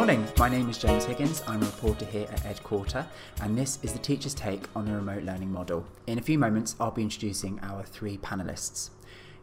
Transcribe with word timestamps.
morning. 0.00 0.26
My 0.38 0.48
name 0.48 0.70
is 0.70 0.78
James 0.78 1.04
Higgins. 1.04 1.42
I'm 1.46 1.62
a 1.62 1.66
reporter 1.66 2.06
here 2.06 2.26
at 2.32 2.46
Ed 2.46 2.62
Quarter, 2.62 3.06
and 3.42 3.54
this 3.54 3.78
is 3.82 3.92
the 3.92 3.98
teacher's 3.98 4.32
take 4.32 4.64
on 4.74 4.86
the 4.86 4.94
remote 4.94 5.24
learning 5.24 5.52
model. 5.52 5.84
In 6.06 6.18
a 6.18 6.22
few 6.22 6.38
moments, 6.38 6.74
I'll 6.80 6.90
be 6.90 7.02
introducing 7.02 7.60
our 7.60 7.82
three 7.82 8.16
panelists. 8.16 8.88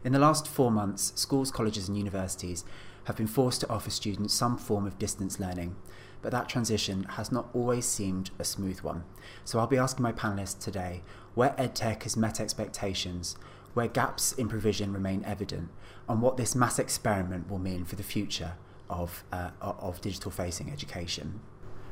In 0.02 0.10
the 0.10 0.18
last 0.18 0.48
four 0.48 0.72
months, 0.72 1.12
schools, 1.14 1.52
colleges, 1.52 1.86
and 1.86 1.96
universities 1.96 2.64
have 3.04 3.16
been 3.16 3.28
forced 3.28 3.60
to 3.60 3.70
offer 3.70 3.88
students 3.88 4.34
some 4.34 4.58
form 4.58 4.84
of 4.84 4.98
distance 4.98 5.38
learning, 5.38 5.76
but 6.22 6.32
that 6.32 6.48
transition 6.48 7.04
has 7.04 7.30
not 7.30 7.50
always 7.54 7.84
seemed 7.84 8.32
a 8.40 8.44
smooth 8.44 8.80
one. 8.80 9.04
So 9.44 9.60
I'll 9.60 9.68
be 9.68 9.78
asking 9.78 10.02
my 10.02 10.12
panelists 10.12 10.58
today 10.58 11.02
where 11.36 11.50
EdTech 11.50 12.02
has 12.02 12.16
met 12.16 12.40
expectations, 12.40 13.36
where 13.74 13.86
gaps 13.86 14.32
in 14.32 14.48
provision 14.48 14.92
remain 14.92 15.24
evident, 15.24 15.68
and 16.08 16.20
what 16.20 16.36
this 16.36 16.56
mass 16.56 16.80
experiment 16.80 17.48
will 17.48 17.60
mean 17.60 17.84
for 17.84 17.94
the 17.94 18.02
future 18.02 18.54
of, 18.90 19.24
uh, 19.32 19.50
of 19.60 20.00
digital 20.00 20.30
facing 20.30 20.70
education. 20.70 21.40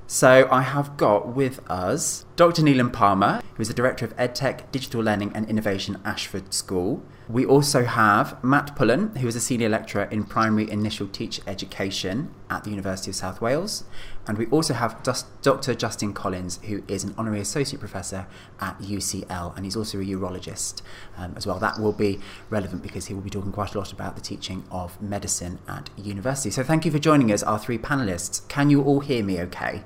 So 0.08 0.48
I 0.52 0.62
have 0.62 0.96
got 0.96 1.34
with 1.34 1.68
us 1.68 2.26
Dr. 2.36 2.62
Neelam 2.62 2.92
Parmar, 2.92 3.42
who 3.56 3.62
is 3.62 3.66
the 3.66 3.74
Director 3.74 4.04
of 4.04 4.16
EdTech, 4.16 4.70
Digital 4.70 5.02
Learning 5.02 5.32
and 5.34 5.48
Innovation, 5.50 6.00
Ashford 6.04 6.54
School. 6.54 7.02
We 7.28 7.44
also 7.44 7.84
have 7.84 8.42
Matt 8.44 8.76
Pullen, 8.76 9.16
who 9.16 9.26
is 9.26 9.34
a 9.34 9.40
Senior 9.40 9.68
Lecturer 9.68 10.04
in 10.04 10.22
Primary 10.22 10.70
Initial 10.70 11.08
Teacher 11.08 11.42
Education 11.44 12.32
at 12.48 12.62
the 12.62 12.70
University 12.70 13.10
of 13.10 13.16
South 13.16 13.40
Wales. 13.40 13.82
And 14.26 14.38
we 14.38 14.46
also 14.46 14.74
have 14.74 15.02
Dr. 15.42 15.74
Justin 15.74 16.12
Collins, 16.12 16.58
who 16.64 16.82
is 16.88 17.04
an 17.04 17.14
Honorary 17.16 17.40
Associate 17.40 17.78
Professor 17.78 18.26
at 18.60 18.78
UCL, 18.80 19.56
and 19.56 19.64
he's 19.64 19.76
also 19.76 19.98
a 19.98 20.04
urologist 20.04 20.82
um, 21.16 21.34
as 21.36 21.46
well. 21.46 21.58
That 21.58 21.78
will 21.78 21.92
be 21.92 22.20
relevant 22.50 22.82
because 22.82 23.06
he 23.06 23.14
will 23.14 23.22
be 23.22 23.30
talking 23.30 23.52
quite 23.52 23.74
a 23.74 23.78
lot 23.78 23.92
about 23.92 24.16
the 24.16 24.22
teaching 24.22 24.64
of 24.70 25.00
medicine 25.00 25.58
at 25.68 25.90
university. 25.96 26.50
So 26.50 26.62
thank 26.62 26.84
you 26.84 26.90
for 26.90 26.98
joining 26.98 27.30
us, 27.32 27.42
our 27.42 27.58
three 27.58 27.78
panellists. 27.78 28.46
Can 28.48 28.70
you 28.70 28.82
all 28.82 29.00
hear 29.00 29.22
me 29.22 29.40
okay? 29.42 29.84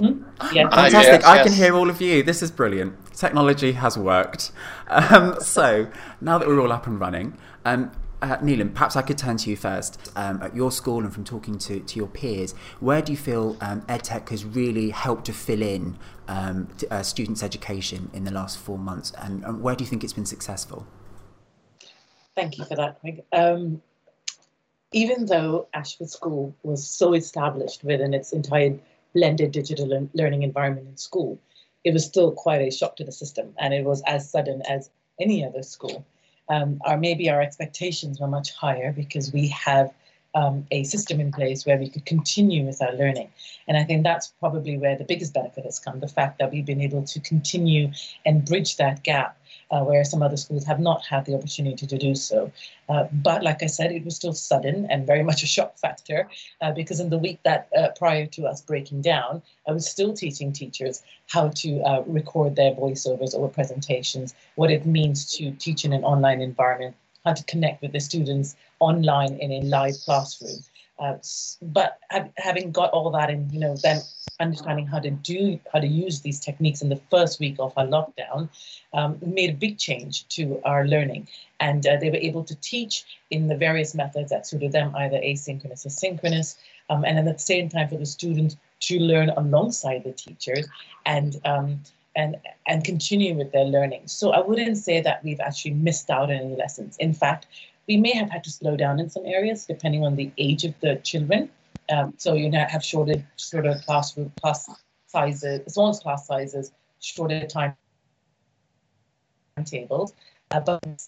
Hmm? 0.00 0.22
Yeah. 0.52 0.68
Fantastic. 0.68 1.22
Yes, 1.22 1.24
I 1.24 1.42
can 1.42 1.52
hear 1.52 1.74
all 1.74 1.90
of 1.90 2.00
you. 2.00 2.22
This 2.22 2.42
is 2.42 2.50
brilliant. 2.50 2.94
Technology 3.14 3.72
has 3.72 3.98
worked. 3.98 4.52
Um, 4.90 5.38
so 5.38 5.90
now 6.22 6.38
that 6.38 6.48
we're 6.48 6.58
all 6.58 6.72
up 6.72 6.86
and 6.86 6.98
running, 6.98 7.36
um, 7.66 7.92
uh, 8.20 8.36
Neelam, 8.38 8.72
perhaps 8.72 8.96
I 8.96 9.02
could 9.02 9.18
turn 9.18 9.36
to 9.38 9.50
you 9.50 9.56
first. 9.56 10.10
Um, 10.16 10.42
at 10.42 10.54
your 10.54 10.70
school 10.70 11.04
and 11.04 11.12
from 11.12 11.24
talking 11.24 11.58
to, 11.58 11.80
to 11.80 11.96
your 11.96 12.08
peers, 12.08 12.52
where 12.80 13.00
do 13.00 13.12
you 13.12 13.18
feel 13.18 13.56
um, 13.60 13.82
EdTech 13.82 14.28
has 14.30 14.44
really 14.44 14.90
helped 14.90 15.26
to 15.26 15.32
fill 15.32 15.62
in 15.62 15.96
um, 16.26 16.68
to, 16.78 16.92
uh, 16.92 17.02
students' 17.02 17.42
education 17.42 18.10
in 18.12 18.24
the 18.24 18.32
last 18.32 18.58
four 18.58 18.78
months? 18.78 19.12
And, 19.18 19.44
and, 19.44 19.62
where 19.62 19.76
do 19.76 19.84
you 19.84 19.90
think 19.90 20.02
it's 20.02 20.12
been 20.12 20.26
successful? 20.26 20.86
Thank 22.34 22.58
you 22.58 22.64
for 22.64 22.76
that, 22.76 23.02
Meg. 23.04 23.22
Um, 23.32 23.82
even 24.92 25.26
though 25.26 25.68
Ashford 25.74 26.10
School 26.10 26.54
was 26.62 26.88
so 26.88 27.14
established 27.14 27.84
within 27.84 28.14
its 28.14 28.32
entire 28.32 28.78
blended 29.14 29.52
digital 29.52 30.08
learning 30.14 30.42
environment 30.42 30.88
in 30.88 30.96
school, 30.96 31.38
it 31.84 31.92
was 31.92 32.04
still 32.04 32.32
quite 32.32 32.60
a 32.60 32.70
shock 32.70 32.96
to 32.96 33.04
the 33.04 33.12
system, 33.12 33.54
and 33.58 33.74
it 33.74 33.84
was 33.84 34.02
as 34.06 34.30
sudden 34.30 34.62
as 34.68 34.90
any 35.20 35.44
other 35.44 35.62
school. 35.62 36.04
Um, 36.48 36.80
or 36.86 36.96
maybe 36.96 37.28
our 37.30 37.42
expectations 37.42 38.20
were 38.20 38.26
much 38.26 38.52
higher 38.52 38.92
because 38.92 39.32
we 39.32 39.48
have 39.48 39.92
um, 40.34 40.66
a 40.70 40.84
system 40.84 41.20
in 41.20 41.32
place 41.32 41.66
where 41.66 41.78
we 41.78 41.88
could 41.88 42.06
continue 42.06 42.64
with 42.64 42.80
our 42.82 42.92
learning. 42.94 43.30
And 43.66 43.76
I 43.76 43.84
think 43.84 44.02
that's 44.02 44.28
probably 44.40 44.78
where 44.78 44.96
the 44.96 45.04
biggest 45.04 45.34
benefit 45.34 45.64
has 45.64 45.78
come 45.78 46.00
the 46.00 46.08
fact 46.08 46.38
that 46.38 46.52
we've 46.52 46.66
been 46.66 46.80
able 46.80 47.02
to 47.04 47.20
continue 47.20 47.92
and 48.24 48.44
bridge 48.44 48.76
that 48.76 49.02
gap 49.02 49.38
uh, 49.70 49.82
where 49.82 50.04
some 50.04 50.22
other 50.22 50.36
schools 50.36 50.64
have 50.64 50.80
not 50.80 51.04
had 51.04 51.24
the 51.24 51.34
opportunity 51.34 51.86
to 51.86 51.98
do 51.98 52.14
so. 52.14 52.50
Uh, 52.88 53.04
but 53.12 53.42
like 53.42 53.62
I 53.62 53.66
said, 53.66 53.92
it 53.92 54.04
was 54.04 54.16
still 54.16 54.32
sudden 54.32 54.86
and 54.90 55.06
very 55.06 55.22
much 55.22 55.42
a 55.42 55.46
shock 55.46 55.78
factor 55.78 56.28
uh, 56.60 56.72
because 56.72 57.00
in 57.00 57.10
the 57.10 57.18
week 57.18 57.40
that 57.42 57.68
uh, 57.76 57.88
prior 57.96 58.26
to 58.26 58.46
us 58.46 58.62
breaking 58.62 59.02
down, 59.02 59.42
I 59.66 59.72
was 59.72 59.88
still 59.88 60.14
teaching 60.14 60.52
teachers 60.52 61.02
how 61.28 61.48
to 61.48 61.80
uh, 61.82 62.02
record 62.06 62.56
their 62.56 62.72
voiceovers 62.72 63.34
or 63.34 63.48
presentations, 63.48 64.34
what 64.54 64.70
it 64.70 64.86
means 64.86 65.30
to 65.36 65.50
teach 65.52 65.84
in 65.84 65.92
an 65.92 66.04
online 66.04 66.40
environment, 66.40 66.96
how 67.24 67.34
to 67.34 67.44
connect 67.44 67.82
with 67.82 67.92
the 67.92 68.00
students 68.00 68.56
online 68.80 69.34
in 69.34 69.52
a 69.52 69.60
live 69.62 69.96
classroom. 70.04 70.58
But 70.98 71.98
having 72.36 72.72
got 72.72 72.90
all 72.90 73.10
that 73.10 73.30
and 73.30 73.50
you 73.52 73.60
know 73.60 73.76
then 73.76 74.00
understanding 74.40 74.86
how 74.86 75.00
to 75.00 75.10
do 75.10 75.58
how 75.72 75.80
to 75.80 75.86
use 75.86 76.20
these 76.20 76.40
techniques 76.40 76.82
in 76.82 76.88
the 76.88 77.00
first 77.10 77.40
week 77.40 77.56
of 77.58 77.72
our 77.76 77.86
lockdown 77.86 78.48
um, 78.92 79.18
made 79.24 79.50
a 79.50 79.54
big 79.54 79.78
change 79.78 80.26
to 80.28 80.60
our 80.64 80.86
learning. 80.86 81.28
And 81.60 81.86
uh, 81.86 81.96
they 82.00 82.10
were 82.10 82.16
able 82.16 82.44
to 82.44 82.54
teach 82.56 83.04
in 83.30 83.48
the 83.48 83.56
various 83.56 83.94
methods 83.94 84.30
that 84.30 84.46
suited 84.46 84.72
them 84.72 84.94
either 84.94 85.18
asynchronous 85.18 85.84
or 85.86 85.90
synchronous 85.90 86.56
um, 86.88 87.04
and 87.04 87.18
at 87.18 87.24
the 87.24 87.38
same 87.38 87.68
time 87.68 87.88
for 87.88 87.96
the 87.96 88.06
students 88.06 88.56
to 88.80 88.98
learn 88.98 89.30
alongside 89.30 90.04
the 90.04 90.12
teachers 90.12 90.66
and 91.04 91.40
um, 91.44 91.80
and 92.14 92.36
and 92.66 92.84
continue 92.84 93.34
with 93.34 93.52
their 93.52 93.64
learning. 93.64 94.02
So 94.06 94.30
i 94.30 94.40
wouldn't 94.40 94.76
say 94.78 95.00
that 95.00 95.24
we've 95.24 95.40
actually 95.40 95.72
missed 95.72 96.10
out 96.10 96.30
on 96.30 96.36
any 96.36 96.56
lessons. 96.56 96.96
In 96.98 97.12
fact 97.12 97.46
we 97.88 97.96
may 97.96 98.12
have 98.12 98.30
had 98.30 98.44
to 98.44 98.50
slow 98.50 98.76
down 98.76 99.00
in 99.00 99.08
some 99.08 99.26
areas 99.26 99.64
depending 99.64 100.04
on 100.04 100.14
the 100.14 100.30
age 100.36 100.64
of 100.64 100.74
the 100.80 100.96
children. 100.96 101.48
Um, 101.90 102.12
so 102.18 102.34
you 102.34 102.50
know 102.50 102.64
have 102.68 102.84
shorter 102.84 103.24
shorter 103.36 103.80
classroom 103.86 104.30
class 104.40 104.68
sizes, 105.06 105.60
as 105.66 106.00
class 106.00 106.26
sizes, 106.26 106.70
shorter 107.00 107.46
time 107.46 107.74
tables. 109.64 110.12
Uh, 110.50 110.60
but 110.60 110.84
we've 110.86 110.98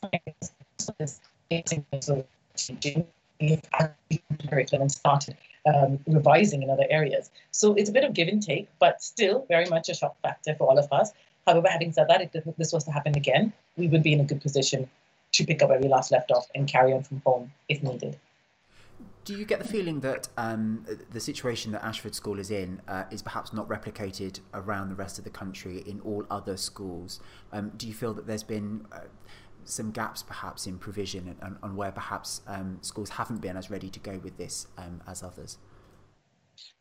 curriculum 4.48 4.82
and 4.82 4.92
started 4.92 5.36
um, 5.66 5.98
revising 6.06 6.62
in 6.62 6.70
other 6.70 6.86
areas. 6.88 7.30
So 7.50 7.74
it's 7.74 7.90
a 7.90 7.92
bit 7.92 8.04
of 8.04 8.14
give 8.14 8.28
and 8.28 8.42
take, 8.42 8.68
but 8.78 9.02
still 9.02 9.44
very 9.48 9.66
much 9.66 9.88
a 9.88 9.94
shock 9.94 10.16
factor 10.22 10.54
for 10.54 10.68
all 10.68 10.78
of 10.78 10.90
us. 10.92 11.12
However, 11.46 11.68
having 11.68 11.92
said 11.92 12.08
that, 12.08 12.22
if 12.22 12.56
this 12.56 12.72
was 12.72 12.84
to 12.84 12.90
happen 12.90 13.16
again, 13.16 13.52
we 13.76 13.88
would 13.88 14.02
be 14.02 14.12
in 14.12 14.20
a 14.20 14.24
good 14.24 14.40
position 14.40 14.88
to 15.40 15.46
pick 15.46 15.62
up 15.62 15.70
where 15.70 15.80
we 15.80 15.88
last 15.88 16.12
left 16.12 16.30
off 16.30 16.46
and 16.54 16.68
carry 16.68 16.92
on 16.92 17.02
from 17.02 17.22
home 17.24 17.52
if 17.68 17.82
needed. 17.82 18.18
Do 19.24 19.36
you 19.36 19.44
get 19.44 19.58
the 19.60 19.68
feeling 19.68 20.00
that 20.00 20.28
um, 20.36 20.84
the 21.12 21.20
situation 21.20 21.72
that 21.72 21.84
Ashford 21.84 22.14
School 22.14 22.38
is 22.38 22.50
in 22.50 22.80
uh, 22.88 23.04
is 23.10 23.22
perhaps 23.22 23.52
not 23.52 23.68
replicated 23.68 24.40
around 24.54 24.88
the 24.88 24.94
rest 24.94 25.18
of 25.18 25.24
the 25.24 25.30
country 25.30 25.82
in 25.86 26.00
all 26.00 26.24
other 26.30 26.56
schools? 26.56 27.20
Um, 27.52 27.70
do 27.76 27.86
you 27.86 27.94
feel 27.94 28.14
that 28.14 28.26
there's 28.26 28.42
been 28.42 28.86
uh, 28.90 29.00
some 29.64 29.90
gaps 29.90 30.22
perhaps 30.22 30.66
in 30.66 30.78
provision 30.78 31.36
and, 31.42 31.56
and 31.62 31.76
where 31.76 31.92
perhaps 31.92 32.40
um, 32.46 32.78
schools 32.80 33.10
haven't 33.10 33.40
been 33.40 33.56
as 33.56 33.70
ready 33.70 33.90
to 33.90 34.00
go 34.00 34.18
with 34.18 34.36
this 34.36 34.66
um, 34.78 35.02
as 35.06 35.22
others? 35.22 35.58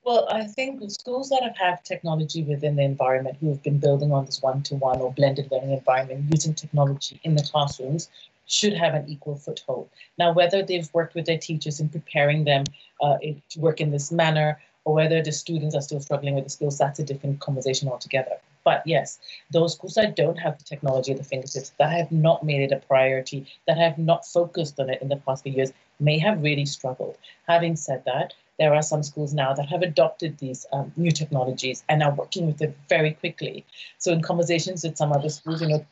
Well, 0.03 0.27
I 0.29 0.45
think 0.45 0.81
schools 0.89 1.29
that 1.29 1.43
have 1.43 1.57
had 1.57 1.85
technology 1.85 2.43
within 2.43 2.75
the 2.75 2.83
environment 2.83 3.37
who 3.39 3.49
have 3.49 3.61
been 3.61 3.77
building 3.79 4.11
on 4.11 4.25
this 4.25 4.41
one 4.41 4.63
to 4.63 4.75
one 4.75 4.99
or 5.01 5.13
blended 5.13 5.51
learning 5.51 5.71
environment 5.71 6.25
using 6.31 6.53
technology 6.53 7.19
in 7.23 7.35
the 7.35 7.43
classrooms 7.43 8.09
should 8.49 8.73
have 8.73 8.93
an 8.95 9.07
equal 9.07 9.35
foothold. 9.35 9.89
Now, 10.17 10.33
whether 10.33 10.63
they've 10.63 10.89
worked 10.93 11.15
with 11.15 11.25
their 11.25 11.37
teachers 11.37 11.79
in 11.79 11.89
preparing 11.89 12.43
them 12.43 12.65
uh, 13.01 13.17
to 13.49 13.59
work 13.59 13.79
in 13.79 13.91
this 13.91 14.11
manner, 14.11 14.59
or 14.85 14.93
whether 14.95 15.21
the 15.21 15.31
students 15.31 15.75
are 15.75 15.81
still 15.81 15.99
struggling 15.99 16.35
with 16.35 16.45
the 16.45 16.49
skills, 16.49 16.77
that's 16.77 16.99
a 16.99 17.03
different 17.03 17.39
conversation 17.39 17.87
altogether. 17.87 18.37
But 18.63 18.81
yes, 18.85 19.19
those 19.51 19.73
schools 19.73 19.93
that 19.95 20.15
don't 20.15 20.37
have 20.37 20.57
the 20.57 20.63
technology 20.63 21.11
at 21.11 21.17
the 21.17 21.23
fingertips, 21.23 21.73
that 21.77 21.91
have 21.91 22.11
not 22.11 22.43
made 22.43 22.61
it 22.61 22.71
a 22.71 22.85
priority, 22.87 23.45
that 23.67 23.77
have 23.77 23.97
not 23.97 24.25
focused 24.25 24.79
on 24.79 24.89
it 24.89 25.01
in 25.01 25.09
the 25.09 25.17
past 25.17 25.43
few 25.43 25.53
years, 25.53 25.71
may 25.99 26.17
have 26.17 26.41
really 26.41 26.65
struggled. 26.65 27.17
Having 27.47 27.75
said 27.75 28.03
that, 28.05 28.33
there 28.59 28.75
are 28.75 28.81
some 28.81 29.01
schools 29.01 29.33
now 29.33 29.53
that 29.53 29.69
have 29.69 29.81
adopted 29.81 30.37
these 30.37 30.65
um, 30.73 30.91
new 30.97 31.11
technologies 31.11 31.83
and 31.89 32.03
are 32.03 32.13
working 32.13 32.45
with 32.45 32.61
it 32.61 32.77
very 32.89 33.13
quickly. 33.13 33.65
So, 33.97 34.11
in 34.11 34.21
conversations 34.21 34.83
with 34.83 34.97
some 34.97 35.11
other 35.11 35.29
schools, 35.29 35.61
you 35.61 35.67
know, 35.69 35.85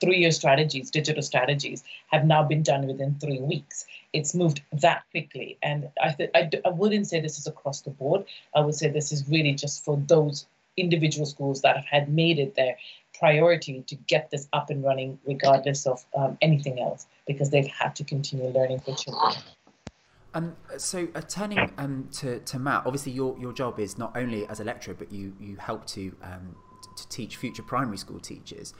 three-year 0.00 0.30
strategies, 0.30 0.90
digital 0.90 1.22
strategies, 1.22 1.82
have 2.08 2.24
now 2.24 2.42
been 2.44 2.62
done 2.62 2.86
within 2.86 3.16
three 3.20 3.40
weeks. 3.40 3.84
It's 4.12 4.34
moved 4.34 4.62
that 4.72 5.02
quickly, 5.10 5.58
and 5.62 5.88
I, 6.02 6.12
th- 6.12 6.30
I, 6.34 6.42
d- 6.44 6.60
I 6.64 6.70
wouldn't 6.70 7.08
say 7.08 7.20
this 7.20 7.38
is 7.38 7.46
across 7.46 7.82
the 7.82 7.90
board. 7.90 8.24
I 8.54 8.60
would 8.60 8.74
say 8.74 8.88
this 8.88 9.12
is 9.12 9.28
really 9.28 9.52
just 9.52 9.84
for 9.84 9.96
those 10.06 10.46
individual 10.76 11.26
schools 11.26 11.62
that 11.62 11.76
have 11.76 11.84
had 11.86 12.08
made 12.08 12.38
it 12.38 12.54
their 12.54 12.76
priority 13.18 13.82
to 13.88 13.96
get 13.96 14.30
this 14.30 14.48
up 14.52 14.70
and 14.70 14.84
running, 14.84 15.18
regardless 15.26 15.86
of 15.86 16.04
um, 16.16 16.38
anything 16.40 16.80
else, 16.80 17.06
because 17.26 17.50
they've 17.50 17.66
had 17.66 17.96
to 17.96 18.04
continue 18.04 18.46
learning 18.48 18.78
for 18.80 18.94
children. 18.94 19.34
Um, 20.38 20.56
so 20.76 21.08
uh, 21.16 21.20
turning 21.22 21.72
um, 21.78 22.08
to, 22.12 22.38
to 22.38 22.58
Matt, 22.60 22.82
obviously 22.86 23.10
your, 23.10 23.36
your 23.40 23.52
job 23.52 23.80
is 23.80 23.98
not 23.98 24.16
only 24.16 24.46
as 24.46 24.60
a 24.60 24.64
lecturer, 24.64 24.94
but 24.94 25.10
you, 25.10 25.34
you 25.40 25.56
help 25.56 25.84
to, 25.88 26.14
um, 26.22 26.54
to 26.96 27.08
teach 27.08 27.36
future 27.36 27.64
primary 27.64 27.98
school 27.98 28.20
teachers. 28.20 28.72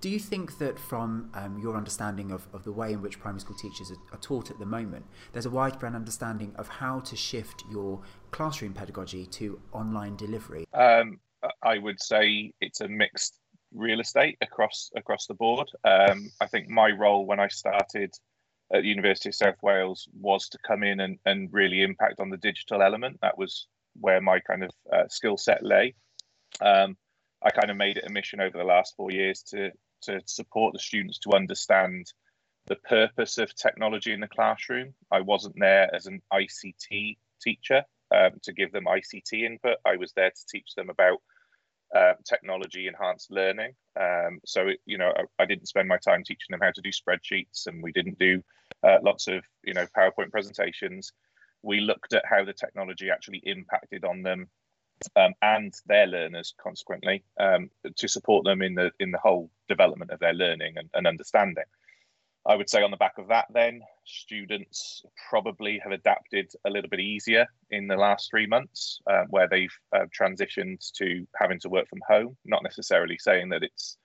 Do 0.00 0.08
you 0.08 0.18
think 0.18 0.58
that 0.58 0.76
from 0.76 1.30
um, 1.34 1.60
your 1.60 1.76
understanding 1.76 2.32
of, 2.32 2.48
of 2.52 2.64
the 2.64 2.72
way 2.72 2.92
in 2.92 3.00
which 3.00 3.20
primary 3.20 3.40
school 3.40 3.56
teachers 3.56 3.92
are, 3.92 4.16
are, 4.16 4.18
taught 4.18 4.50
at 4.50 4.58
the 4.58 4.66
moment, 4.66 5.04
there's 5.32 5.46
a 5.46 5.50
widespread 5.50 5.94
understanding 5.94 6.52
of 6.56 6.66
how 6.66 6.98
to 7.00 7.14
shift 7.14 7.62
your 7.70 8.02
classroom 8.32 8.72
pedagogy 8.74 9.24
to 9.26 9.60
online 9.72 10.16
delivery? 10.16 10.66
Um, 10.74 11.20
I 11.62 11.78
would 11.78 12.02
say 12.02 12.52
it's 12.60 12.80
a 12.80 12.88
mixed 12.88 13.38
real 13.72 14.00
estate 14.00 14.36
across 14.40 14.90
across 14.96 15.26
the 15.26 15.34
board. 15.34 15.68
Um, 15.84 16.30
I 16.40 16.46
think 16.46 16.68
my 16.68 16.90
role 16.90 17.24
when 17.24 17.38
I 17.38 17.48
started 17.48 18.14
at 18.72 18.84
University 18.84 19.28
of 19.28 19.34
South 19.34 19.62
Wales 19.62 20.08
was 20.18 20.48
to 20.48 20.58
come 20.66 20.82
in 20.82 21.00
and, 21.00 21.18
and 21.24 21.52
really 21.52 21.82
impact 21.82 22.20
on 22.20 22.30
the 22.30 22.36
digital 22.36 22.82
element. 22.82 23.18
That 23.22 23.38
was 23.38 23.66
where 24.00 24.20
my 24.20 24.40
kind 24.40 24.64
of 24.64 24.70
uh, 24.92 25.08
skill 25.08 25.36
set 25.36 25.62
lay. 25.62 25.94
Um, 26.60 26.96
I 27.42 27.50
kind 27.50 27.70
of 27.70 27.76
made 27.76 27.98
it 27.98 28.06
a 28.06 28.12
mission 28.12 28.40
over 28.40 28.56
the 28.56 28.64
last 28.64 28.94
four 28.96 29.10
years 29.10 29.42
to 29.50 29.70
to 30.02 30.20
support 30.26 30.72
the 30.72 30.78
students 30.78 31.18
to 31.18 31.32
understand 31.34 32.12
the 32.66 32.76
purpose 32.76 33.38
of 33.38 33.54
technology 33.54 34.12
in 34.12 34.20
the 34.20 34.28
classroom. 34.28 34.94
I 35.10 35.20
wasn't 35.20 35.56
there 35.58 35.94
as 35.94 36.06
an 36.06 36.20
ICT 36.32 37.16
teacher 37.40 37.84
um, 38.14 38.32
to 38.42 38.52
give 38.52 38.72
them 38.72 38.84
ICT 38.84 39.32
input. 39.32 39.78
I 39.84 39.96
was 39.96 40.12
there 40.12 40.30
to 40.30 40.46
teach 40.50 40.74
them 40.76 40.90
about 40.90 41.18
uh, 41.94 42.14
technology 42.24 42.88
enhanced 42.88 43.30
learning. 43.30 43.72
Um, 43.98 44.40
so, 44.44 44.68
it, 44.68 44.80
you 44.84 44.98
know, 44.98 45.12
I, 45.16 45.42
I, 45.42 45.46
didn't 45.46 45.68
spend 45.68 45.88
my 45.88 45.98
time 45.98 46.24
teaching 46.24 46.50
them 46.50 46.60
how 46.60 46.72
to 46.72 46.82
do 46.82 46.90
spreadsheets 46.90 47.66
and 47.66 47.82
we 47.82 47.92
didn't 47.92 48.18
do 48.18 48.42
uh, 48.82 48.98
lots 49.02 49.28
of, 49.28 49.44
you 49.62 49.74
know, 49.74 49.86
PowerPoint 49.96 50.30
presentations. 50.30 51.12
We 51.62 51.80
looked 51.80 52.12
at 52.12 52.24
how 52.28 52.44
the 52.44 52.52
technology 52.52 53.10
actually 53.10 53.42
impacted 53.44 54.04
on 54.04 54.22
them 54.22 54.48
um, 55.16 55.34
and 55.42 55.72
their 55.86 56.06
learners 56.06 56.54
consequently 56.60 57.24
um, 57.38 57.70
to 57.96 58.08
support 58.08 58.44
them 58.44 58.62
in 58.62 58.74
the 58.74 58.90
in 59.00 59.10
the 59.10 59.18
whole 59.18 59.50
development 59.68 60.10
of 60.10 60.20
their 60.20 60.34
learning 60.34 60.74
and, 60.76 60.90
and 60.94 61.06
understanding. 61.06 61.64
I 62.46 62.56
would 62.56 62.68
say 62.68 62.82
on 62.82 62.90
the 62.90 62.98
back 62.98 63.16
of 63.18 63.28
that, 63.28 63.46
then 63.50 63.80
students 64.04 65.02
probably 65.30 65.78
have 65.78 65.92
adapted 65.92 66.52
a 66.66 66.70
little 66.70 66.90
bit 66.90 67.00
easier 67.00 67.46
in 67.70 67.86
the 67.86 67.96
last 67.96 68.28
three 68.30 68.46
months, 68.46 69.00
uh, 69.10 69.24
where 69.30 69.48
they've 69.48 69.74
uh, 69.96 70.04
transitioned 70.18 70.92
to 70.92 71.26
having 71.40 71.58
to 71.60 71.70
work 71.70 71.88
from 71.88 72.00
home. 72.06 72.36
Not 72.44 72.62
necessarily 72.62 73.16
saying 73.18 73.48
that 73.48 73.62
it's 73.62 73.96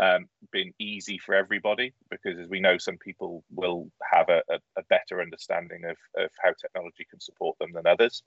um, 0.00 0.26
been 0.50 0.72
easy 0.80 1.18
for 1.18 1.36
everybody, 1.36 1.94
because 2.10 2.36
as 2.38 2.48
we 2.48 2.58
know, 2.58 2.78
some 2.78 2.98
people 2.98 3.44
will 3.50 3.88
have 4.12 4.28
a, 4.28 4.42
a, 4.50 4.58
a 4.76 4.82
better 4.90 5.22
understanding 5.22 5.84
of, 5.84 5.96
of 6.16 6.30
how 6.42 6.52
technology 6.60 7.06
can 7.08 7.20
support 7.20 7.56
them 7.60 7.70
than 7.72 7.86
others. 7.86 8.24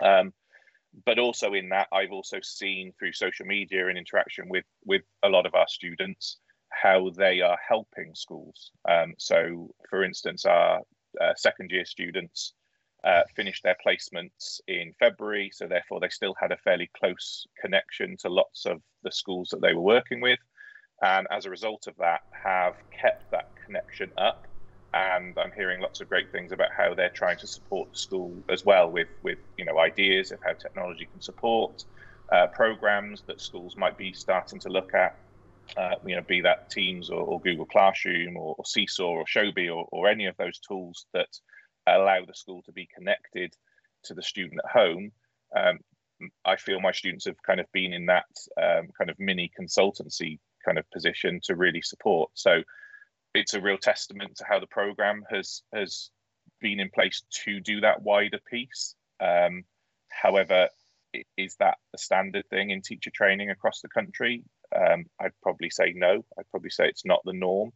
Um, 0.00 0.32
but 1.04 1.18
also 1.18 1.54
in 1.54 1.68
that, 1.70 1.88
I've 1.92 2.12
also 2.12 2.38
seen 2.42 2.92
through 2.96 3.12
social 3.12 3.46
media 3.46 3.88
and 3.88 3.98
interaction 3.98 4.48
with 4.48 4.64
with 4.84 5.02
a 5.22 5.28
lot 5.28 5.46
of 5.46 5.54
our 5.54 5.68
students 5.68 6.38
how 6.70 7.10
they 7.10 7.40
are 7.40 7.58
helping 7.66 8.14
schools. 8.14 8.70
Um, 8.88 9.14
so, 9.18 9.74
for 9.88 10.04
instance, 10.04 10.44
our 10.44 10.80
uh, 11.20 11.34
second 11.36 11.70
year 11.70 11.84
students 11.84 12.54
uh, 13.04 13.22
finished 13.34 13.62
their 13.62 13.76
placements 13.84 14.60
in 14.68 14.92
February, 14.98 15.50
so 15.52 15.66
therefore 15.66 16.00
they 16.00 16.08
still 16.08 16.34
had 16.40 16.52
a 16.52 16.56
fairly 16.58 16.90
close 16.98 17.46
connection 17.60 18.16
to 18.18 18.28
lots 18.28 18.66
of 18.66 18.80
the 19.02 19.12
schools 19.12 19.48
that 19.50 19.60
they 19.60 19.72
were 19.72 19.80
working 19.80 20.20
with, 20.20 20.38
and 21.02 21.26
as 21.30 21.46
a 21.46 21.50
result 21.50 21.86
of 21.86 21.96
that, 21.96 22.20
have 22.44 22.74
kept 22.90 23.30
that 23.30 23.50
connection 23.64 24.10
up. 24.18 24.46
And 24.92 25.38
I'm 25.38 25.52
hearing 25.52 25.80
lots 25.80 26.00
of 26.00 26.08
great 26.08 26.32
things 26.32 26.50
about 26.50 26.70
how 26.76 26.94
they're 26.94 27.10
trying 27.10 27.38
to 27.38 27.46
support 27.46 27.92
the 27.92 27.98
school 27.98 28.34
as 28.48 28.64
well 28.64 28.90
with, 28.90 29.08
with 29.22 29.38
you 29.56 29.64
know 29.64 29.78
ideas 29.78 30.32
of 30.32 30.40
how 30.44 30.52
technology 30.52 31.06
can 31.06 31.20
support 31.20 31.84
uh, 32.32 32.48
programs 32.48 33.22
that 33.26 33.40
schools 33.40 33.76
might 33.76 33.96
be 33.96 34.12
starting 34.12 34.58
to 34.60 34.68
look 34.68 34.94
at 34.94 35.16
uh, 35.76 35.94
you 36.04 36.16
know, 36.16 36.22
be 36.22 36.40
that 36.42 36.70
Teams 36.70 37.10
or, 37.10 37.22
or 37.22 37.40
Google 37.40 37.66
Classroom 37.66 38.36
or, 38.36 38.54
or, 38.58 38.64
Seesaw 38.64 39.04
or 39.04 39.24
Showbie 39.24 39.74
or, 39.74 39.86
or 39.90 40.08
any 40.08 40.26
of 40.26 40.36
those 40.36 40.58
tools 40.58 41.06
that 41.12 41.28
allow 41.86 42.24
the 42.24 42.34
school 42.34 42.62
to 42.62 42.72
be 42.72 42.88
connected 42.94 43.54
to 44.04 44.14
the 44.14 44.22
student 44.22 44.60
at 44.64 44.70
home. 44.70 45.12
Um, 45.56 45.78
I 46.44 46.56
feel 46.56 46.80
my 46.80 46.92
students 46.92 47.24
have 47.26 47.42
kind 47.42 47.60
of 47.60 47.66
been 47.72 47.92
in 47.92 48.06
that 48.06 48.26
um, 48.60 48.88
kind 48.96 49.10
of 49.10 49.18
mini 49.18 49.50
consultancy 49.58 50.38
kind 50.64 50.78
of 50.78 50.90
position 50.90 51.40
to 51.44 51.56
really 51.56 51.82
support. 51.82 52.30
So 52.34 52.62
it's 53.34 53.54
a 53.54 53.60
real 53.60 53.78
testament 53.78 54.36
to 54.36 54.44
how 54.48 54.60
the 54.60 54.66
program 54.66 55.24
has 55.30 55.62
has 55.72 56.10
been 56.60 56.80
in 56.80 56.90
place 56.90 57.22
to 57.44 57.60
do 57.60 57.80
that 57.80 58.02
wider 58.02 58.40
piece. 58.50 58.94
Um, 59.20 59.64
however, 60.10 60.68
is 61.36 61.56
that 61.56 61.78
a 61.94 61.98
standard 61.98 62.48
thing 62.50 62.70
in 62.70 62.82
teacher 62.82 63.10
training 63.10 63.50
across 63.50 63.80
the 63.80 63.88
country? 63.88 64.44
Um, 64.74 65.06
I'd 65.20 65.32
probably 65.42 65.70
say 65.70 65.92
no. 65.94 66.24
I'd 66.38 66.50
probably 66.50 66.70
say 66.70 66.88
it's 66.88 67.04
not 67.04 67.20
the 67.24 67.32
norm. 67.32 67.72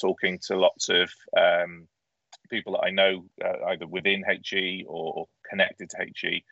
Talking 0.00 0.38
to 0.46 0.56
lots 0.56 0.88
of 0.88 1.10
um, 1.36 1.86
people 2.50 2.72
that 2.74 2.84
I 2.84 2.90
know, 2.90 3.26
uh, 3.44 3.66
either 3.68 3.86
within 3.86 4.24
HE 4.44 4.86
or, 4.88 5.26
connected 5.48 5.90
to 5.90 6.06
HE, 6.16 6.44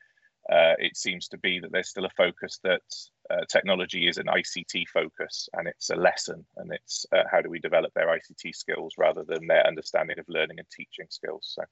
uh, 0.51 0.75
it 0.79 0.97
seems 0.97 1.29
to 1.29 1.39
be 1.39 1.59
that 1.61 1.73
there's 1.73 1.89
still 1.89 2.05
a 2.05 2.11
focus 2.17 2.59
that 2.65 2.83
uh, 3.31 3.45
technology 3.49 4.09
is 4.09 4.19
an 4.19 4.27
ICT 4.27 4.89
focus 4.89 5.49
and 5.55 5.69
it's 5.69 5.91
a 5.91 5.97
lesson 5.97 6.45
and 6.57 6.73
it's 6.73 7.07
uh, 7.13 7.23
how 7.31 7.41
do 7.41 7.49
we 7.49 7.59
develop 7.61 7.93
their 7.95 8.09
ICT 8.09 8.55
skills 8.55 8.95
rather 8.99 9.25
than 9.25 9.47
their 9.47 9.67
understanding 9.67 10.19
of 10.19 10.25
learning 10.29 10.59
and 10.59 10.69
teaching 10.71 11.07
skills. 11.09 11.53
So. 11.55 11.63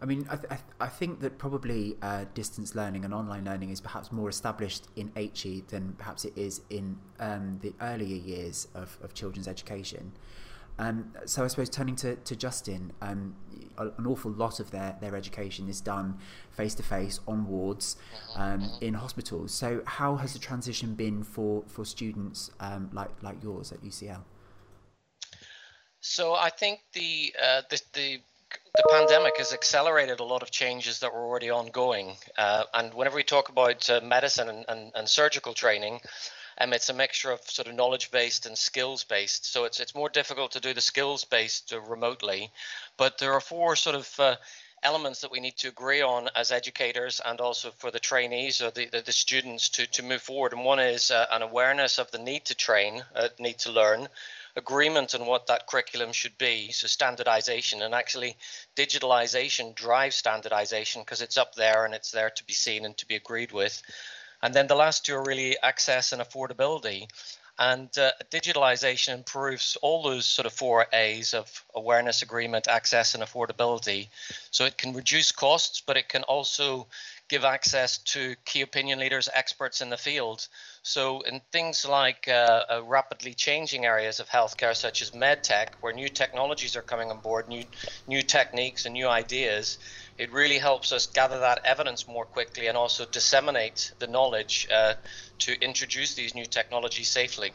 I 0.00 0.04
mean, 0.04 0.26
I, 0.30 0.36
th- 0.36 0.60
I 0.78 0.88
think 0.88 1.20
that 1.20 1.38
probably 1.38 1.96
uh, 2.02 2.26
distance 2.34 2.74
learning 2.74 3.04
and 3.04 3.14
online 3.14 3.44
learning 3.44 3.70
is 3.70 3.80
perhaps 3.80 4.12
more 4.12 4.28
established 4.28 4.88
in 4.94 5.10
HE 5.16 5.64
than 5.68 5.94
perhaps 5.96 6.26
it 6.26 6.36
is 6.36 6.60
in 6.68 6.98
um, 7.18 7.58
the 7.62 7.72
earlier 7.80 8.16
years 8.16 8.68
of, 8.74 8.98
of 9.02 9.14
children's 9.14 9.48
education. 9.48 10.12
Um, 10.78 11.12
so 11.24 11.42
I 11.42 11.46
suppose 11.46 11.70
turning 11.70 11.96
to, 11.96 12.16
to 12.16 12.36
Justin, 12.36 12.92
um, 13.00 13.34
an 13.78 14.06
awful 14.06 14.30
lot 14.30 14.60
of 14.60 14.70
their, 14.70 14.96
their 15.00 15.16
education 15.16 15.68
is 15.68 15.80
done 15.80 16.18
face 16.50 16.74
to 16.74 16.82
face 16.82 17.20
on 17.26 17.46
wards 17.46 17.96
um, 18.36 18.70
in 18.82 18.92
hospitals. 18.92 19.52
So 19.52 19.82
how 19.86 20.16
has 20.16 20.34
the 20.34 20.38
transition 20.38 20.94
been 20.94 21.22
for, 21.22 21.64
for 21.66 21.86
students 21.86 22.50
um, 22.60 22.90
like 22.92 23.10
like 23.22 23.42
yours 23.42 23.72
at 23.72 23.82
UCL? 23.82 24.20
So 26.00 26.34
I 26.34 26.50
think 26.50 26.80
the 26.92 27.34
uh, 27.42 27.62
the, 27.70 27.80
the 27.94 28.20
the 28.50 28.84
pandemic 28.90 29.38
has 29.38 29.52
accelerated 29.52 30.20
a 30.20 30.24
lot 30.24 30.42
of 30.42 30.50
changes 30.50 31.00
that 31.00 31.12
were 31.12 31.24
already 31.24 31.50
ongoing. 31.50 32.16
Uh, 32.36 32.64
and 32.74 32.92
whenever 32.92 33.16
we 33.16 33.24
talk 33.24 33.48
about 33.48 33.88
uh, 33.88 34.00
medicine 34.02 34.48
and, 34.48 34.64
and, 34.68 34.92
and, 34.94 35.08
surgical 35.08 35.54
training, 35.54 36.00
um, 36.58 36.72
it's 36.72 36.88
a 36.88 36.94
mixture 36.94 37.30
of 37.30 37.40
sort 37.42 37.68
of 37.68 37.74
knowledge 37.74 38.10
based 38.10 38.46
and 38.46 38.56
skills 38.56 39.04
based. 39.04 39.46
So 39.50 39.64
it's 39.64 39.80
it's 39.80 39.94
more 39.94 40.08
difficult 40.08 40.52
to 40.52 40.60
do 40.60 40.74
the 40.74 40.80
skills 40.80 41.24
based 41.24 41.72
uh, 41.72 41.80
remotely. 41.80 42.50
But 42.96 43.18
there 43.18 43.32
are 43.32 43.40
four 43.40 43.76
sort 43.76 43.96
of 43.96 44.20
uh, 44.20 44.36
elements 44.82 45.22
that 45.22 45.32
we 45.32 45.40
need 45.40 45.56
to 45.56 45.68
agree 45.68 46.02
on 46.02 46.28
as 46.36 46.52
educators 46.52 47.20
and 47.24 47.40
also 47.40 47.70
for 47.70 47.90
the 47.90 47.98
trainees 47.98 48.60
or 48.60 48.70
the, 48.70 48.86
the, 48.86 49.00
the 49.00 49.12
students 49.12 49.68
to, 49.70 49.86
to 49.86 50.02
move 50.02 50.22
forward. 50.22 50.52
And 50.52 50.64
one 50.64 50.78
is 50.78 51.10
uh, 51.10 51.26
an 51.32 51.42
awareness 51.42 51.98
of 51.98 52.10
the 52.10 52.18
need 52.18 52.44
to 52.46 52.54
train, 52.54 53.02
uh, 53.14 53.28
need 53.38 53.58
to 53.60 53.72
learn 53.72 54.08
agreement 54.56 55.14
on 55.14 55.26
what 55.26 55.46
that 55.46 55.66
curriculum 55.66 56.12
should 56.12 56.36
be. 56.38 56.72
So 56.72 56.86
standardization 56.86 57.82
and 57.82 57.94
actually 57.94 58.36
digitalization 58.74 59.74
drives 59.74 60.16
standardization 60.16 61.02
because 61.02 61.22
it's 61.22 61.36
up 61.36 61.54
there 61.54 61.84
and 61.84 61.94
it's 61.94 62.10
there 62.10 62.30
to 62.30 62.44
be 62.44 62.54
seen 62.54 62.84
and 62.84 62.96
to 62.96 63.06
be 63.06 63.16
agreed 63.16 63.52
with. 63.52 63.82
And 64.42 64.54
then 64.54 64.66
the 64.66 64.74
last 64.74 65.04
two 65.04 65.14
are 65.14 65.24
really 65.24 65.56
access 65.62 66.12
and 66.12 66.22
affordability. 66.22 67.08
And 67.58 67.88
uh, 67.96 68.12
digitalization 68.30 69.14
improves 69.14 69.76
all 69.80 70.02
those 70.02 70.26
sort 70.26 70.44
of 70.44 70.52
four 70.52 70.86
A's 70.92 71.32
of 71.32 71.64
awareness, 71.74 72.20
agreement, 72.20 72.68
access, 72.68 73.14
and 73.14 73.22
affordability. 73.22 74.08
So 74.50 74.66
it 74.66 74.76
can 74.76 74.92
reduce 74.92 75.32
costs, 75.32 75.80
but 75.80 75.96
it 75.96 76.08
can 76.08 76.22
also 76.24 76.86
give 77.28 77.44
access 77.44 77.98
to 77.98 78.36
key 78.44 78.60
opinion 78.60 78.98
leaders, 78.98 79.28
experts 79.32 79.80
in 79.80 79.90
the 79.90 79.96
field. 79.96 80.46
So, 80.82 81.20
in 81.22 81.40
things 81.50 81.84
like 81.84 82.28
uh, 82.28 82.64
uh, 82.70 82.82
rapidly 82.84 83.34
changing 83.34 83.84
areas 83.84 84.20
of 84.20 84.28
healthcare, 84.28 84.76
such 84.76 85.02
as 85.02 85.10
medtech, 85.10 85.68
where 85.80 85.92
new 85.92 86.08
technologies 86.08 86.76
are 86.76 86.82
coming 86.82 87.10
on 87.10 87.18
board, 87.18 87.48
new 87.48 87.64
new 88.06 88.22
techniques 88.22 88.84
and 88.86 88.92
new 88.92 89.08
ideas, 89.08 89.78
it 90.18 90.32
really 90.32 90.58
helps 90.58 90.92
us 90.92 91.06
gather 91.06 91.40
that 91.40 91.60
evidence 91.64 92.06
more 92.06 92.24
quickly 92.24 92.68
and 92.68 92.76
also 92.76 93.04
disseminate 93.06 93.92
the 93.98 94.06
knowledge 94.06 94.68
uh, 94.72 94.94
to 95.38 95.60
introduce 95.60 96.14
these 96.14 96.34
new 96.34 96.46
technologies 96.46 97.08
safely. 97.08 97.52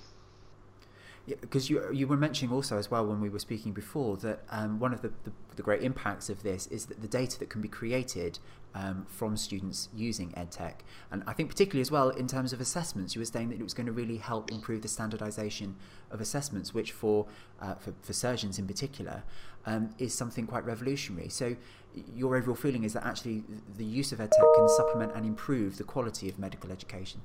Yeah, 1.28 1.36
because 1.40 1.70
you 1.70 1.84
you 1.94 2.08
were 2.08 2.18
mentioning 2.18 2.54
also 2.54 2.78
as 2.78 2.90
well 2.90 3.06
when 3.06 3.22
we 3.22 3.30
were 3.30 3.40
speaking 3.40 3.74
before 3.74 4.18
that 4.18 4.44
um, 4.50 4.80
one 4.80 4.92
of 4.92 5.02
the, 5.02 5.10
the, 5.24 5.32
the, 5.56 5.62
great 5.62 5.84
impacts 5.84 6.30
of 6.30 6.42
this 6.42 6.66
is 6.68 6.88
that 6.88 7.02
the 7.02 7.08
data 7.08 7.38
that 7.40 7.50
can 7.50 7.62
be 7.62 7.68
created 7.68 8.40
um, 8.74 9.06
from 9.08 9.36
students 9.38 9.90
using 9.96 10.32
EdTech, 10.32 10.76
and 11.12 11.24
I 11.28 11.34
think 11.34 11.50
particularly 11.50 11.82
as 11.82 11.92
well 11.92 12.10
in 12.10 12.28
terms 12.28 12.54
of 12.54 12.62
assessments, 12.62 13.16
you 13.16 13.22
were 13.22 13.26
saying 13.26 13.50
that 13.50 13.60
it 13.60 13.64
was 13.64 13.74
going 13.74 13.88
to 13.88 13.92
really 13.92 14.18
help 14.18 14.52
improve 14.52 14.82
the 14.82 14.88
standardisation 14.88 15.74
of 16.10 16.22
assessments, 16.22 16.74
which 16.74 16.92
for 16.92 17.28
uh, 17.62 17.76
for, 17.76 17.94
for, 18.02 18.14
surgeons 18.14 18.60
in 18.60 18.68
particular 18.68 19.24
um, 19.66 19.94
is 19.98 20.14
something 20.14 20.48
quite 20.48 20.66
revolutionary. 20.66 21.30
So 21.30 21.56
your 22.16 22.36
overall 22.36 22.56
feeling 22.56 22.84
is 22.84 22.94
that 22.94 23.06
actually 23.06 23.44
the 23.78 23.86
use 23.86 24.12
of 24.12 24.20
EdTech 24.20 24.56
can 24.56 24.70
supplement 24.70 25.14
and 25.16 25.26
improve 25.26 25.78
the 25.78 25.84
quality 25.84 26.30
of 26.30 26.40
medical 26.40 26.72
education. 26.72 27.22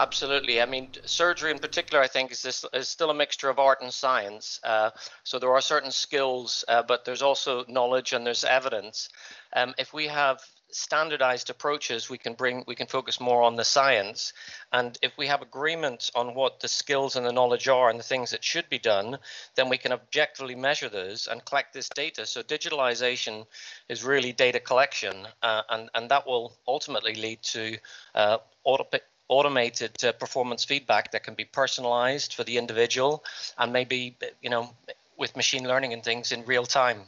Absolutely. 0.00 0.62
I 0.62 0.66
mean, 0.66 0.90
surgery 1.06 1.50
in 1.50 1.58
particular, 1.58 2.00
I 2.00 2.06
think, 2.06 2.30
is 2.30 2.40
this 2.40 2.64
is 2.72 2.88
still 2.88 3.10
a 3.10 3.14
mixture 3.14 3.48
of 3.48 3.58
art 3.58 3.80
and 3.82 3.92
science. 3.92 4.60
Uh, 4.62 4.90
so 5.24 5.40
there 5.40 5.52
are 5.52 5.60
certain 5.60 5.90
skills, 5.90 6.64
uh, 6.68 6.84
but 6.84 7.04
there's 7.04 7.22
also 7.22 7.64
knowledge 7.66 8.12
and 8.12 8.24
there's 8.24 8.44
evidence. 8.44 9.08
Um, 9.52 9.74
if 9.76 9.92
we 9.92 10.06
have 10.06 10.40
standardized 10.70 11.48
approaches 11.48 12.10
we 12.10 12.18
can 12.18 12.34
bring 12.34 12.62
we 12.66 12.74
can 12.74 12.86
focus 12.86 13.20
more 13.20 13.42
on 13.42 13.56
the 13.56 13.64
science 13.64 14.34
and 14.70 14.98
if 15.00 15.16
we 15.16 15.26
have 15.26 15.40
agreement 15.40 16.10
on 16.14 16.34
what 16.34 16.60
the 16.60 16.68
skills 16.68 17.16
and 17.16 17.24
the 17.24 17.32
knowledge 17.32 17.68
are 17.68 17.88
and 17.88 17.98
the 17.98 18.04
things 18.04 18.32
that 18.32 18.44
should 18.44 18.68
be 18.68 18.78
done 18.78 19.18
then 19.54 19.70
we 19.70 19.78
can 19.78 19.92
objectively 19.92 20.54
measure 20.54 20.90
those 20.90 21.26
and 21.26 21.42
collect 21.46 21.72
this 21.72 21.88
data 21.88 22.26
so 22.26 22.42
digitalization 22.42 23.46
is 23.88 24.04
really 24.04 24.30
data 24.30 24.60
collection 24.60 25.26
uh, 25.42 25.62
and 25.70 25.88
and 25.94 26.10
that 26.10 26.26
will 26.26 26.54
ultimately 26.66 27.14
lead 27.14 27.42
to 27.42 27.78
uh, 28.14 28.36
auto 28.62 28.84
automated 29.28 29.92
uh, 30.04 30.12
performance 30.12 30.64
feedback 30.64 31.12
that 31.12 31.22
can 31.22 31.34
be 31.34 31.44
personalized 31.44 32.34
for 32.34 32.44
the 32.44 32.58
individual 32.58 33.24
and 33.58 33.72
maybe 33.72 34.16
you 34.42 34.50
know 34.50 34.70
with 35.16 35.36
machine 35.36 35.64
learning 35.64 35.92
and 35.92 36.02
things 36.02 36.32
in 36.32 36.44
real 36.44 36.64
time 36.64 37.02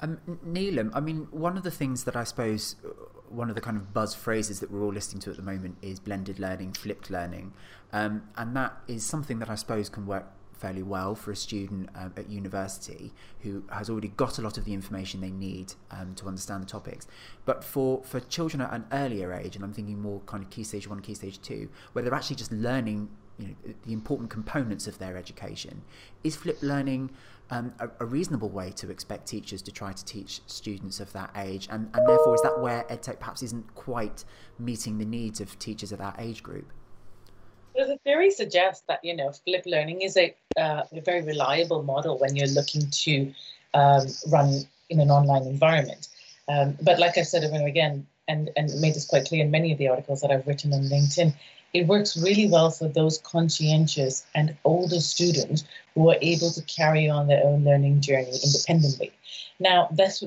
um, 0.00 0.18
Neelam, 0.46 0.92
I 0.94 1.00
mean, 1.00 1.26
one 1.30 1.56
of 1.56 1.64
the 1.64 1.70
things 1.70 2.04
that 2.04 2.14
I 2.14 2.24
suppose, 2.24 2.76
uh, 2.84 2.90
one 3.28 3.48
of 3.48 3.56
the 3.56 3.60
kind 3.60 3.76
of 3.76 3.92
buzz 3.92 4.14
phrases 4.14 4.60
that 4.60 4.70
we're 4.70 4.84
all 4.84 4.92
listening 4.92 5.20
to 5.22 5.30
at 5.30 5.36
the 5.36 5.42
moment 5.42 5.76
is 5.82 5.98
blended 5.98 6.38
learning, 6.38 6.74
flipped 6.74 7.10
learning. 7.10 7.52
Um, 7.92 8.22
and 8.36 8.54
that 8.54 8.76
is 8.86 9.04
something 9.04 9.40
that 9.40 9.50
I 9.50 9.56
suppose 9.56 9.88
can 9.88 10.06
work 10.06 10.26
fairly 10.58 10.82
well 10.82 11.14
for 11.14 11.30
a 11.30 11.36
student 11.36 11.88
um, 11.94 12.12
at 12.16 12.28
university 12.28 13.12
who 13.40 13.64
has 13.70 13.88
already 13.88 14.08
got 14.08 14.38
a 14.38 14.42
lot 14.42 14.58
of 14.58 14.64
the 14.64 14.74
information 14.74 15.20
they 15.20 15.30
need 15.30 15.74
um, 15.90 16.14
to 16.16 16.26
understand 16.26 16.62
the 16.62 16.66
topics. 16.66 17.06
But 17.44 17.62
for, 17.64 18.02
for 18.02 18.20
children 18.20 18.60
at 18.60 18.72
an 18.72 18.84
earlier 18.92 19.32
age, 19.32 19.56
and 19.56 19.64
I'm 19.64 19.72
thinking 19.72 20.00
more 20.00 20.20
kind 20.26 20.42
of 20.42 20.50
key 20.50 20.64
stage 20.64 20.88
one, 20.88 21.00
key 21.00 21.14
stage 21.14 21.40
two, 21.40 21.68
where 21.92 22.02
they're 22.02 22.14
actually 22.14 22.36
just 22.36 22.52
learning 22.52 23.08
you 23.38 23.48
know, 23.48 23.74
the 23.86 23.92
important 23.92 24.30
components 24.30 24.86
of 24.86 24.98
their 24.98 25.16
education, 25.16 25.82
is 26.24 26.34
flipped 26.34 26.62
learning 26.62 27.10
um, 27.50 27.72
a, 27.78 27.88
a, 28.00 28.04
reasonable 28.04 28.48
way 28.50 28.70
to 28.72 28.90
expect 28.90 29.26
teachers 29.26 29.62
to 29.62 29.72
try 29.72 29.92
to 29.92 30.04
teach 30.04 30.40
students 30.46 31.00
of 31.00 31.12
that 31.12 31.30
age? 31.36 31.68
And, 31.70 31.88
and 31.94 32.08
therefore, 32.08 32.34
is 32.34 32.42
that 32.42 32.60
where 32.60 32.84
EdTech 32.90 33.20
perhaps 33.20 33.42
isn't 33.42 33.74
quite 33.74 34.24
meeting 34.58 34.98
the 34.98 35.04
needs 35.04 35.40
of 35.40 35.58
teachers 35.58 35.92
of 35.92 35.98
that 35.98 36.16
age 36.18 36.42
group? 36.42 36.70
Well, 37.74 37.86
the 37.86 37.98
theory 37.98 38.30
suggests 38.30 38.84
that 38.88 39.00
you 39.04 39.14
know 39.14 39.32
flipped 39.32 39.66
learning 39.66 40.02
is 40.02 40.16
a, 40.16 40.34
uh, 40.56 40.82
a 40.92 41.00
very 41.00 41.22
reliable 41.22 41.82
model 41.82 42.18
when 42.18 42.34
you're 42.36 42.48
looking 42.48 42.90
to 42.90 43.32
um, 43.74 44.06
run 44.28 44.62
in 44.90 45.00
an 45.00 45.10
online 45.10 45.46
environment. 45.46 46.08
Um, 46.48 46.76
but 46.82 46.98
like 46.98 47.18
I 47.18 47.22
said 47.22 47.44
over 47.44 47.54
and 47.54 47.66
again, 47.66 48.06
and, 48.26 48.50
and 48.56 48.68
made 48.80 48.94
this 48.94 49.06
quite 49.06 49.26
clear 49.26 49.44
in 49.44 49.50
many 49.50 49.72
of 49.72 49.78
the 49.78 49.88
articles 49.88 50.20
that 50.20 50.30
I've 50.30 50.46
written 50.46 50.72
on 50.72 50.82
LinkedIn, 50.82 51.34
it 51.74 51.86
works 51.86 52.16
really 52.16 52.48
well 52.48 52.70
for 52.70 52.88
those 52.88 53.18
conscientious 53.18 54.26
and 54.34 54.56
older 54.64 55.00
students 55.00 55.64
who 55.94 56.10
are 56.10 56.16
able 56.22 56.50
to 56.50 56.62
carry 56.62 57.08
on 57.08 57.26
their 57.26 57.44
own 57.44 57.64
learning 57.64 58.00
journey 58.00 58.32
independently. 58.42 59.12
Now, 59.60 59.88
that's 59.92 60.22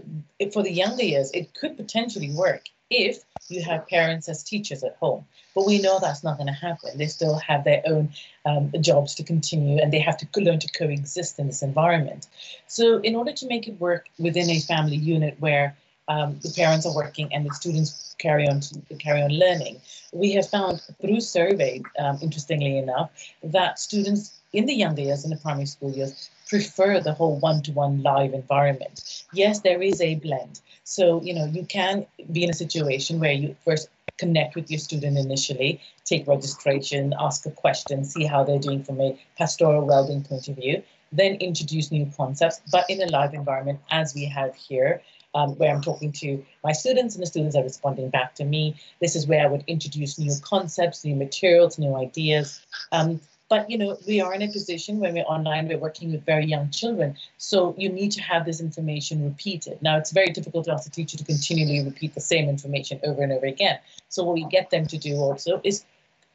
for 0.54 0.62
the 0.62 0.72
younger 0.72 1.04
years, 1.04 1.32
it 1.32 1.54
could 1.54 1.78
potentially 1.78 2.32
work 2.32 2.66
if 2.92 3.24
you 3.48 3.64
have 3.64 3.88
parents 3.88 4.30
as 4.30 4.44
teachers 4.44 4.84
at 4.84 4.96
home. 4.98 5.26
But 5.56 5.66
we 5.66 5.82
know 5.82 6.00
that's 6.00 6.24
not 6.24 6.38
going 6.38 6.48
to 6.48 6.54
happen. 6.54 6.98
They 6.98 7.08
still 7.08 7.38
have 7.40 7.64
their 7.64 7.82
own 7.86 8.10
um, 8.46 8.72
jobs 8.80 9.16
to 9.16 9.24
continue 9.24 9.82
and 9.82 9.92
they 9.92 10.00
have 10.00 10.18
to 10.18 10.42
learn 10.42 10.60
to 10.60 10.72
coexist 10.72 11.40
in 11.40 11.48
this 11.48 11.62
environment. 11.62 12.28
So, 12.68 13.00
in 13.00 13.16
order 13.16 13.34
to 13.34 13.48
make 13.48 13.68
it 13.68 13.80
work 13.80 14.08
within 14.20 14.50
a 14.50 14.60
family 14.60 14.96
unit 14.96 15.36
where 15.40 15.76
um, 16.08 16.40
the 16.42 16.52
parents 16.56 16.86
are 16.86 16.96
working 16.96 17.34
and 17.34 17.46
the 17.46 17.54
students 17.54 18.16
carry 18.20 18.48
on 18.48 18.60
to 18.60 18.96
carry 18.96 19.22
on 19.22 19.32
learning. 19.32 19.82
We 20.14 20.32
have 20.34 20.50
found 20.50 20.82
through 21.02 21.22
survey, 21.22 21.82
um, 22.00 22.20
interestingly 22.22 22.78
enough, 22.78 23.12
that 23.44 23.80
students 23.80 24.40
in 24.54 24.66
the 24.66 24.74
younger 24.74 25.02
years, 25.02 25.24
in 25.24 25.30
the 25.30 25.38
primary 25.38 25.66
school 25.66 25.92
years, 25.92 26.30
prefer 26.50 27.00
the 27.00 27.14
whole 27.14 27.40
one-to-one 27.40 28.04
live 28.04 28.34
environment. 28.34 29.24
Yes, 29.34 29.62
there 29.62 29.82
is 29.82 30.02
a 30.02 30.16
blend. 30.16 30.60
So, 30.84 31.22
you 31.22 31.34
know, 31.34 31.46
you 31.46 31.66
can 31.66 32.06
be 32.32 32.44
in 32.44 32.50
a 32.50 32.54
situation 32.54 33.20
where 33.20 33.32
you 33.32 33.56
first 33.64 33.88
connect 34.18 34.56
with 34.56 34.70
your 34.70 34.80
student 34.80 35.18
initially, 35.18 35.80
take 36.04 36.28
registration, 36.28 37.14
ask 37.18 37.46
a 37.46 37.52
question, 37.52 38.04
see 38.04 38.26
how 38.26 38.44
they're 38.44 38.60
doing 38.60 38.84
from 38.84 39.00
a 39.00 39.18
pastoral 39.38 39.86
well-being 39.86 40.24
point 40.24 40.48
of 40.50 40.58
view, 40.58 40.84
then 41.14 41.36
introduce 41.36 41.92
new 41.92 42.12
concepts, 42.18 42.62
but 42.72 42.86
in 42.90 43.02
a 43.02 43.08
live 43.08 43.34
environment 43.34 43.80
as 43.90 44.14
we 44.14 44.26
have 44.26 44.54
here, 44.56 45.02
um, 45.36 45.52
where 45.58 45.74
I'm 45.74 45.82
talking 45.82 46.12
to 46.14 46.44
my 46.64 46.72
students 46.72 47.16
and 47.16 47.22
the 47.22 47.28
students 47.28 47.56
are 47.56 47.64
responding 47.64 48.10
back 48.10 48.36
to 48.36 48.44
me. 48.44 48.76
This 49.00 49.16
is 49.16 49.28
where 49.28 49.44
I 49.44 49.48
would 49.48 49.64
introduce 49.68 50.20
new 50.20 50.32
concepts, 50.42 51.06
new 51.06 51.16
materials, 51.16 51.78
new 51.78 51.96
ideas. 51.96 52.62
Um, 52.92 53.22
but 53.50 53.70
you 53.70 53.78
know, 53.78 53.98
we 54.08 54.22
are 54.22 54.34
in 54.34 54.42
a 54.42 54.48
position 54.48 55.00
when 55.00 55.14
we're 55.14 55.24
online, 55.24 55.68
we're 55.68 55.78
working 55.78 56.12
with 56.12 56.26
very 56.26 56.46
young 56.46 56.70
children. 56.70 57.18
So 57.38 57.76
you 57.78 57.90
need 57.90 58.12
to 58.14 58.22
have 58.22 58.46
this 58.46 58.62
information 58.62 59.26
repeated. 59.26 59.82
Now 59.82 59.98
it's 59.98 60.12
very 60.12 60.30
difficult 60.30 60.66
to 60.66 60.74
ask 60.74 60.88
a 60.88 60.90
teacher 60.92 61.18
to 61.18 61.24
continually 61.26 61.84
repeat 61.84 62.14
the 62.14 62.22
same 62.22 62.48
information 62.48 63.02
over 63.04 63.22
and 63.22 63.32
over 63.34 63.46
again. 63.46 63.80
So 64.08 64.24
what 64.24 64.36
we 64.36 64.46
get 64.46 64.70
them 64.70 64.88
to 64.88 64.98
do 64.98 65.18
also 65.18 65.60
is 65.66 65.84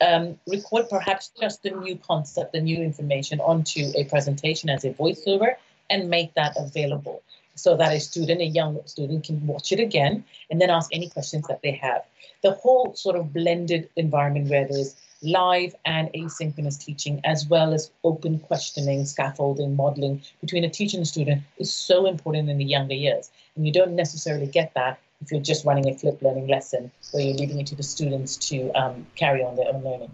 um, 0.06 0.38
record 0.46 0.90
perhaps 0.90 1.30
just 1.40 1.62
the 1.62 1.70
new 1.70 1.96
concept, 1.96 2.52
the 2.52 2.60
new 2.60 2.82
information 2.82 3.40
onto 3.40 3.92
a 3.96 4.04
presentation 4.04 4.68
as 4.68 4.84
a 4.84 4.90
voiceover 4.90 5.56
and 5.88 6.10
make 6.10 6.34
that 6.34 6.54
available 6.58 7.22
so 7.56 7.76
that 7.76 7.92
a 7.92 7.98
student, 7.98 8.40
a 8.40 8.46
young 8.46 8.78
student, 8.86 9.24
can 9.24 9.44
watch 9.46 9.72
it 9.72 9.80
again 9.80 10.24
and 10.50 10.60
then 10.60 10.70
ask 10.70 10.88
any 10.92 11.08
questions 11.08 11.46
that 11.48 11.62
they 11.62 11.72
have. 11.72 12.04
The 12.42 12.52
whole 12.52 12.94
sort 12.94 13.16
of 13.16 13.32
blended 13.32 13.88
environment 13.96 14.48
where 14.48 14.66
there's 14.66 14.94
live 15.22 15.74
and 15.84 16.08
asynchronous 16.12 16.78
teaching, 16.78 17.20
as 17.24 17.46
well 17.48 17.72
as 17.72 17.90
open 18.04 18.38
questioning, 18.38 19.04
scaffolding, 19.04 19.74
modeling 19.74 20.22
between 20.40 20.64
a 20.64 20.70
teacher 20.70 20.98
and 20.98 21.08
student 21.08 21.42
is 21.58 21.74
so 21.74 22.06
important 22.06 22.48
in 22.48 22.58
the 22.58 22.64
younger 22.64 22.94
years. 22.94 23.30
And 23.56 23.66
you 23.66 23.72
don't 23.72 23.96
necessarily 23.96 24.46
get 24.46 24.74
that 24.74 24.98
if 25.22 25.32
you're 25.32 25.40
just 25.40 25.64
running 25.64 25.88
a 25.88 25.94
flipped 25.94 26.22
learning 26.22 26.46
lesson 26.46 26.92
where 27.12 27.22
you're 27.22 27.36
leaving 27.36 27.58
it 27.58 27.66
to 27.68 27.74
the 27.74 27.82
students 27.82 28.36
to 28.48 28.70
um, 28.72 29.06
carry 29.16 29.42
on 29.42 29.56
their 29.56 29.68
own 29.68 29.82
learning. 29.82 30.10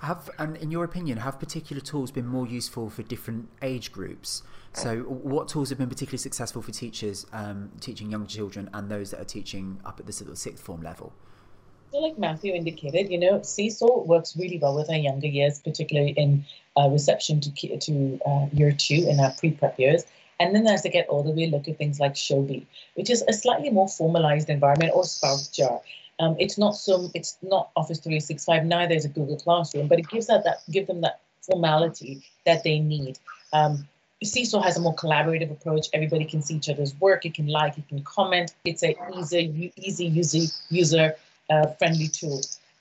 Have, 0.00 0.30
and 0.38 0.56
in 0.56 0.70
your 0.70 0.84
opinion, 0.84 1.18
have 1.18 1.40
particular 1.40 1.80
tools 1.80 2.10
been 2.10 2.26
more 2.26 2.46
useful 2.46 2.90
for 2.90 3.02
different 3.02 3.48
age 3.62 3.92
groups? 3.92 4.42
So, 4.72 4.98
what 5.04 5.48
tools 5.48 5.70
have 5.70 5.78
been 5.78 5.88
particularly 5.88 6.18
successful 6.18 6.60
for 6.60 6.70
teachers 6.70 7.26
um, 7.32 7.70
teaching 7.80 8.10
young 8.10 8.26
children 8.26 8.68
and 8.74 8.90
those 8.90 9.10
that 9.12 9.20
are 9.20 9.24
teaching 9.24 9.80
up 9.86 9.98
at 9.98 10.04
the 10.04 10.12
sort 10.12 10.30
of 10.30 10.36
sixth 10.36 10.62
form 10.62 10.82
level? 10.82 11.14
So, 11.92 11.98
like 11.98 12.18
Matthew 12.18 12.52
indicated, 12.52 13.10
you 13.10 13.18
know, 13.18 13.40
Seesaw 13.40 14.02
works 14.02 14.36
really 14.36 14.58
well 14.58 14.76
with 14.76 14.90
our 14.90 14.96
younger 14.96 15.28
years, 15.28 15.60
particularly 15.60 16.10
in 16.10 16.44
uh, 16.76 16.90
reception 16.90 17.40
to 17.40 17.78
to 17.78 18.20
uh, 18.26 18.46
year 18.52 18.72
two 18.72 19.06
in 19.08 19.18
our 19.18 19.32
pre-prep 19.38 19.78
years. 19.78 20.04
And 20.38 20.54
then 20.54 20.66
as 20.66 20.82
they 20.82 20.90
get 20.90 21.06
older, 21.08 21.30
we 21.30 21.46
look 21.46 21.66
at 21.68 21.78
things 21.78 21.98
like 21.98 22.12
Showbie, 22.12 22.66
which 22.94 23.08
is 23.08 23.24
a 23.26 23.32
slightly 23.32 23.70
more 23.70 23.88
formalized 23.88 24.50
environment, 24.50 24.92
or 24.94 25.04
SparkJar. 25.04 25.80
Um, 26.18 26.36
it's 26.38 26.56
not 26.56 26.76
some, 26.76 27.10
it's 27.14 27.36
not 27.42 27.70
Office 27.76 27.98
365. 27.98 28.64
Neither 28.64 28.94
is 28.94 29.04
a 29.04 29.08
Google 29.08 29.36
Classroom, 29.36 29.86
but 29.86 29.98
it 29.98 30.08
gives 30.08 30.26
that, 30.28 30.44
that 30.44 30.62
give 30.70 30.86
them 30.86 31.02
that 31.02 31.20
formality 31.42 32.22
that 32.44 32.64
they 32.64 32.78
need. 32.78 33.18
Um, 33.52 33.86
has 34.22 34.76
a 34.76 34.80
more 34.80 34.94
collaborative 34.94 35.50
approach. 35.50 35.88
Everybody 35.92 36.24
can 36.24 36.40
see 36.40 36.54
each 36.54 36.70
other's 36.70 36.98
work. 37.00 37.24
You 37.24 37.32
can 37.32 37.46
like, 37.46 37.76
you 37.76 37.84
can 37.88 38.02
comment. 38.02 38.54
It's 38.64 38.82
a 38.82 38.96
easy, 39.16 39.72
easy 39.76 40.06
user 40.06 40.52
user 40.70 41.14
uh, 41.50 41.66
friendly 41.78 42.08
tool. 42.08 42.40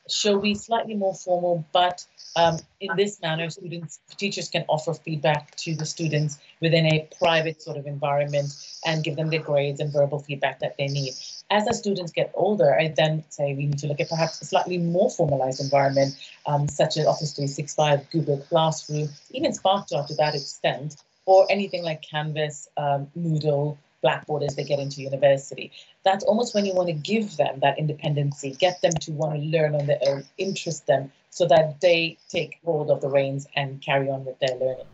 Showbie 0.09 0.57
slightly 0.57 0.95
more 0.95 1.13
formal, 1.13 1.65
but 1.73 2.05
um, 2.35 2.59
in 2.81 2.95
this 2.97 3.21
manner, 3.21 3.49
students, 3.49 3.99
teachers 4.17 4.49
can 4.49 4.65
offer 4.67 4.93
feedback 4.93 5.55
to 5.57 5.75
the 5.75 5.85
students 5.85 6.37
within 6.59 6.85
a 6.85 7.07
private 7.17 7.61
sort 7.61 7.77
of 7.77 7.85
environment 7.85 8.53
and 8.85 9.03
give 9.03 9.15
them 9.15 9.29
their 9.29 9.41
grades 9.41 9.79
and 9.79 9.91
verbal 9.91 10.19
feedback 10.19 10.59
that 10.59 10.75
they 10.77 10.87
need. 10.87 11.13
As 11.49 11.65
the 11.65 11.73
students 11.73 12.11
get 12.11 12.31
older, 12.33 12.77
I 12.77 12.93
then 12.95 13.23
say 13.29 13.53
we 13.53 13.67
need 13.67 13.77
to 13.79 13.87
look 13.87 14.01
at 14.01 14.09
perhaps 14.09 14.41
a 14.41 14.45
slightly 14.45 14.77
more 14.77 15.09
formalized 15.09 15.61
environment, 15.61 16.15
um, 16.45 16.67
such 16.67 16.97
as 16.97 17.05
Office 17.05 17.33
365, 17.33 18.09
Google 18.11 18.39
Classroom, 18.49 19.09
even 19.31 19.51
SparkJar 19.51 20.05
to 20.07 20.15
that 20.15 20.35
extent, 20.35 20.97
or 21.25 21.47
anything 21.49 21.83
like 21.83 22.01
Canvas, 22.01 22.67
um, 22.77 23.07
Moodle, 23.17 23.77
Blackboard 24.01 24.43
as 24.43 24.55
they 24.55 24.63
get 24.63 24.79
into 24.79 25.01
university. 25.01 25.71
That's 26.03 26.23
almost 26.25 26.53
when 26.53 26.65
you 26.65 26.75
want 26.75 26.89
to 26.89 26.93
give 26.93 27.37
them 27.37 27.59
that 27.61 27.79
independency, 27.79 28.51
get 28.51 28.81
them 28.81 28.91
to 29.01 29.11
want 29.11 29.33
to 29.33 29.39
learn 29.39 29.73
on 29.73 29.87
their 29.87 29.99
own, 30.07 30.25
interest 30.37 30.85
them 30.85 31.11
so 31.35 31.45
that 31.45 31.81
they 31.81 32.17
take 32.29 32.59
hold 32.63 32.89
of 32.89 33.01
the 33.01 33.09
reins 33.09 33.45
and 33.57 33.81
carry 33.81 34.09
on 34.09 34.23
with 34.23 34.39
their 34.39 34.55
learning. 34.57 34.85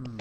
Mm. 0.00 0.20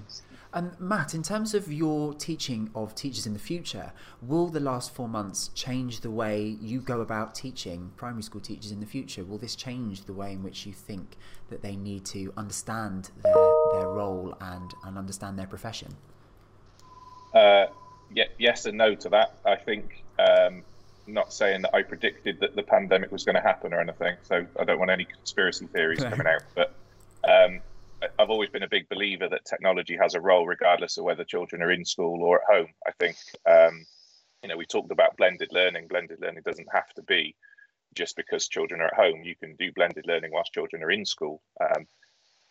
And 0.53 0.79
Matt, 0.79 1.15
in 1.15 1.23
terms 1.23 1.55
of 1.55 1.73
your 1.73 2.13
teaching 2.13 2.69
of 2.75 2.93
teachers 2.93 3.25
in 3.25 3.33
the 3.33 3.39
future, 3.39 3.91
will 4.21 4.49
the 4.49 4.59
last 4.59 4.93
four 4.93 5.07
months 5.07 5.49
change 5.55 6.01
the 6.01 6.11
way 6.11 6.57
you 6.61 6.79
go 6.79 7.01
about 7.01 7.33
teaching 7.33 7.91
primary 7.95 8.21
school 8.21 8.39
teachers 8.39 8.71
in 8.71 8.81
the 8.81 8.85
future? 8.85 9.23
Will 9.23 9.39
this 9.39 9.55
change 9.55 10.03
the 10.03 10.13
way 10.13 10.33
in 10.33 10.43
which 10.43 10.67
you 10.67 10.73
think 10.73 11.17
that 11.49 11.63
they 11.63 11.75
need 11.75 12.05
to 12.05 12.31
understand 12.37 13.09
their, 13.23 13.33
their 13.33 13.87
role 13.87 14.37
and, 14.41 14.71
and 14.85 14.95
understand 14.95 15.39
their 15.39 15.47
profession? 15.47 15.95
Uh, 17.33 17.65
yeah, 18.13 18.25
yes 18.37 18.67
and 18.67 18.77
no 18.77 18.93
to 18.93 19.09
that. 19.09 19.39
I 19.43 19.55
think, 19.55 20.03
um, 20.19 20.61
not 21.07 21.33
saying 21.33 21.63
that 21.63 21.75
I 21.75 21.83
predicted 21.83 22.39
that 22.39 22.55
the 22.55 22.63
pandemic 22.63 23.11
was 23.11 23.23
going 23.23 23.35
to 23.35 23.41
happen 23.41 23.73
or 23.73 23.81
anything, 23.81 24.15
so 24.23 24.45
I 24.59 24.63
don't 24.63 24.79
want 24.79 24.91
any 24.91 25.05
conspiracy 25.05 25.67
theories 25.67 26.03
coming 26.03 26.27
out, 26.27 26.43
but 26.55 26.75
um, 27.27 27.61
I've 28.19 28.29
always 28.29 28.49
been 28.49 28.63
a 28.63 28.69
big 28.69 28.89
believer 28.89 29.29
that 29.29 29.45
technology 29.45 29.97
has 29.97 30.13
a 30.13 30.21
role, 30.21 30.45
regardless 30.45 30.97
of 30.97 31.05
whether 31.05 31.23
children 31.23 31.61
are 31.61 31.71
in 31.71 31.85
school 31.85 32.21
or 32.23 32.41
at 32.41 32.55
home. 32.55 32.69
I 32.85 32.91
think 32.99 33.15
um, 33.49 33.85
you 34.43 34.49
know, 34.49 34.57
we 34.57 34.65
talked 34.65 34.91
about 34.91 35.17
blended 35.17 35.49
learning. 35.51 35.87
Blended 35.87 36.19
learning 36.21 36.43
doesn't 36.45 36.67
have 36.71 36.93
to 36.95 37.01
be 37.01 37.35
just 37.95 38.15
because 38.17 38.47
children 38.47 38.81
are 38.81 38.87
at 38.87 38.95
home. 38.95 39.23
You 39.23 39.35
can 39.35 39.55
do 39.55 39.71
blended 39.71 40.05
learning 40.05 40.31
whilst 40.33 40.53
children 40.53 40.83
are 40.83 40.91
in 40.91 41.05
school. 41.05 41.41
Um, 41.61 41.87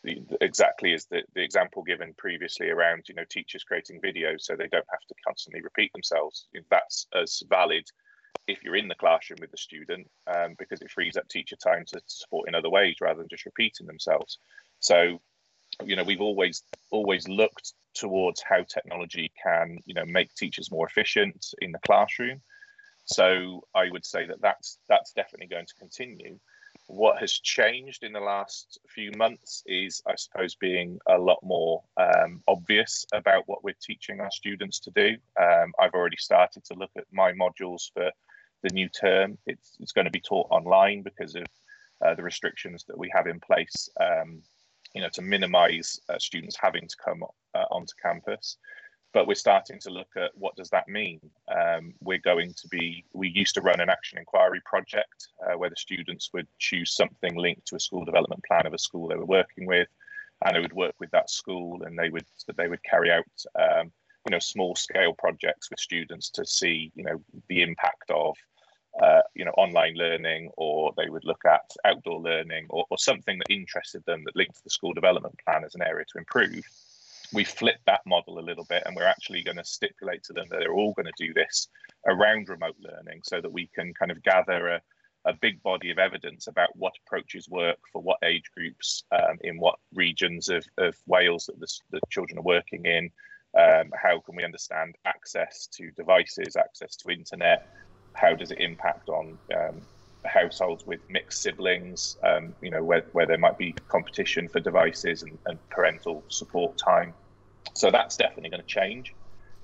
the, 0.02 0.22
exactly 0.40 0.94
as 0.94 1.04
the, 1.06 1.22
the 1.34 1.42
example 1.42 1.82
given 1.82 2.14
previously 2.16 2.70
around, 2.70 3.04
you 3.08 3.14
know, 3.14 3.24
teachers 3.28 3.62
creating 3.62 4.00
videos 4.00 4.40
so 4.40 4.56
they 4.56 4.68
don't 4.68 4.86
have 4.90 5.06
to 5.06 5.14
constantly 5.24 5.62
repeat 5.62 5.92
themselves. 5.92 6.48
That's 6.70 7.06
as 7.14 7.42
valid 7.48 7.84
if 8.46 8.62
you're 8.62 8.76
in 8.76 8.88
the 8.88 8.94
classroom 8.94 9.38
with 9.40 9.50
the 9.50 9.56
student 9.56 10.08
um, 10.26 10.54
because 10.58 10.80
it 10.82 10.90
frees 10.90 11.16
up 11.16 11.28
teacher 11.28 11.56
time 11.56 11.84
to 11.86 12.00
support 12.06 12.48
in 12.48 12.54
other 12.54 12.70
ways 12.70 12.96
rather 13.00 13.20
than 13.20 13.28
just 13.28 13.46
repeating 13.46 13.86
themselves. 13.86 14.38
So, 14.80 15.20
you 15.84 15.96
know, 15.96 16.04
we've 16.04 16.20
always 16.20 16.62
always 16.90 17.28
looked 17.28 17.72
towards 17.94 18.42
how 18.42 18.62
technology 18.62 19.32
can, 19.42 19.78
you 19.84 19.94
know, 19.94 20.04
make 20.06 20.34
teachers 20.34 20.70
more 20.70 20.86
efficient 20.86 21.46
in 21.60 21.72
the 21.72 21.78
classroom. 21.86 22.40
So 23.04 23.62
I 23.74 23.90
would 23.90 24.04
say 24.04 24.26
that 24.26 24.40
that's 24.40 24.78
that's 24.88 25.12
definitely 25.12 25.48
going 25.48 25.66
to 25.66 25.74
continue. 25.74 26.38
What 26.92 27.20
has 27.20 27.32
changed 27.32 28.04
in 28.04 28.12
the 28.12 28.20
last 28.20 28.78
few 28.86 29.12
months 29.16 29.62
is, 29.64 30.02
I 30.06 30.14
suppose, 30.14 30.54
being 30.54 30.98
a 31.06 31.16
lot 31.16 31.38
more 31.42 31.82
um, 31.96 32.42
obvious 32.46 33.06
about 33.14 33.44
what 33.46 33.64
we're 33.64 33.74
teaching 33.80 34.20
our 34.20 34.30
students 34.30 34.78
to 34.80 34.90
do. 34.90 35.16
Um, 35.40 35.72
I've 35.80 35.94
already 35.94 36.18
started 36.18 36.66
to 36.66 36.74
look 36.74 36.90
at 36.98 37.06
my 37.10 37.32
modules 37.32 37.90
for 37.94 38.10
the 38.62 38.68
new 38.74 38.90
term. 38.90 39.38
It's, 39.46 39.74
it's 39.80 39.92
going 39.92 40.04
to 40.04 40.10
be 40.10 40.20
taught 40.20 40.48
online 40.50 41.00
because 41.00 41.34
of 41.34 41.46
uh, 42.04 42.14
the 42.14 42.22
restrictions 42.22 42.84
that 42.88 42.98
we 42.98 43.10
have 43.14 43.26
in 43.26 43.40
place, 43.40 43.88
um, 43.98 44.42
you 44.94 45.00
know, 45.00 45.08
to 45.14 45.22
minimise 45.22 45.98
uh, 46.10 46.18
students 46.18 46.58
having 46.60 46.86
to 46.86 46.96
come 47.02 47.24
uh, 47.54 47.64
onto 47.70 47.94
campus 48.02 48.58
but 49.12 49.26
we're 49.26 49.34
starting 49.34 49.78
to 49.80 49.90
look 49.90 50.08
at 50.16 50.30
what 50.34 50.56
does 50.56 50.70
that 50.70 50.88
mean. 50.88 51.20
Um, 51.54 51.94
we're 52.00 52.18
going 52.18 52.54
to 52.54 52.68
be, 52.68 53.04
we 53.12 53.28
used 53.28 53.54
to 53.54 53.60
run 53.60 53.80
an 53.80 53.90
action 53.90 54.18
inquiry 54.18 54.60
project 54.64 55.28
uh, 55.46 55.56
where 55.58 55.70
the 55.70 55.76
students 55.76 56.30
would 56.32 56.46
choose 56.58 56.94
something 56.94 57.36
linked 57.36 57.66
to 57.66 57.76
a 57.76 57.80
school 57.80 58.04
development 58.04 58.42
plan 58.46 58.66
of 58.66 58.74
a 58.74 58.78
school 58.78 59.08
they 59.08 59.16
were 59.16 59.26
working 59.26 59.66
with, 59.66 59.88
and 60.44 60.56
they 60.56 60.60
would 60.60 60.72
work 60.72 60.94
with 60.98 61.10
that 61.10 61.30
school, 61.30 61.82
and 61.82 61.98
they 61.98 62.08
would 62.08 62.24
they 62.56 62.68
would 62.68 62.82
carry 62.82 63.10
out 63.10 63.24
um, 63.54 63.92
you 64.26 64.30
know 64.30 64.38
small 64.38 64.74
scale 64.74 65.12
projects 65.12 65.70
with 65.70 65.78
students 65.78 66.30
to 66.30 66.44
see 66.46 66.90
you 66.94 67.04
know 67.04 67.20
the 67.48 67.62
impact 67.62 68.10
of 68.10 68.34
uh, 69.02 69.20
you 69.34 69.44
know 69.44 69.52
online 69.52 69.94
learning, 69.94 70.50
or 70.56 70.92
they 70.96 71.08
would 71.08 71.24
look 71.24 71.44
at 71.44 71.70
outdoor 71.84 72.20
learning, 72.20 72.66
or, 72.70 72.86
or 72.90 72.98
something 72.98 73.38
that 73.38 73.54
interested 73.54 74.02
them 74.06 74.22
that 74.24 74.36
linked 74.36 74.56
to 74.56 74.64
the 74.64 74.70
school 74.70 74.94
development 74.94 75.38
plan 75.44 75.64
as 75.64 75.74
an 75.74 75.82
area 75.82 76.04
to 76.10 76.18
improve 76.18 76.64
we 77.32 77.44
flipped 77.44 77.84
that 77.86 78.00
model 78.06 78.38
a 78.38 78.40
little 78.40 78.64
bit 78.64 78.82
and 78.86 78.94
we're 78.94 79.04
actually 79.04 79.42
going 79.42 79.56
to 79.56 79.64
stipulate 79.64 80.22
to 80.24 80.32
them 80.32 80.46
that 80.50 80.58
they're 80.60 80.74
all 80.74 80.92
going 80.92 81.06
to 81.06 81.26
do 81.26 81.32
this 81.32 81.68
around 82.06 82.48
remote 82.48 82.76
learning 82.80 83.20
so 83.24 83.40
that 83.40 83.52
we 83.52 83.68
can 83.74 83.92
kind 83.94 84.10
of 84.10 84.22
gather 84.22 84.68
a, 84.68 84.80
a 85.24 85.32
big 85.34 85.62
body 85.62 85.90
of 85.90 85.98
evidence 85.98 86.46
about 86.46 86.74
what 86.76 86.92
approaches 87.06 87.48
work 87.48 87.78
for 87.92 88.02
what 88.02 88.18
age 88.22 88.50
groups 88.56 89.04
um, 89.12 89.38
in 89.42 89.58
what 89.58 89.78
regions 89.94 90.48
of, 90.48 90.64
of 90.78 90.94
Wales 91.06 91.46
that 91.46 91.60
the, 91.60 91.68
the 91.90 92.00
children 92.10 92.38
are 92.38 92.42
working 92.42 92.84
in. 92.84 93.10
Um, 93.58 93.90
how 93.94 94.18
can 94.20 94.36
we 94.36 94.44
understand 94.44 94.96
access 95.04 95.68
to 95.74 95.90
devices, 95.92 96.56
access 96.56 96.96
to 96.96 97.10
internet? 97.10 97.68
How 98.14 98.34
does 98.34 98.50
it 98.50 98.60
impact 98.60 99.08
on 99.08 99.38
um, 99.54 99.82
households 100.24 100.86
with 100.86 101.00
mixed 101.08 101.42
siblings, 101.42 102.16
um, 102.22 102.54
you 102.60 102.70
know, 102.70 102.82
where, 102.82 103.04
where 103.12 103.26
there 103.26 103.38
might 103.38 103.58
be 103.58 103.74
competition 103.88 104.48
for 104.48 104.60
devices 104.60 105.22
and, 105.22 105.38
and 105.46 105.58
parental 105.70 106.22
support 106.28 106.76
time. 106.78 107.14
So 107.74 107.90
that's 107.90 108.16
definitely 108.16 108.50
going 108.50 108.62
to 108.62 108.66
change. 108.66 109.14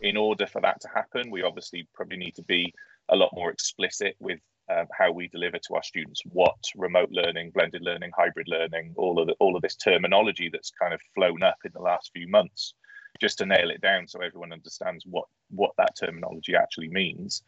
In 0.01 0.17
order 0.17 0.47
for 0.47 0.61
that 0.63 0.81
to 0.83 0.89
happen, 0.95 1.31
we 1.31 1.43
obviously 1.43 1.89
probably 1.95 2.19
need 2.19 2.37
to 2.37 2.43
be 2.43 2.73
a 3.09 3.17
lot 3.17 3.31
more 3.35 3.51
explicit 3.51 4.17
with 4.21 4.39
um, 4.71 4.87
how 4.97 5.11
we 5.11 5.29
deliver 5.29 5.59
to 5.59 5.75
our 5.75 5.83
students 5.83 6.23
what 6.27 6.57
remote 6.77 7.11
learning, 7.11 7.51
blended 7.53 7.83
learning, 7.83 8.11
hybrid 8.17 8.49
learning, 8.49 8.95
all 8.97 9.19
of 9.19 9.27
the, 9.27 9.35
all 9.41 9.57
of 9.57 9.63
this 9.63 9.77
terminology 9.77 10.51
that's 10.53 10.71
kind 10.71 10.93
of 10.93 11.01
flown 11.15 11.43
up 11.43 11.57
in 11.65 11.73
the 11.75 11.81
last 11.81 12.11
few 12.15 12.29
months, 12.29 12.75
just 13.21 13.39
to 13.39 13.47
nail 13.47 13.71
it 13.71 13.81
down 13.81 14.07
so 14.07 14.21
everyone 14.21 14.53
understands 14.53 15.05
what 15.07 15.25
what 15.51 15.73
that 15.79 15.97
terminology 15.99 16.55
actually 16.55 16.89
means. 16.89 17.43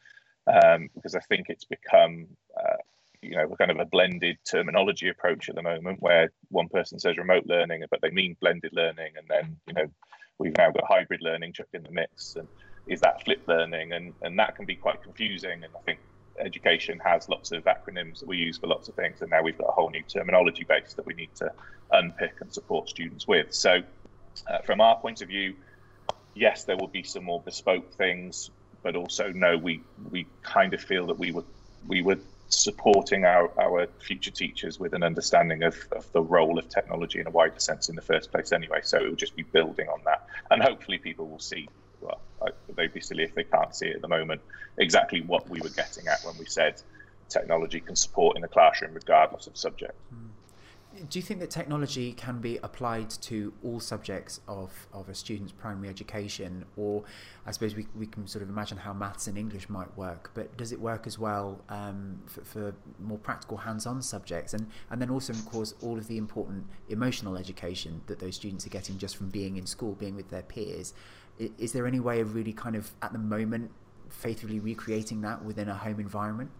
Um, 0.47 0.89
because 0.95 1.15
I 1.15 1.21
think 1.29 1.47
it's 1.49 1.67
become 1.67 2.27
uh, 2.59 2.77
you 3.23 3.37
know, 3.37 3.55
kind 3.59 3.71
of 3.71 3.79
a 3.79 3.85
blended 3.85 4.39
terminology 4.51 5.09
approach 5.09 5.49
at 5.49 5.55
the 5.55 5.63
moment 5.63 6.01
where 6.01 6.33
one 6.49 6.69
person 6.69 6.99
says 6.99 7.19
remote 7.19 7.45
learning, 7.47 7.83
but 7.91 8.01
they 8.01 8.11
mean 8.11 8.37
blended 8.41 8.73
learning. 8.73 9.13
And 9.17 9.27
then, 9.29 9.57
you 9.67 9.75
know, 9.75 9.87
we've 10.41 10.57
now 10.57 10.71
got 10.71 10.85
hybrid 10.85 11.21
learning 11.23 11.53
chucked 11.53 11.75
in 11.75 11.83
the 11.83 11.91
mix. 11.91 12.35
And 12.35 12.49
is 12.87 13.01
that 13.03 13.23
flipped 13.25 13.47
learning? 13.47 13.93
And, 13.93 14.15
and 14.23 14.39
that 14.39 14.57
can 14.57 14.65
be 14.65 14.75
quite 14.75 15.03
confusing. 15.03 15.63
And 15.63 15.73
I 15.77 15.81
think 15.81 16.01
education 16.39 16.99
has 17.05 17.29
lots 17.29 17.53
of 17.53 17.65
acronyms 17.65 18.21
that 18.21 18.27
we 18.27 18.39
use 18.39 18.57
for 18.57 18.67
lots 18.67 18.89
of 18.89 18.95
things. 18.95 19.21
And 19.21 19.31
now 19.31 19.43
we've 19.43 19.59
got 19.59 19.69
a 19.69 19.73
whole 19.73 19.91
new 19.91 20.03
terminology 20.03 20.65
base 20.65 20.95
that 20.95 21.07
we 21.07 21.15
need 21.15 21.35
to 21.37 21.53
unpick 21.93 22.41
and 22.41 22.53
support 22.53 22.89
students 22.89 23.29
with. 23.29 23.53
So, 23.53 23.83
uh, 24.49 24.59
from 24.61 24.81
our 24.81 24.97
point 24.97 25.21
of 25.21 25.29
view, 25.29 25.55
yes, 26.35 26.65
there 26.65 26.77
will 26.77 26.89
be 26.89 27.03
some 27.03 27.25
more 27.25 27.41
bespoke 27.41 27.93
things, 27.95 28.51
but 28.83 28.97
also 28.97 29.33
no, 29.33 29.59
we 29.59 29.83
we 30.11 30.27
kind 30.43 30.73
of 30.73 30.81
feel 30.81 31.09
that 31.09 31.19
we 31.19 31.33
would 31.33 31.45
we 31.87 32.01
would 32.01 32.23
supporting 32.51 33.25
our, 33.25 33.51
our 33.61 33.87
future 34.01 34.31
teachers 34.31 34.79
with 34.79 34.93
an 34.93 35.03
understanding 35.03 35.63
of, 35.63 35.77
of 35.93 36.11
the 36.13 36.21
role 36.21 36.59
of 36.59 36.69
technology 36.69 37.21
in 37.21 37.27
a 37.27 37.31
wider 37.31 37.59
sense 37.59 37.89
in 37.89 37.97
the 37.97 38.03
first 38.03 38.31
place 38.31 38.53
anyway. 38.53 38.81
So 38.83 38.99
it 38.99 39.09
will 39.09 39.17
just 39.17 39.37
be 39.37 39.45
building 39.45 39.89
on 39.89 40.01
that. 40.05 40.27
And 40.51 40.63
hopefully 40.63 40.99
people 40.99 41.29
will 41.29 41.39
see, 41.39 41.69
well, 42.01 42.21
they'd 42.77 42.93
be 42.93 43.01
silly 43.01 43.25
if 43.25 43.35
they 43.35 43.45
can't 43.45 43.75
see 43.75 43.87
it 43.87 43.97
at 43.97 44.03
the 44.03 44.09
moment, 44.09 44.41
exactly 44.79 45.21
what 45.23 45.49
we 45.49 45.61
were 45.61 45.71
getting 45.71 46.09
at 46.09 46.21
when 46.25 46.37
we 46.39 46.45
said 46.47 46.83
technology 47.29 47.81
can 47.81 47.95
support 47.95 48.37
in 48.37 48.43
the 48.43 48.49
classroom 48.49 48.95
regardless 48.95 49.47
of 49.47 49.57
subject. 49.57 49.95
Mm 50.13 50.31
do 51.09 51.19
you 51.19 51.23
think 51.23 51.39
that 51.41 51.51
technology 51.51 52.13
can 52.13 52.41
be 52.41 52.59
applied 52.65 53.11
to 53.11 53.53
all 53.63 53.79
subjects 53.79 54.41
of, 54.49 54.73
of 54.93 55.09
a 55.09 55.15
student's 55.15 55.53
primary 55.53 55.89
education? 55.89 56.65
Or 56.77 57.05
I 57.47 57.53
suppose 57.53 57.77
we, 57.77 57.87
we 57.97 58.07
can 58.07 58.27
sort 58.27 58.43
of 58.43 58.49
imagine 58.49 58.77
how 58.77 58.93
maths 58.93 59.29
and 59.29 59.39
English 59.39 59.69
might 59.69 59.97
work, 59.97 60.33
but 60.35 60.57
does 60.57 60.73
it 60.73 60.81
work 60.81 61.07
as 61.07 61.19
well 61.19 61.61
um, 61.69 62.21
for, 62.27 62.45
for, 62.45 62.75
more 62.99 63.19
practical 63.19 63.57
hands 63.57 63.87
on 63.87 64.03
subjects? 64.03 64.53
And, 64.53 64.67
and 64.91 65.01
then 65.01 65.11
also, 65.11 65.33
of 65.33 65.47
course, 65.47 65.75
all 65.81 65.97
of 65.97 66.09
the 66.09 66.19
important 66.19 66.67
emotional 66.89 67.37
education 67.37 68.01
that 68.07 68.19
those 68.19 68.35
students 68.35 68.67
are 68.67 68.71
getting 68.71 68.99
just 68.99 69.17
from 69.17 69.29
being 69.29 69.57
in 69.59 69.67
school, 69.67 69.95
being 69.95 70.17
with 70.17 70.29
their 70.29 70.43
peers. 70.43 70.93
Is, 71.39 71.51
is 71.59 71.73
there 71.73 71.87
any 71.87 72.01
way 72.01 72.21
of 72.21 72.35
really 72.35 72.53
kind 72.53 72.75
of, 72.75 72.91
at 73.01 73.13
the 73.13 73.19
moment, 73.19 73.71
faithfully 74.09 74.59
recreating 74.59 75.21
that 75.21 75.45
within 75.45 75.69
a 75.69 75.75
home 75.75 76.01
environment? 76.01 76.51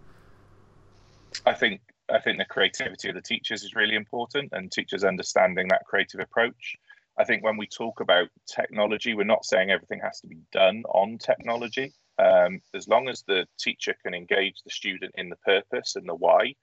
I 1.45 1.53
think 1.53 1.81
I 2.11 2.19
think 2.19 2.37
the 2.37 2.45
creativity 2.45 3.09
of 3.09 3.15
the 3.15 3.21
teachers 3.21 3.63
is 3.63 3.75
really 3.75 3.95
important 3.95 4.49
and 4.51 4.71
teachers 4.71 5.03
understanding 5.03 5.67
that 5.69 5.85
creative 5.85 6.19
approach. 6.19 6.75
I 7.17 7.23
think 7.23 7.43
when 7.43 7.57
we 7.57 7.67
talk 7.67 7.99
about 7.99 8.29
technology, 8.47 9.13
we're 9.13 9.23
not 9.23 9.45
saying 9.45 9.69
everything 9.69 10.01
has 10.03 10.19
to 10.21 10.27
be 10.27 10.39
done 10.51 10.83
on 10.89 11.17
technology. 11.17 11.93
Um, 12.17 12.61
as 12.73 12.87
long 12.87 13.09
as 13.09 13.23
the 13.23 13.47
teacher 13.59 13.95
can 14.03 14.13
engage 14.13 14.61
the 14.63 14.69
student 14.69 15.13
in 15.17 15.29
the 15.29 15.35
purpose 15.37 15.95
and 15.95 16.07
the 16.07 16.15
why, 16.15 16.55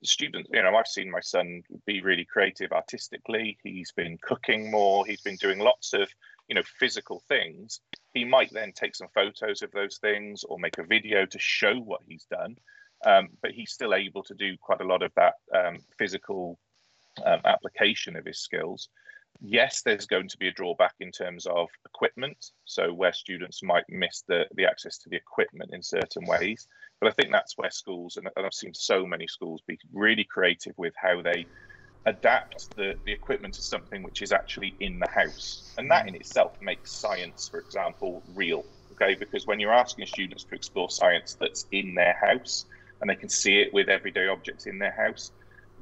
the 0.00 0.08
student, 0.08 0.48
you 0.52 0.62
know, 0.62 0.76
I've 0.76 0.86
seen 0.86 1.10
my 1.10 1.20
son 1.20 1.62
be 1.86 2.02
really 2.02 2.24
creative 2.24 2.72
artistically. 2.72 3.58
He's 3.62 3.92
been 3.92 4.18
cooking 4.22 4.70
more. 4.70 5.06
He's 5.06 5.22
been 5.22 5.36
doing 5.36 5.58
lots 5.58 5.92
of, 5.94 6.08
you 6.48 6.54
know, 6.54 6.62
physical 6.78 7.22
things. 7.28 7.80
He 8.12 8.24
might 8.24 8.52
then 8.52 8.72
take 8.72 8.94
some 8.94 9.08
photos 9.14 9.62
of 9.62 9.70
those 9.72 9.98
things 9.98 10.44
or 10.44 10.58
make 10.58 10.78
a 10.78 10.84
video 10.84 11.26
to 11.26 11.38
show 11.38 11.74
what 11.74 12.02
he's 12.06 12.26
done. 12.30 12.56
Um, 13.04 13.28
but 13.42 13.52
he's 13.52 13.72
still 13.72 13.94
able 13.94 14.22
to 14.24 14.34
do 14.34 14.56
quite 14.60 14.80
a 14.80 14.86
lot 14.86 15.02
of 15.02 15.12
that 15.16 15.34
um, 15.54 15.78
physical 15.98 16.58
um, 17.24 17.40
application 17.44 18.16
of 18.16 18.24
his 18.24 18.40
skills. 18.40 18.88
Yes, 19.40 19.82
there's 19.82 20.06
going 20.06 20.28
to 20.28 20.38
be 20.38 20.48
a 20.48 20.52
drawback 20.52 20.94
in 21.00 21.10
terms 21.10 21.46
of 21.46 21.68
equipment, 21.84 22.52
so 22.64 22.92
where 22.92 23.12
students 23.12 23.62
might 23.62 23.84
miss 23.88 24.22
the, 24.26 24.44
the 24.54 24.64
access 24.64 24.96
to 24.98 25.10
the 25.10 25.16
equipment 25.16 25.70
in 25.72 25.82
certain 25.82 26.24
ways. 26.26 26.66
But 27.00 27.08
I 27.08 27.12
think 27.12 27.32
that's 27.32 27.58
where 27.58 27.70
schools, 27.70 28.16
and, 28.16 28.28
I've 28.36 28.54
seen 28.54 28.74
so 28.74 29.04
many 29.04 29.26
schools 29.26 29.62
be 29.66 29.78
really 29.92 30.24
creative 30.24 30.74
with 30.78 30.94
how 30.96 31.20
they 31.20 31.46
adapt 32.06 32.74
the, 32.76 32.94
the 33.04 33.12
equipment 33.12 33.54
to 33.54 33.62
something 33.62 34.02
which 34.02 34.22
is 34.22 34.32
actually 34.32 34.74
in 34.80 34.98
the 34.98 35.08
house. 35.08 35.74
And 35.78 35.90
that 35.90 36.06
in 36.06 36.14
itself 36.14 36.56
makes 36.60 36.92
science, 36.92 37.48
for 37.48 37.58
example, 37.58 38.22
real. 38.34 38.64
Okay, 38.92 39.14
because 39.14 39.46
when 39.46 39.58
you're 39.58 39.72
asking 39.72 40.06
students 40.06 40.44
to 40.44 40.54
explore 40.54 40.88
science 40.88 41.36
that's 41.40 41.66
in 41.72 41.94
their 41.94 42.16
house, 42.20 42.64
and 43.00 43.10
they 43.10 43.16
can 43.16 43.28
see 43.28 43.60
it 43.60 43.72
with 43.72 43.88
everyday 43.88 44.28
objects 44.28 44.66
in 44.66 44.78
their 44.78 44.92
house, 44.92 45.32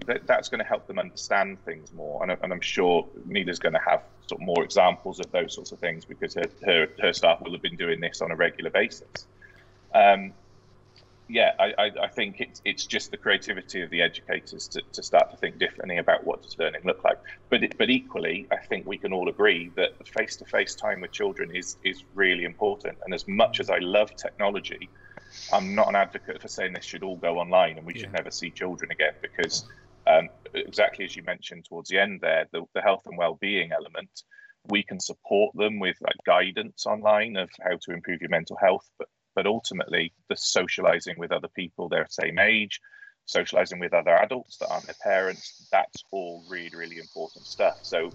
that, 0.07 0.27
that's 0.27 0.48
going 0.48 0.59
to 0.59 0.64
help 0.64 0.87
them 0.87 0.98
understand 0.98 1.62
things 1.64 1.92
more. 1.92 2.22
And, 2.22 2.37
and 2.42 2.53
I'm 2.53 2.61
sure 2.61 3.07
Nina's 3.27 3.59
going 3.59 3.75
to 3.75 3.81
have 3.87 4.03
sort 4.27 4.40
of 4.40 4.46
more 4.46 4.64
examples 4.64 5.20
of 5.20 5.31
those 5.33 5.55
sorts 5.55 5.72
of 5.72 5.79
things 5.79 6.05
because 6.05 6.35
her, 6.35 6.44
her, 6.64 6.88
her 7.01 7.12
staff 7.12 7.40
will 7.42 7.53
have 7.53 7.62
been 7.62 7.77
doing 7.77 8.01
this 8.01 8.20
on 8.20 8.31
a 8.31 8.37
regular 8.37 8.70
basis. 8.70 9.27
Um, 9.94 10.33
yeah, 11.29 11.53
I, 11.59 11.72
I, 11.79 11.90
I, 12.03 12.09
think 12.09 12.40
it's 12.40 12.61
it's 12.64 12.85
just 12.85 13.11
the 13.11 13.16
creativity 13.16 13.81
of 13.81 13.90
the 13.90 14.03
educators 14.03 14.68
to, 14.68 14.83
to 14.92 15.03
start 15.03 15.31
to 15.31 15.37
think 15.37 15.59
differently 15.59 15.96
about 15.96 16.25
what 16.25 16.42
does 16.42 16.59
learning 16.59 16.83
look 16.85 17.05
like. 17.05 17.18
But 17.48 17.62
it, 17.62 17.79
but 17.79 17.88
equally, 17.88 18.46
I 18.51 18.57
think 18.57 18.87
we 18.87 18.98
can 18.98 19.12
all 19.14 19.29
agree 19.29 19.70
that 19.77 20.07
face 20.07 20.37
to 20.37 20.44
face 20.44 20.75
time 20.75 21.01
with 21.01 21.12
children 21.12 21.55
is 21.55 21.77
is 21.85 22.05
really 22.14 22.44
important. 22.44 22.98
And 23.05 23.14
as 23.14 23.27
much 23.27 23.61
as 23.61 23.70
I 23.70 23.79
love 23.79 24.14
technology, 24.14 24.90
I'm 25.53 25.75
not 25.75 25.88
an 25.88 25.97
advocate 25.97 26.40
for 26.40 26.49
saying 26.49 26.73
this 26.73 26.85
should 26.85 27.03
all 27.03 27.16
go 27.16 27.38
online 27.38 27.79
and 27.79 27.87
we 27.87 27.99
should 27.99 28.12
never 28.12 28.31
see 28.31 28.51
children 28.51 28.90
again 28.90 29.14
because 29.21 29.66
um, 30.07 30.29
exactly 30.55 31.05
as 31.05 31.16
you 31.16 31.23
mentioned 31.23 31.64
towards 31.64 31.88
the 31.88 31.99
end 31.99 32.21
there, 32.21 32.47
the, 32.53 32.62
the 32.75 32.83
health 32.83 33.03
and 33.07 33.16
well-being 33.16 33.73
element, 33.73 34.23
we 34.68 34.83
can 34.83 35.01
support 35.01 35.55
them 35.57 35.79
with 35.79 35.97
like 36.01 36.16
guidance 36.27 36.87
online 36.87 37.37
of 37.37 37.51
how 37.61 37.77
to 37.83 37.92
improve 37.92 38.21
your 38.21 38.31
mental 38.31 38.57
health, 38.57 38.88
but 38.99 39.09
but 39.35 39.47
ultimately 39.47 40.12
the 40.29 40.37
socializing 40.37 41.14
with 41.18 41.33
other 41.33 41.49
people 41.49 41.88
their 41.88 42.07
same 42.11 42.38
age, 42.38 42.81
socializing 43.25 43.79
with 43.79 43.95
other 43.95 44.14
adults 44.16 44.59
that 44.59 44.68
aren't 44.68 44.85
their 44.85 44.95
parents, 45.03 45.68
that's 45.73 46.05
all 46.11 46.45
really, 46.51 46.77
really 46.77 46.99
important 46.99 47.47
stuff. 47.47 47.79
So 47.83 48.11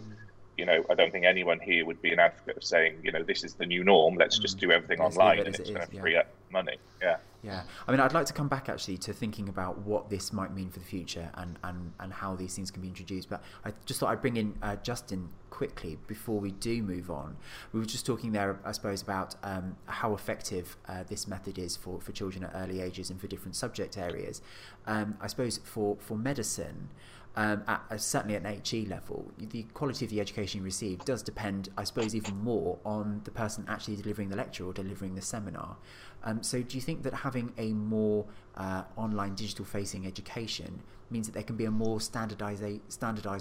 you 0.57 0.65
know, 0.65 0.83
I 0.89 0.95
don't 0.95 1.11
think 1.11 1.25
anyone 1.25 1.59
here 1.59 1.85
would 1.85 2.01
be 2.01 2.11
an 2.11 2.19
advocate 2.19 2.57
of 2.57 2.63
saying, 2.63 2.99
you 3.03 3.11
know, 3.11 3.23
this 3.23 3.43
is 3.43 3.53
the 3.53 3.65
new 3.65 3.83
norm. 3.83 4.15
Let's 4.15 4.39
mm. 4.39 4.41
just 4.41 4.59
do 4.59 4.71
everything 4.71 4.99
let's 4.99 5.15
online, 5.15 5.39
it 5.39 5.47
and 5.47 5.55
it's 5.55 5.69
it 5.69 5.73
going 5.73 5.87
to 5.87 5.99
free 5.99 6.13
yeah. 6.13 6.19
up 6.19 6.27
money. 6.51 6.77
Yeah. 7.01 7.17
Yeah. 7.43 7.61
I 7.87 7.91
mean, 7.91 7.99
I'd 7.99 8.13
like 8.13 8.25
to 8.25 8.33
come 8.33 8.47
back 8.47 8.67
actually 8.67 8.97
to 8.99 9.13
thinking 9.13 9.47
about 9.47 9.77
what 9.79 10.09
this 10.09 10.33
might 10.33 10.53
mean 10.53 10.69
for 10.69 10.79
the 10.79 10.85
future 10.85 11.29
and 11.35 11.57
and 11.63 11.93
and 11.99 12.11
how 12.11 12.35
these 12.35 12.55
things 12.55 12.71
can 12.71 12.81
be 12.81 12.87
introduced. 12.87 13.29
But 13.29 13.43
I 13.63 13.73
just 13.85 13.99
thought 13.99 14.09
I'd 14.09 14.21
bring 14.21 14.37
in 14.37 14.55
uh, 14.61 14.77
Justin 14.77 15.29
quickly 15.49 15.97
before 16.07 16.39
we 16.39 16.51
do 16.51 16.81
move 16.81 17.09
on. 17.09 17.37
We 17.71 17.79
were 17.79 17.85
just 17.85 18.05
talking 18.05 18.31
there, 18.31 18.59
I 18.65 18.71
suppose, 18.71 19.01
about 19.01 19.35
um, 19.43 19.77
how 19.85 20.13
effective 20.13 20.77
uh, 20.87 21.03
this 21.03 21.27
method 21.27 21.59
is 21.59 21.77
for 21.77 22.01
for 22.01 22.11
children 22.11 22.43
at 22.43 22.51
early 22.55 22.81
ages 22.81 23.09
and 23.11 23.21
for 23.21 23.27
different 23.27 23.55
subject 23.55 23.97
areas. 23.97 24.41
Um, 24.87 25.17
I 25.21 25.27
suppose 25.27 25.59
for 25.63 25.97
for 25.99 26.17
medicine 26.17 26.89
um, 27.37 27.63
at, 27.67 27.83
uh, 27.91 27.97
certainly 27.97 28.35
at 28.35 28.43
an 28.43 28.61
HE 28.65 28.87
level, 28.87 29.31
the 29.37 29.61
quality 29.75 30.03
of 30.03 30.09
the 30.09 30.19
education 30.19 30.59
you 30.59 30.65
receive 30.65 31.05
does 31.05 31.21
depend, 31.21 31.69
I 31.77 31.83
suppose, 31.83 32.15
even 32.15 32.35
more 32.43 32.79
on 32.83 33.21
the 33.25 33.31
person 33.31 33.63
actually 33.67 33.95
delivering 33.95 34.29
the 34.29 34.35
lecture 34.35 34.65
or 34.65 34.73
delivering 34.73 35.13
the 35.13 35.21
seminar. 35.21 35.77
Um, 36.23 36.41
so, 36.41 36.63
do 36.63 36.75
you 36.75 36.81
think 36.81 37.03
that 37.03 37.13
having 37.13 37.53
a 37.59 37.73
more 37.73 38.25
uh, 38.55 38.85
online 38.97 39.35
digital 39.35 39.65
facing 39.65 40.07
education 40.07 40.81
means 41.11 41.27
that 41.27 41.33
there 41.33 41.43
can 41.43 41.55
be 41.55 41.65
a 41.65 41.71
more 41.71 42.01
standardized, 42.01 42.63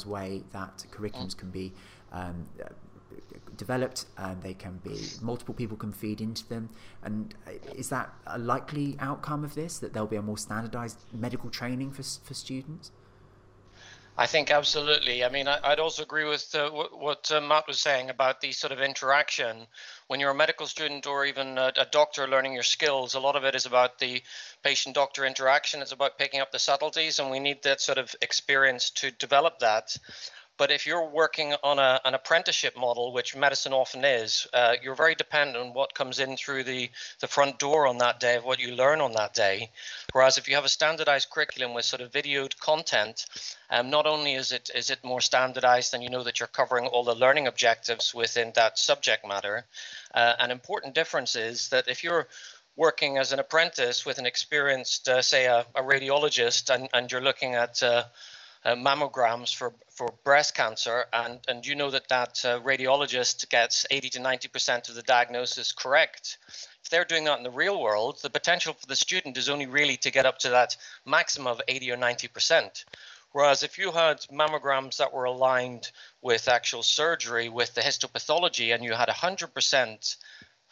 way 0.07 0.43
that 0.53 0.85
curriculums 0.93 1.35
can 1.35 1.49
be 1.51 1.73
um, 2.13 2.47
developed 3.57 4.05
and 4.19 4.43
they 4.43 4.53
can 4.53 4.79
be 4.85 5.01
multiple 5.23 5.55
people 5.55 5.77
can 5.77 5.91
feed 5.91 6.21
into 6.21 6.47
them 6.49 6.69
and 7.03 7.35
uh, 7.47 7.53
is 7.75 7.89
that 7.89 8.13
a 8.27 8.39
likely 8.39 8.95
outcome 9.01 9.43
of 9.43 9.55
this 9.55 9.79
that 9.79 9.95
there'll 9.95 10.07
be 10.07 10.17
a 10.17 10.23
more 10.23 10.37
standardized 10.37 10.99
medical 11.15 11.49
training 11.49 11.91
for, 11.91 12.03
for 12.03 12.35
students 12.35 12.91
I 14.18 14.26
think 14.26 14.50
absolutely. 14.50 15.22
I 15.24 15.29
mean, 15.29 15.46
I, 15.46 15.68
would 15.68 15.79
also 15.79 16.02
agree 16.02 16.24
with 16.24 16.55
uh, 16.55 16.70
what, 16.70 16.98
what 16.98 17.31
uh, 17.31 17.40
Matt 17.42 17.66
was 17.68 17.79
saying 17.79 18.09
about 18.09 18.40
the 18.40 18.50
sort 18.52 18.72
of 18.72 18.81
interaction. 18.81 19.66
When 20.07 20.20
you're 20.20 20.31
a 20.31 20.35
medical 20.35 20.66
student 20.66 21.07
or 21.07 21.26
even 21.26 21.59
a, 21.59 21.70
a 21.76 21.85
doctor 21.85 22.26
learning 22.26 22.55
your 22.55 22.62
skills, 22.62 23.14
a 23.14 23.20
lot 23.20 23.37
of 23.37 23.44
it 23.44 23.55
is 23.55 23.66
about 23.66 23.98
the 23.98 24.22
patient 24.62 24.94
doctor 24.94 25.26
interaction. 25.26 25.83
It's 25.83 25.92
about 25.92 26.16
picking 26.16 26.40
up 26.40 26.50
the 26.50 26.59
subtleties, 26.59 27.18
and 27.18 27.31
we 27.31 27.40
need 27.40 27.62
that 27.64 27.83
sort 27.83 27.98
of 27.98 28.14
experience 28.22 28.88
to 28.90 29.11
develop 29.11 29.59
that. 29.59 29.94
But 30.59 30.71
if 30.71 30.87
you're 30.87 31.05
working 31.05 31.55
on 31.62 31.79
a, 31.79 32.01
an 32.05 32.14
apprenticeship 32.14 32.77
model, 32.77 33.12
which 33.12 33.37
medicine 33.37 33.73
often 33.75 34.05
is, 34.05 34.47
uh, 34.55 34.77
you're 34.83 34.95
very 34.95 35.14
dependent 35.14 35.59
on 35.59 35.75
what 35.75 35.95
comes 35.95 36.19
in 36.19 36.37
through 36.37 36.64
the, 36.64 36.90
the 37.21 37.27
front 37.27 37.59
door 37.59 37.87
on 37.87 37.99
that 37.99 38.21
day 38.21 38.37
of 38.37 38.45
what 38.45 38.59
you 38.59 38.75
learn 38.75 39.01
on 39.01 39.12
that 39.12 39.35
day. 39.35 39.71
Whereas 40.12 40.38
if 40.38 40.49
you 40.49 40.55
have 40.55 40.64
a 40.64 40.71
standardized 40.71 41.29
curriculum 41.31 41.75
with 41.75 41.85
sort 41.85 42.01
of 42.01 42.11
videoed 42.11 42.59
content, 42.59 43.27
um, 43.69 43.90
not 43.90 44.07
only 44.07 44.35
is 44.35 44.53
it 44.53 44.71
is 44.75 44.90
it 44.90 45.05
more 45.05 45.21
standardized 45.21 45.92
and 45.92 46.03
you 46.03 46.09
know 46.09 46.23
that 46.23 46.40
you're 46.40 46.47
covering 46.47 46.87
all 46.87 47.05
the 47.05 47.14
learning 47.14 47.47
objectives 47.47 48.14
within 48.14 48.53
that 48.55 48.79
subject 48.79 49.27
matter, 49.27 49.66
uh, 50.14 50.35
an 50.38 50.51
important 50.51 50.95
difference 50.95 51.37
is 51.37 51.69
that 51.69 51.88
if 51.88 52.03
you're 52.03 52.29
working 52.77 53.19
as 53.19 53.33
an 53.33 53.38
apprentice 53.38 54.05
with 54.05 54.19
an 54.19 54.27
experienced, 54.27 55.09
uh, 55.09 55.23
say, 55.23 55.47
a, 55.47 55.66
a, 55.75 55.83
radiologist, 55.83 56.73
and, 56.73 56.88
and 56.92 57.11
you're 57.11 57.23
looking 57.23 57.55
at 57.55 57.83
uh, 57.83 58.05
uh, 58.66 58.74
mammograms 58.74 59.55
for, 59.55 59.72
for 59.90 60.12
breast 60.24 60.57
cancer, 60.57 61.05
and, 61.12 61.38
and 61.46 61.64
you 61.64 61.76
know 61.76 61.88
that 61.88 62.09
that 62.09 62.44
uh, 62.44 62.59
radiologist 62.61 63.48
gets 63.48 63.87
80 63.92 64.11
to 64.11 64.18
90% 64.18 64.88
of 64.88 64.96
the 64.96 65.02
diagnosis 65.02 65.70
correct. 65.70 66.38
If 66.83 66.90
they're 66.90 67.05
doing 67.05 67.22
that 67.24 67.38
in 67.38 67.44
the 67.44 67.50
real 67.50 67.81
world, 67.81 68.18
the 68.22 68.31
potential 68.31 68.74
for 68.74 68.87
the 68.87 68.96
student 68.96 69.37
is 69.37 69.48
only 69.48 69.66
really 69.66 69.96
to 69.98 70.11
get 70.11 70.26
up 70.26 70.38
to 70.40 70.50
that 70.50 70.76
maximum 71.07 71.46
of 71.46 71.62
80 71.68 71.92
or 71.92 71.96
90%. 71.96 72.85
Whereas 73.31 73.62
if 73.62 73.79
you 73.79 73.92
had 73.92 74.26
mammograms 74.33 74.96
that 74.96 75.12
were 75.12 75.24
aligned 75.24 75.92
with 76.20 76.48
actual 76.48 76.83
surgery 76.83 77.48
with 77.48 77.72
the 77.74 77.83
histopathology 77.83 78.74
and 78.74 78.83
you 78.83 78.94
had 78.94 79.09
100% 79.09 80.16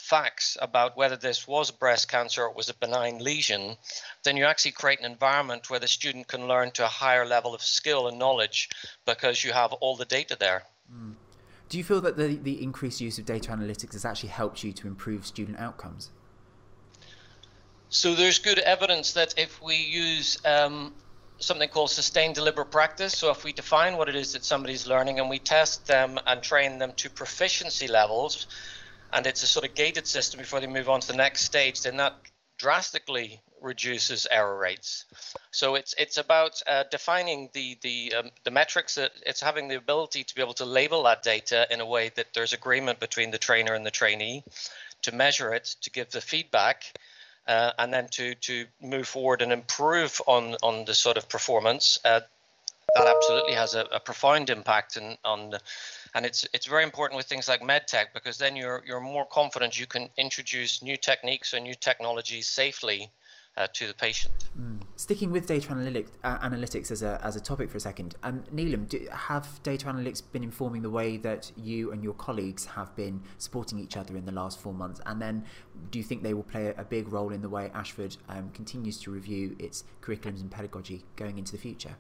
facts 0.05 0.57
about 0.61 0.97
whether 0.97 1.17
this 1.17 1.49
was 1.49 1.71
breast 1.71 2.09
cancer 2.09 2.43
or 2.43 2.51
it 2.51 2.57
was 2.57 2.69
a 2.69 2.75
benign 2.75 3.19
lesion, 3.19 3.77
then 4.23 4.37
you 4.37 4.45
actually 4.45 4.73
create 4.73 4.99
an 5.01 5.11
environment 5.11 5.71
where 5.71 5.81
the 5.81 5.89
student 5.89 6.29
can 6.29 6.47
learn 6.47 6.71
to 6.71 6.85
a 6.85 6.89
higher 6.89 7.25
level 7.25 7.55
of 7.55 7.63
skill 7.63 8.07
and 8.07 8.19
knowledge 8.19 8.69
because 9.07 9.43
you 9.43 9.53
have 9.53 9.73
all 9.73 9.97
the 9.97 10.05
data 10.05 10.37
there. 10.39 10.63
Mm. 10.93 11.15
Do 11.71 11.79
you 11.79 11.85
feel 11.85 12.03
that 12.03 12.17
the, 12.17 12.37
the 12.37 12.63
increased 12.63 13.01
use 13.01 13.19
of 13.19 13.25
data 13.25 13.51
analytics 13.51 13.95
has 13.95 14.05
actually 14.05 14.29
helped 14.29 14.63
you 14.63 14.73
to 14.73 14.87
improve 14.87 15.27
student 15.27 15.59
outcomes? 15.59 16.11
So 17.89 18.15
there's 18.15 18.39
good 18.39 18.59
evidence 18.59 19.13
that 19.15 19.35
if 19.39 19.63
we 19.63 19.77
use 19.77 20.39
um, 20.45 20.93
something 21.39 21.69
called 21.69 21.91
sustained 21.91 22.35
deliberate 22.35 22.71
practice. 22.71 23.17
So 23.17 23.31
if 23.31 23.45
we 23.45 23.53
define 23.53 23.97
what 23.97 24.09
it 24.09 24.17
is 24.17 24.33
that 24.35 24.45
somebody's 24.45 24.87
learning 24.87 25.19
and 25.19 25.31
we 25.31 25.39
test 25.39 25.87
them 25.87 26.19
and 26.27 26.43
train 26.43 26.79
them 26.79 26.93
to 26.97 27.11
proficiency 27.11 27.89
levels, 27.89 28.47
and 29.15 29.27
it's 29.27 29.43
a 29.43 29.47
sort 29.47 29.65
of 29.65 29.75
gated 29.75 30.07
system 30.07 30.39
before 30.39 30.61
they 30.61 30.67
move 30.67 30.89
on 30.89 31.01
to 31.01 31.07
the 31.07 31.17
next 31.17 31.43
stage, 31.43 31.83
then 31.83 31.97
that 31.97 32.15
drastically 32.59 33.41
reduces 33.61 34.27
error 34.31 34.57
rates. 34.59 35.07
So 35.51 35.75
it's 35.75 35.95
it's 35.99 36.19
about 36.19 36.63
uh, 36.67 36.85
defining 36.91 37.51
the 37.53 37.79
the 37.81 38.15
um, 38.19 38.31
the 38.45 38.51
metrics. 38.51 38.97
That 38.97 39.13
it's 39.27 39.41
having 39.41 39.69
the 39.69 39.77
ability 39.77 40.25
to 40.25 40.35
be 40.35 40.43
able 40.43 40.55
to 40.55 40.65
label 40.65 41.05
that 41.05 41.23
data 41.23 41.67
in 41.71 41.81
a 41.81 41.87
way 41.87 42.11
that 42.17 42.27
there's 42.35 42.53
agreement 42.53 43.01
between 43.01 43.31
the 43.31 43.39
trainer 43.39 43.75
and 43.75 43.87
the 43.87 43.91
trainee, 43.91 44.45
to 45.03 45.13
measure 45.13 45.53
it, 45.55 45.77
to 45.83 45.91
give 45.91 46.11
the 46.11 46.21
feedback, 46.21 46.85
uh, 47.47 47.71
and 47.79 47.93
then 47.93 48.09
to 48.09 48.35
to 48.35 48.67
move 48.81 49.09
forward 49.09 49.43
and 49.43 49.53
improve 49.53 50.21
on 50.27 50.57
on 50.63 50.85
the 50.85 50.95
sort 50.95 51.17
of 51.17 51.29
performance. 51.29 51.99
Uh, 52.05 52.21
that 52.95 53.07
absolutely 53.09 53.55
has 53.55 53.75
a, 53.75 53.87
a 53.93 53.99
profound 53.99 54.51
impact 54.51 54.97
in, 54.97 55.17
on 55.25 55.51
the, 55.51 55.61
and 56.15 56.25
it's 56.25 56.47
it's 56.53 56.67
very 56.67 56.85
important 56.85 57.17
with 57.17 57.27
things 57.27 57.49
like 57.49 57.61
medtech 57.61 58.07
because 58.15 58.39
then 58.39 58.57
you're 58.57 58.83
you're 58.87 59.01
more 59.01 59.27
confident 59.27 59.79
you 59.79 59.87
can 59.87 60.09
introduce 60.17 60.83
new 60.83 60.97
techniques 60.97 61.53
or 61.53 61.61
new 61.61 61.75
technologies 61.75 62.47
safely 62.47 63.11
uh, 63.57 63.69
to 63.73 63.87
the 63.87 63.95
patient. 63.95 64.35
Mm. 64.61 64.81
Sticking 64.97 65.31
with 65.31 65.47
data 65.47 65.69
analytics, 65.69 66.09
uh, 66.25 66.39
analytics 66.39 66.91
as 66.91 67.03
a 67.03 67.21
as 67.23 67.37
a 67.37 67.41
topic 67.41 67.71
for 67.71 67.77
a 67.77 67.81
second, 67.81 68.17
um, 68.23 68.43
Neelam, 68.53 68.89
do, 68.89 69.07
have 69.13 69.63
data 69.63 69.87
analytics 69.87 70.23
been 70.33 70.43
informing 70.43 70.83
the 70.83 70.91
way 70.91 71.17
that 71.19 71.51
you 71.57 71.93
and 71.93 72.03
your 72.03 72.15
colleagues 72.15 72.65
have 72.65 72.95
been 72.97 73.23
supporting 73.39 73.79
each 73.79 73.97
other 73.97 74.17
in 74.17 74.25
the 74.25 74.33
last 74.33 74.61
four 74.61 74.75
months? 74.75 75.01
And 75.07 75.21
then, 75.23 75.45
do 75.91 75.99
you 75.99 76.05
think 76.05 76.23
they 76.23 76.35
will 76.35 76.43
play 76.43 76.75
a 76.77 76.85
big 76.85 77.13
role 77.13 77.33
in 77.33 77.43
the 77.43 77.49
way 77.49 77.71
Ashford 77.75 78.17
um, 78.29 78.51
continues 78.51 79.01
to 79.03 79.11
review 79.11 79.55
its 79.59 79.85
curriculums 80.01 80.41
and 80.41 80.51
pedagogy 80.51 81.05
going 81.17 81.39
into 81.39 81.53
the 81.53 81.59
future? 81.59 81.97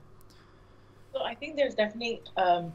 Well, 1.12 1.22
I 1.22 1.36
think 1.36 1.54
there's 1.54 1.76
definitely 1.76 2.22
um, 2.36 2.72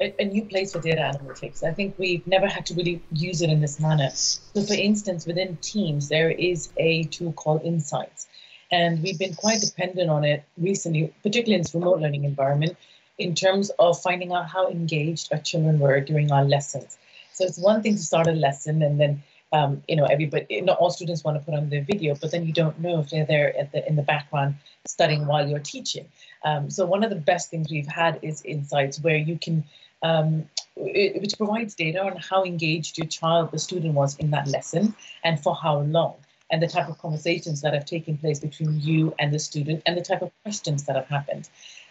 a, 0.00 0.14
a, 0.18 0.24
new 0.24 0.44
place 0.44 0.72
for 0.72 0.80
data 0.80 1.00
analytics. 1.00 1.62
I 1.62 1.72
think 1.72 1.94
we've 1.98 2.26
never 2.26 2.46
had 2.46 2.66
to 2.66 2.74
really 2.74 3.02
use 3.12 3.42
it 3.42 3.50
in 3.50 3.60
this 3.60 3.78
manner. 3.78 4.10
So, 4.10 4.62
for 4.62 4.74
instance, 4.74 5.26
within 5.26 5.56
Teams, 5.58 6.08
there 6.08 6.30
is 6.30 6.72
a 6.76 7.04
tool 7.04 7.32
called 7.32 7.62
Insights, 7.62 8.26
and 8.72 9.02
we've 9.02 9.18
been 9.18 9.34
quite 9.34 9.60
dependent 9.60 10.10
on 10.10 10.24
it 10.24 10.44
recently, 10.56 11.12
particularly 11.22 11.54
in 11.54 11.62
this 11.62 11.74
remote 11.74 12.00
learning 12.00 12.24
environment, 12.24 12.76
in 13.18 13.34
terms 13.34 13.70
of 13.78 14.00
finding 14.00 14.32
out 14.32 14.48
how 14.48 14.68
engaged 14.68 15.32
our 15.32 15.40
children 15.40 15.78
were 15.78 16.00
during 16.00 16.32
our 16.32 16.44
lessons. 16.44 16.98
So, 17.32 17.44
it's 17.44 17.58
one 17.58 17.82
thing 17.82 17.96
to 17.96 18.02
start 18.02 18.26
a 18.26 18.32
lesson 18.32 18.82
and 18.82 18.98
then 18.98 19.22
um, 19.52 19.82
you 19.88 19.96
know, 19.96 20.04
everybody, 20.04 20.60
not 20.60 20.78
all 20.78 20.90
students 20.90 21.24
want 21.24 21.36
to 21.36 21.44
put 21.44 21.54
on 21.54 21.70
their 21.70 21.82
video, 21.82 22.14
but 22.14 22.30
then 22.30 22.46
you 22.46 22.52
don't 22.52 22.78
know 22.78 23.00
if 23.00 23.10
they're 23.10 23.24
there 23.24 23.52
the, 23.72 23.86
in 23.88 23.96
the 23.96 24.02
background 24.02 24.54
studying 24.86 25.26
while 25.26 25.48
you're 25.48 25.58
teaching. 25.58 26.06
Um, 26.44 26.70
so 26.70 26.86
one 26.86 27.02
of 27.02 27.10
the 27.10 27.16
best 27.16 27.50
things 27.50 27.68
we've 27.68 27.86
had 27.86 28.20
is 28.22 28.42
insights 28.42 29.00
where 29.00 29.16
you 29.16 29.38
can 29.38 29.64
um, 30.02 30.48
it, 30.76 31.20
which 31.20 31.36
provides 31.36 31.74
data 31.74 32.02
on 32.02 32.16
how 32.16 32.44
engaged 32.44 32.98
your 32.98 33.06
child, 33.06 33.50
the 33.50 33.58
student 33.58 33.94
was 33.94 34.16
in 34.16 34.30
that 34.30 34.48
lesson 34.48 34.94
and 35.24 35.40
for 35.40 35.54
how 35.54 35.80
long, 35.80 36.14
and 36.50 36.62
the 36.62 36.66
type 36.66 36.88
of 36.88 36.98
conversations 36.98 37.60
that 37.60 37.74
have 37.74 37.84
taken 37.84 38.16
place 38.16 38.40
between 38.40 38.80
you 38.80 39.14
and 39.18 39.32
the 39.32 39.38
student, 39.38 39.82
and 39.86 39.96
the 39.96 40.02
type 40.02 40.22
of 40.22 40.30
questions 40.42 40.84
that 40.84 40.96
have 40.96 41.08
happened. 41.08 41.48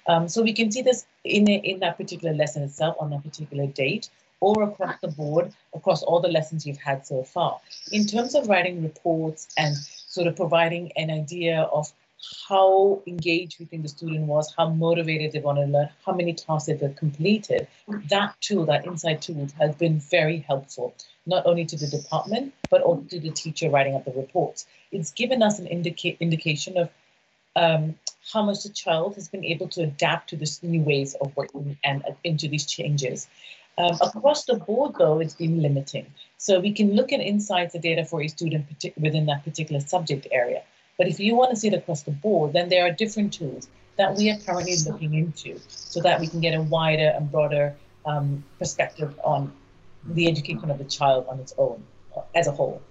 Um, 0.07 0.27
so 0.27 0.41
we 0.41 0.53
can 0.53 0.71
see 0.71 0.81
this 0.81 1.05
in, 1.23 1.47
a, 1.49 1.55
in 1.55 1.79
that 1.79 1.97
particular 1.97 2.33
lesson 2.33 2.63
itself 2.63 2.95
on 2.99 3.11
that 3.11 3.23
particular 3.23 3.67
date, 3.67 4.09
or 4.41 4.63
across 4.63 4.99
the 5.01 5.09
board, 5.09 5.51
across 5.75 6.01
all 6.01 6.21
the 6.21 6.29
lessons 6.29 6.65
you've 6.65 6.77
had 6.77 7.05
so 7.05 7.23
far. 7.23 7.59
In 7.91 8.07
terms 8.07 8.35
of 8.35 8.47
writing 8.47 8.81
reports 8.81 9.49
and 9.57 9.75
sort 9.75 10.27
of 10.27 10.35
providing 10.35 10.91
an 10.95 11.11
idea 11.11 11.63
of 11.63 11.91
how 12.47 13.01
engaged 13.07 13.59
we 13.59 13.65
think 13.65 13.83
the 13.83 13.89
student 13.89 14.25
was, 14.25 14.53
how 14.57 14.69
motivated 14.69 15.31
they 15.31 15.39
want 15.39 15.57
to 15.57 15.65
learn, 15.65 15.89
how 16.05 16.13
many 16.13 16.33
classes 16.33 16.79
they've 16.79 16.95
completed. 16.95 17.67
That 18.09 18.35
tool, 18.41 18.65
that 18.65 18.85
insight 18.85 19.21
tool, 19.21 19.47
has 19.59 19.75
been 19.75 19.99
very 19.99 20.39
helpful, 20.39 20.93
not 21.25 21.45
only 21.45 21.65
to 21.65 21.77
the 21.77 21.87
department, 21.87 22.53
but 22.69 22.81
also 22.81 23.03
to 23.03 23.19
the 23.19 23.31
teacher 23.31 23.69
writing 23.69 23.95
up 23.95 24.05
the 24.05 24.11
reports. 24.11 24.67
It's 24.91 25.11
given 25.11 25.41
us 25.41 25.59
an 25.59 25.67
indica- 25.67 26.19
indication 26.19 26.77
of 26.77 26.89
um, 27.55 27.95
how 28.31 28.43
much 28.43 28.63
the 28.63 28.69
child 28.69 29.15
has 29.15 29.27
been 29.27 29.45
able 29.45 29.67
to 29.69 29.83
adapt 29.83 30.29
to 30.29 30.35
this 30.35 30.61
new 30.61 30.81
ways 30.81 31.15
of 31.15 31.35
working 31.35 31.77
and 31.83 32.03
uh, 32.05 32.11
into 32.23 32.47
these 32.47 32.65
changes. 32.65 33.27
Um, 33.77 33.97
across 34.01 34.43
the 34.43 34.55
board, 34.55 34.95
though, 34.97 35.19
it's 35.19 35.35
been 35.35 35.61
limiting. 35.61 36.05
So 36.37 36.59
we 36.59 36.73
can 36.73 36.95
look 36.95 37.13
at 37.13 37.21
insights 37.21 37.73
the 37.73 37.79
data 37.79 38.03
for 38.03 38.21
a 38.21 38.27
student 38.27 38.65
within 38.97 39.25
that 39.27 39.45
particular 39.45 39.79
subject 39.79 40.27
area. 40.31 40.63
But 40.99 41.07
if 41.07 41.19
you 41.19 41.33
want 41.33 41.51
to 41.51 41.55
see 41.55 41.69
it 41.69 41.73
across 41.73 42.03
the 42.03 42.11
board, 42.11 42.51
then 42.51 42.67
there 42.67 42.85
are 42.85 42.91
different 42.91 43.31
tools 43.33 43.69
that 43.95 44.15
we 44.15 44.29
are 44.29 44.37
currently 44.37 44.75
looking 44.85 45.13
into 45.13 45.57
so 45.69 46.01
that 46.01 46.19
we 46.19 46.27
can 46.27 46.41
get 46.41 46.53
a 46.53 46.61
wider 46.61 47.13
and 47.15 47.31
broader 47.31 47.73
um, 48.05 48.43
perspective 48.59 49.17
on 49.23 49.53
the 50.05 50.27
education 50.27 50.69
of 50.69 50.77
the 50.77 50.83
child 50.83 51.25
on 51.29 51.39
its 51.39 51.53
own 51.57 51.81
as 52.35 52.47
a 52.47 52.51
whole. 52.51 52.81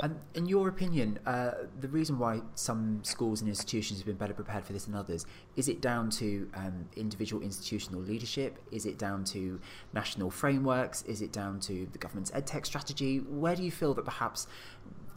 And 0.00 0.18
in 0.34 0.46
your 0.46 0.68
opinion, 0.68 1.20
uh, 1.24 1.52
the 1.80 1.88
reason 1.88 2.18
why 2.18 2.40
some 2.56 3.04
schools 3.04 3.40
and 3.40 3.48
institutions 3.48 4.00
have 4.00 4.06
been 4.06 4.16
better 4.16 4.34
prepared 4.34 4.64
for 4.64 4.72
this 4.72 4.86
than 4.86 4.94
others, 4.96 5.24
is 5.54 5.68
it 5.68 5.80
down 5.80 6.10
to 6.10 6.50
um, 6.54 6.88
individual 6.96 7.42
institutional 7.42 8.00
leadership? 8.00 8.58
Is 8.72 8.86
it 8.86 8.98
down 8.98 9.22
to 9.26 9.60
national 9.92 10.30
frameworks? 10.30 11.02
Is 11.02 11.22
it 11.22 11.32
down 11.32 11.60
to 11.60 11.86
the 11.92 11.98
government's 11.98 12.32
edtech 12.32 12.66
strategy? 12.66 13.18
Where 13.18 13.54
do 13.54 13.62
you 13.62 13.70
feel 13.70 13.94
that 13.94 14.04
perhaps 14.04 14.48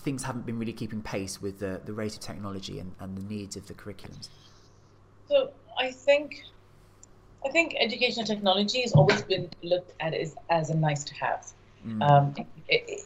things 0.02 0.24
haven't 0.24 0.46
been 0.46 0.60
really 0.60 0.74
keeping 0.74 1.02
pace 1.02 1.42
with 1.42 1.58
the, 1.58 1.82
the 1.86 1.94
rate 1.94 2.14
of 2.14 2.20
technology 2.20 2.78
and, 2.78 2.94
and 3.00 3.18
the 3.18 3.24
needs 3.24 3.56
of 3.56 3.68
the 3.68 3.74
curriculums? 3.74 4.30
So 5.28 5.52
I 5.80 5.92
think 5.92 6.44
I 7.46 7.50
think 7.50 7.76
educational 7.80 8.26
technology 8.26 8.82
has 8.82 8.94
always 8.94 9.22
been 9.24 9.50
looked 9.64 9.94
at 10.00 10.14
as, 10.14 10.36
as 10.50 10.70
a 10.70 10.76
nice 10.76 11.04
to 11.06 11.16
have. 11.16 11.48
Mm. 11.86 12.10
Um, 12.10 12.34
it, 12.68 12.84
it, 12.88 13.02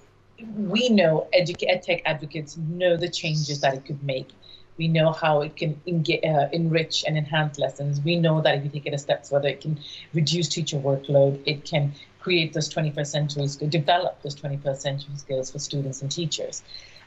we 0.56 0.90
know 0.90 1.28
edu- 1.38 1.70
edtech 1.70 2.02
advocates 2.06 2.58
know 2.58 2.98
the 2.98 3.10
changes 3.10 3.62
that 3.62 3.74
it 3.74 3.86
could 3.86 4.04
make. 4.04 4.30
We 4.78 4.88
know 4.88 5.12
how 5.12 5.42
it 5.42 5.56
can 5.56 5.80
uh, 5.88 6.48
enrich 6.52 7.04
and 7.06 7.18
enhance 7.18 7.60
lessons. 7.60 8.02
We 8.02 8.16
know 8.16 8.42
that 8.42 8.56
if 8.56 8.64
you 8.64 8.70
take 8.70 8.88
it 8.88 8.94
a 8.94 8.98
step 8.98 9.26
further, 9.26 9.50
it 9.50 9.62
can 9.62 9.80
reduce 10.14 10.48
teacher 10.50 10.78
workload. 10.78 11.42
It 11.46 11.66
can 11.66 11.94
create 12.20 12.54
those 12.54 12.70
21st 12.70 13.08
century 13.08 13.48
skills, 13.48 13.72
develop 13.72 14.22
those 14.22 14.36
21st 14.36 14.78
century 14.78 15.16
skills 15.16 15.52
for 15.52 15.60
students 15.60 16.02
and 16.02 16.12
teachers. 16.12 16.64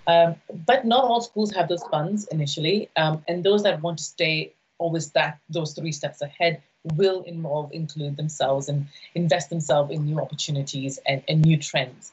Um, 0.06 0.36
but 0.66 0.84
not 0.84 1.04
all 1.04 1.20
schools 1.20 1.52
have 1.54 1.68
those 1.68 1.82
funds 1.84 2.26
initially, 2.28 2.90
um, 2.96 3.24
and 3.26 3.42
those 3.42 3.62
that 3.62 3.80
want 3.80 3.98
to 3.98 4.04
stay 4.04 4.52
always 4.78 5.10
that 5.12 5.38
those 5.48 5.72
three 5.72 5.92
steps 5.92 6.20
ahead 6.20 6.60
will 6.96 7.22
involve 7.22 7.72
include 7.72 8.16
themselves 8.16 8.68
and 8.68 8.86
invest 9.14 9.48
themselves 9.48 9.90
in 9.90 10.04
new 10.04 10.20
opportunities 10.20 10.98
and, 11.06 11.22
and 11.28 11.42
new 11.42 11.56
trends. 11.56 12.12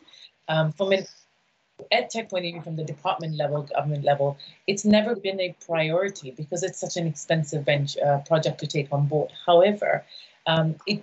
Um, 0.51 0.73
from 0.73 0.91
an 0.91 1.05
EdTech 1.93 2.29
point 2.29 2.45
of 2.45 2.51
view, 2.51 2.61
from 2.61 2.75
the 2.75 2.83
department 2.83 3.35
level, 3.37 3.63
government 3.63 4.03
level, 4.03 4.37
it's 4.67 4.83
never 4.83 5.15
been 5.15 5.39
a 5.39 5.55
priority 5.65 6.31
because 6.31 6.61
it's 6.61 6.79
such 6.85 6.97
an 6.97 7.07
expensive 7.07 7.65
uh, 7.67 8.17
project 8.29 8.59
to 8.59 8.67
take 8.67 8.89
on 8.91 9.07
board. 9.07 9.31
However, 9.45 10.03
um, 10.47 10.75
it, 10.85 10.99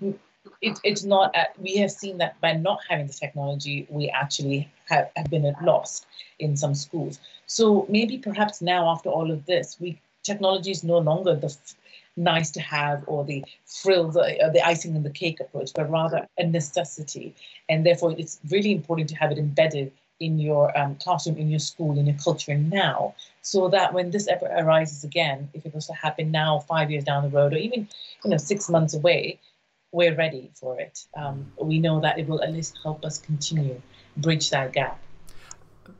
it, 0.61 0.79
it's 0.85 1.05
not, 1.05 1.35
at, 1.35 1.59
we 1.59 1.77
have 1.77 1.91
seen 1.91 2.19
that 2.19 2.39
by 2.43 2.53
not 2.53 2.81
having 2.91 3.07
the 3.07 3.13
technology, 3.15 3.87
we 3.89 4.11
actually 4.11 4.71
have, 4.91 5.11
have 5.17 5.31
been 5.31 5.51
lost 5.63 6.07
in 6.39 6.55
some 6.55 6.75
schools. 6.75 7.19
So 7.47 7.87
maybe 7.89 8.19
perhaps 8.19 8.61
now 8.61 8.91
after 8.91 9.09
all 9.09 9.31
of 9.31 9.47
this, 9.47 9.79
we 9.81 9.99
technology 10.25 10.73
is 10.73 10.85
no 10.85 10.99
longer 10.99 11.35
the 11.35 11.57
nice 12.19 12.51
to 12.51 12.61
have 12.61 13.05
or 13.07 13.25
the 13.25 13.45
frills 13.65 14.17
or 14.17 14.25
uh, 14.25 14.51
the 14.51 14.67
icing 14.67 14.95
on 14.97 15.03
the 15.03 15.11
cake 15.11 15.41
approach, 15.41 15.71
but 15.75 15.91
rather 15.91 16.27
a 16.39 16.47
necessity. 16.47 17.35
And 17.69 17.87
therefore, 17.87 18.15
it's 18.19 18.41
really 18.51 18.73
important 18.73 19.09
to 19.11 19.17
have 19.17 19.31
it 19.31 19.39
embedded 19.39 19.93
in 20.21 20.39
your 20.39 20.77
um, 20.77 20.97
classroom, 20.97 21.37
in 21.37 21.49
your 21.49 21.61
school, 21.61 21.97
in 21.99 22.07
your 22.07 22.17
culture 22.17 22.57
now, 22.57 23.15
so 23.43 23.69
that 23.69 23.95
when 23.95 24.11
this 24.11 24.27
ever 24.27 24.47
arises 24.47 25.05
again, 25.05 25.49
if 25.55 25.65
it 25.65 25.75
was 25.75 25.87
to 25.87 25.93
happen 25.93 26.31
now, 26.33 26.59
five 26.59 26.91
years 26.91 27.05
down 27.05 27.23
the 27.23 27.29
road, 27.29 27.53
or 27.53 27.57
even 27.57 27.89
you 28.25 28.31
know 28.31 28.37
six 28.37 28.69
months 28.69 28.95
away, 28.95 29.39
we're 29.93 30.15
ready 30.15 30.51
for 30.55 30.79
it. 30.81 31.05
Um, 31.17 31.53
we 31.61 31.79
know 31.79 32.01
that 32.01 32.19
it 32.19 32.29
will 32.29 32.43
at 32.43 32.53
least 32.53 32.79
help 32.83 33.05
us 33.05 33.19
continue 33.19 33.81
bridge 34.17 34.51
that 34.51 34.73
gap. 34.73 35.01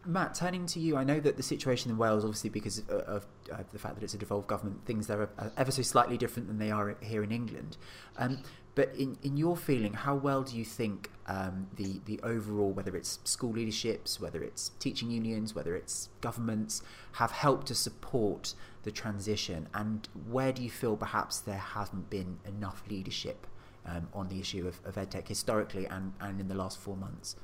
Matt, 0.05 0.35
turning 0.35 0.67
to 0.67 0.81
you, 0.81 0.97
I 0.97 1.05
know 1.05 1.21
that 1.21 1.37
the 1.37 1.43
situation 1.43 1.91
in 1.91 1.99
Wales, 1.99 2.25
obviously 2.25 2.51
because 2.51 2.81
of, 2.81 2.89
of 2.89 3.27
uh, 3.53 3.63
the 3.73 3.79
fact 3.79 3.95
that 3.97 4.05
it's 4.05 4.15
a 4.15 4.19
devolved 4.19 4.47
government, 4.47 4.85
things 4.85 5.07
there 5.07 5.23
are 5.23 5.53
ever 5.57 5.71
so 5.71 5.83
slightly 5.83 6.17
different 6.19 6.49
than 6.49 6.59
they 6.59 6.71
are 6.71 6.97
here 7.01 7.23
in 7.23 7.33
England. 7.33 7.77
Um, 8.17 8.43
but 8.75 8.95
in, 8.95 9.19
in 9.23 9.37
your 9.37 9.57
feeling, 9.57 9.93
how 9.93 10.15
well 10.15 10.43
do 10.43 10.57
you 10.57 10.65
think 10.65 11.11
um, 11.27 11.67
the 11.75 12.01
the 12.05 12.21
overall, 12.23 12.71
whether 12.71 12.97
it's 12.97 13.19
school 13.25 13.51
leaderships, 13.51 14.21
whether 14.21 14.43
it's 14.43 14.71
teaching 14.79 15.11
unions, 15.11 15.55
whether 15.55 15.75
it's 15.75 16.11
governments, 16.21 16.83
have 17.13 17.33
helped 17.33 17.67
to 17.69 17.75
support 17.75 18.55
the 18.85 18.93
transition? 18.93 19.69
And 19.75 20.09
where 20.29 20.53
do 20.53 20.63
you 20.63 20.71
feel 20.71 20.97
perhaps 20.97 21.41
there 21.41 21.59
hasn't 21.59 22.09
been 22.09 22.39
enough 22.47 22.85
leadership 22.89 23.47
um, 23.85 24.09
on 24.15 24.29
the 24.29 24.39
issue 24.39 24.69
of, 24.69 24.81
of 24.85 24.95
EdTech 24.95 25.27
historically 25.27 25.87
and, 25.87 26.13
and 26.21 26.41
in 26.41 26.47
the 26.47 26.55
last 26.55 26.79
four 26.79 26.97
months? 26.97 27.35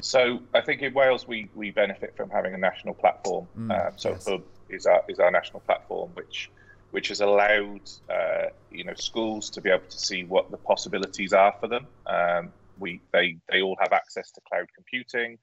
So 0.00 0.40
I 0.54 0.60
think 0.60 0.82
in 0.82 0.94
Wales 0.94 1.28
we, 1.28 1.48
we 1.54 1.70
benefit 1.70 2.16
from 2.16 2.30
having 2.30 2.54
a 2.54 2.58
national 2.58 2.94
platform. 2.94 3.46
Mm, 3.56 3.88
um, 3.88 3.92
so 3.96 4.10
yes. 4.10 4.24
Hwb 4.24 4.42
is 4.68 4.86
our 4.86 5.02
is 5.08 5.18
our 5.18 5.30
national 5.30 5.60
platform, 5.60 6.10
which 6.14 6.50
which 6.90 7.08
has 7.08 7.20
allowed 7.20 7.90
uh, 8.10 8.48
you 8.70 8.84
know 8.84 8.94
schools 8.94 9.50
to 9.50 9.60
be 9.60 9.70
able 9.70 9.86
to 9.88 9.98
see 9.98 10.24
what 10.24 10.50
the 10.50 10.56
possibilities 10.56 11.32
are 11.32 11.54
for 11.60 11.68
them. 11.68 11.86
Um, 12.06 12.52
we 12.78 13.00
they 13.12 13.36
they 13.50 13.62
all 13.62 13.76
have 13.80 13.92
access 13.92 14.30
to 14.32 14.40
cloud 14.48 14.66
computing. 14.74 15.38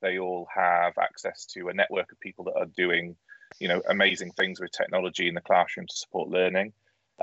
They 0.00 0.18
all 0.18 0.46
have 0.54 0.94
access 0.98 1.44
to 1.54 1.68
a 1.68 1.74
network 1.74 2.12
of 2.12 2.20
people 2.20 2.44
that 2.44 2.56
are 2.56 2.70
doing 2.76 3.16
you 3.58 3.68
know 3.68 3.82
amazing 3.88 4.32
things 4.32 4.60
with 4.60 4.70
technology 4.72 5.28
in 5.28 5.34
the 5.34 5.40
classroom 5.40 5.86
to 5.86 5.96
support 5.96 6.28
learning. 6.28 6.72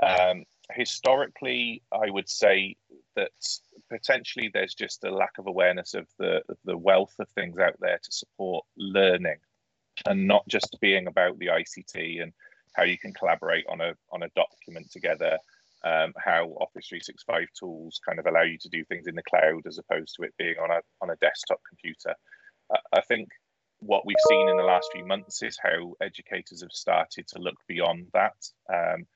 Um, 0.02 0.44
historically, 0.72 1.82
I 1.92 2.10
would 2.10 2.28
say 2.28 2.76
that 3.16 3.30
potentially 3.90 4.50
there's 4.52 4.74
just 4.74 5.04
a 5.04 5.14
lack 5.14 5.38
of 5.38 5.46
awareness 5.46 5.94
of 5.94 6.06
the 6.18 6.42
of 6.48 6.56
the 6.64 6.76
wealth 6.76 7.14
of 7.18 7.28
things 7.30 7.58
out 7.58 7.76
there 7.80 7.98
to 8.02 8.12
support 8.12 8.64
learning, 8.76 9.38
and 10.06 10.26
not 10.26 10.46
just 10.48 10.76
being 10.80 11.06
about 11.06 11.38
the 11.38 11.46
ICT 11.46 12.22
and 12.22 12.32
how 12.74 12.84
you 12.84 12.98
can 12.98 13.12
collaborate 13.12 13.66
on 13.68 13.80
a 13.80 13.94
on 14.12 14.22
a 14.22 14.30
document 14.36 14.90
together. 14.90 15.38
Um, 15.84 16.14
how 16.16 16.46
Office 16.60 16.88
365 16.88 17.46
tools 17.56 18.00
kind 18.04 18.18
of 18.18 18.26
allow 18.26 18.42
you 18.42 18.58
to 18.58 18.68
do 18.68 18.84
things 18.84 19.06
in 19.06 19.14
the 19.14 19.22
cloud 19.22 19.66
as 19.68 19.78
opposed 19.78 20.16
to 20.16 20.22
it 20.24 20.34
being 20.36 20.56
on 20.58 20.70
a 20.70 20.80
on 21.00 21.10
a 21.10 21.16
desktop 21.16 21.60
computer. 21.68 22.14
I 22.92 23.00
think 23.02 23.28
what 23.80 24.06
we've 24.06 24.16
seen 24.28 24.48
in 24.48 24.56
the 24.56 24.62
last 24.62 24.90
few 24.92 25.04
months 25.06 25.42
is 25.42 25.58
how 25.62 25.94
educators 26.00 26.62
have 26.62 26.72
started 26.72 27.28
to 27.28 27.38
look 27.38 27.56
beyond 27.68 28.06
that. 28.14 28.34
Um, 28.72 29.06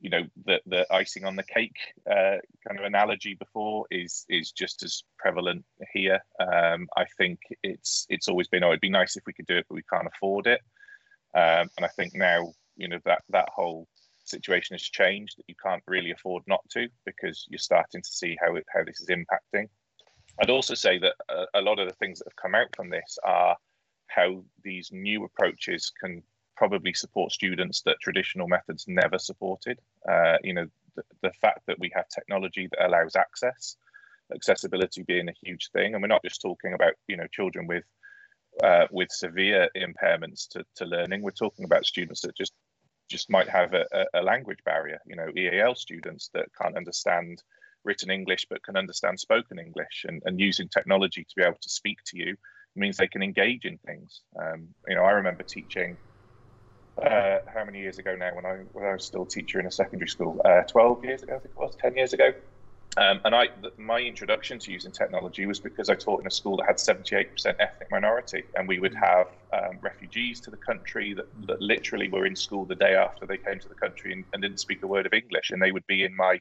you 0.00 0.10
know 0.10 0.22
the 0.44 0.60
the 0.66 0.86
icing 0.92 1.24
on 1.24 1.36
the 1.36 1.42
cake 1.42 1.76
uh, 2.10 2.36
kind 2.66 2.78
of 2.78 2.84
analogy 2.84 3.34
before 3.34 3.86
is 3.90 4.24
is 4.28 4.52
just 4.52 4.82
as 4.82 5.04
prevalent 5.18 5.64
here. 5.92 6.20
Um, 6.40 6.88
I 6.96 7.04
think 7.16 7.38
it's 7.62 8.06
it's 8.08 8.28
always 8.28 8.48
been 8.48 8.62
oh 8.62 8.68
it'd 8.68 8.80
be 8.80 8.90
nice 8.90 9.16
if 9.16 9.24
we 9.26 9.32
could 9.32 9.46
do 9.46 9.56
it 9.56 9.66
but 9.68 9.74
we 9.74 9.82
can't 9.82 10.06
afford 10.06 10.46
it, 10.46 10.60
um, 11.34 11.68
and 11.76 11.84
I 11.84 11.88
think 11.88 12.14
now 12.14 12.52
you 12.76 12.88
know 12.88 12.98
that 13.04 13.22
that 13.30 13.48
whole 13.54 13.88
situation 14.24 14.74
has 14.74 14.82
changed 14.82 15.38
that 15.38 15.48
you 15.48 15.54
can't 15.62 15.82
really 15.86 16.10
afford 16.10 16.42
not 16.46 16.60
to 16.70 16.88
because 17.04 17.46
you're 17.48 17.58
starting 17.58 18.02
to 18.02 18.08
see 18.10 18.36
how 18.40 18.56
it, 18.56 18.66
how 18.74 18.84
this 18.84 19.00
is 19.00 19.08
impacting. 19.08 19.68
I'd 20.40 20.50
also 20.50 20.74
say 20.74 20.98
that 20.98 21.14
a, 21.28 21.60
a 21.60 21.62
lot 21.62 21.78
of 21.78 21.88
the 21.88 21.94
things 21.94 22.18
that 22.18 22.26
have 22.28 22.36
come 22.36 22.54
out 22.54 22.74
from 22.74 22.90
this 22.90 23.18
are 23.24 23.56
how 24.08 24.44
these 24.62 24.90
new 24.92 25.24
approaches 25.24 25.90
can 26.00 26.22
probably 26.56 26.92
support 26.92 27.32
students 27.32 27.82
that 27.82 27.96
traditional 28.00 28.48
methods 28.48 28.84
never 28.88 29.18
supported. 29.18 29.78
Uh, 30.08 30.36
you 30.42 30.54
know, 30.54 30.66
the, 30.94 31.02
the, 31.22 31.32
fact 31.40 31.60
that 31.66 31.78
we 31.78 31.90
have 31.94 32.08
technology 32.08 32.68
that 32.70 32.86
allows 32.86 33.16
access, 33.16 33.76
accessibility 34.34 35.02
being 35.02 35.28
a 35.28 35.34
huge 35.42 35.70
thing, 35.72 35.94
and 35.94 36.02
we're 36.02 36.08
not 36.08 36.24
just 36.24 36.40
talking 36.40 36.72
about 36.72 36.94
you 37.06 37.16
know 37.16 37.26
children 37.32 37.66
with 37.66 37.84
uh, 38.62 38.86
with 38.90 39.10
severe 39.10 39.68
impairments 39.76 40.48
to, 40.48 40.64
to 40.76 40.84
learning. 40.84 41.22
We're 41.22 41.30
talking 41.30 41.64
about 41.64 41.86
students 41.86 42.22
that 42.22 42.36
just 42.36 42.52
just 43.08 43.30
might 43.30 43.48
have 43.48 43.72
a, 43.74 43.84
a 44.14 44.22
language 44.22 44.58
barrier. 44.64 44.98
You 45.06 45.16
know, 45.16 45.28
EAL 45.36 45.76
students 45.76 46.30
that 46.34 46.46
can't 46.60 46.76
understand 46.76 47.42
written 47.84 48.10
English 48.10 48.46
but 48.50 48.64
can 48.64 48.76
understand 48.76 49.20
spoken 49.20 49.58
English, 49.58 50.04
and, 50.08 50.22
and 50.24 50.40
using 50.40 50.68
technology 50.68 51.22
to 51.22 51.36
be 51.36 51.42
able 51.42 51.58
to 51.60 51.68
speak 51.68 51.98
to 52.06 52.18
you 52.18 52.36
means 52.74 52.96
they 52.96 53.08
can 53.08 53.22
engage 53.22 53.64
in 53.64 53.78
things. 53.78 54.22
Um, 54.38 54.68
you 54.86 54.94
know, 54.94 55.04
I 55.04 55.12
remember 55.12 55.42
teaching 55.42 55.96
uh, 57.02 57.38
how 57.52 57.64
many 57.64 57.80
years 57.80 57.98
ago 57.98 58.16
now 58.16 58.34
when 58.34 58.46
I 58.46 58.56
when 58.72 58.84
I 58.84 58.92
was 58.92 59.04
still 59.04 59.22
a 59.22 59.28
teacher 59.28 59.60
in 59.60 59.66
a 59.66 59.70
secondary 59.70 60.08
school? 60.08 60.40
Uh, 60.44 60.62
Twelve 60.62 61.04
years 61.04 61.22
ago, 61.22 61.36
I 61.36 61.38
think 61.38 61.54
it 61.54 61.60
was. 61.60 61.76
Ten 61.76 61.96
years 61.96 62.12
ago. 62.12 62.32
Um, 62.98 63.20
and 63.26 63.34
I, 63.34 63.48
my 63.76 64.00
introduction 64.00 64.58
to 64.60 64.72
using 64.72 64.90
technology 64.90 65.44
was 65.44 65.60
because 65.60 65.90
I 65.90 65.94
taught 65.94 66.22
in 66.22 66.26
a 66.26 66.30
school 66.30 66.56
that 66.56 66.66
had 66.66 66.76
78% 66.76 67.56
ethnic 67.58 67.90
minority, 67.90 68.44
and 68.54 68.66
we 68.66 68.78
would 68.78 68.94
have 68.94 69.26
um, 69.52 69.78
refugees 69.82 70.40
to 70.40 70.50
the 70.50 70.56
country 70.56 71.12
that, 71.12 71.26
that, 71.46 71.60
literally 71.60 72.08
were 72.08 72.24
in 72.24 72.34
school 72.34 72.64
the 72.64 72.74
day 72.74 72.94
after 72.94 73.26
they 73.26 73.36
came 73.36 73.58
to 73.58 73.68
the 73.68 73.74
country 73.74 74.14
and, 74.14 74.24
and, 74.32 74.40
didn't 74.40 74.60
speak 74.60 74.82
a 74.82 74.86
word 74.86 75.04
of 75.04 75.12
English, 75.12 75.50
and 75.50 75.60
they 75.60 75.72
would 75.72 75.86
be 75.86 76.04
in 76.04 76.16
my 76.16 76.40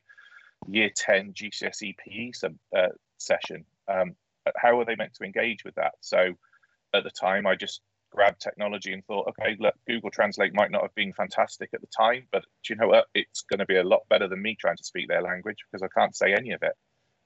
year 0.68 0.90
10 0.96 1.34
GCSE 1.34 1.94
PE 1.98 2.32
uh, 2.74 2.88
session. 3.18 3.66
Um, 3.90 4.16
how 4.56 4.80
are 4.80 4.86
they 4.86 4.96
meant 4.96 5.14
to 5.16 5.26
engage 5.26 5.66
with 5.66 5.76
that? 5.76 5.96
So 6.00 6.36
at 6.94 7.04
the 7.04 7.12
time, 7.12 7.46
I 7.46 7.56
just 7.56 7.82
grabbed 8.16 8.42
technology 8.42 8.94
and 8.94 9.06
thought, 9.06 9.28
okay, 9.28 9.56
look, 9.60 9.76
Google 9.88 10.10
Translate 10.10 10.54
might 10.54 10.72
not 10.72 10.82
have 10.82 10.96
been 10.96 11.14
fantastic 11.14 11.70
at 11.74 11.82
the 11.82 11.88
time, 11.88 12.28
but 12.32 12.44
do 12.64 12.74
you 12.74 12.76
know 12.76 12.88
what? 12.88 13.06
It's 13.14 13.44
going 13.44 13.60
to 13.60 13.66
be 13.66 13.78
a 13.78 13.84
lot 13.84 14.08
better 14.10 14.28
than 14.28 14.42
me 14.42 14.56
trying 14.60 14.78
to 14.78 14.84
speak 14.84 15.08
their 15.08 15.22
language 15.22 15.58
because 15.72 15.84
I 15.84 16.00
can't 16.00 16.16
say 16.16 16.34
any 16.34 16.52
of 16.52 16.64
it. 16.64 16.74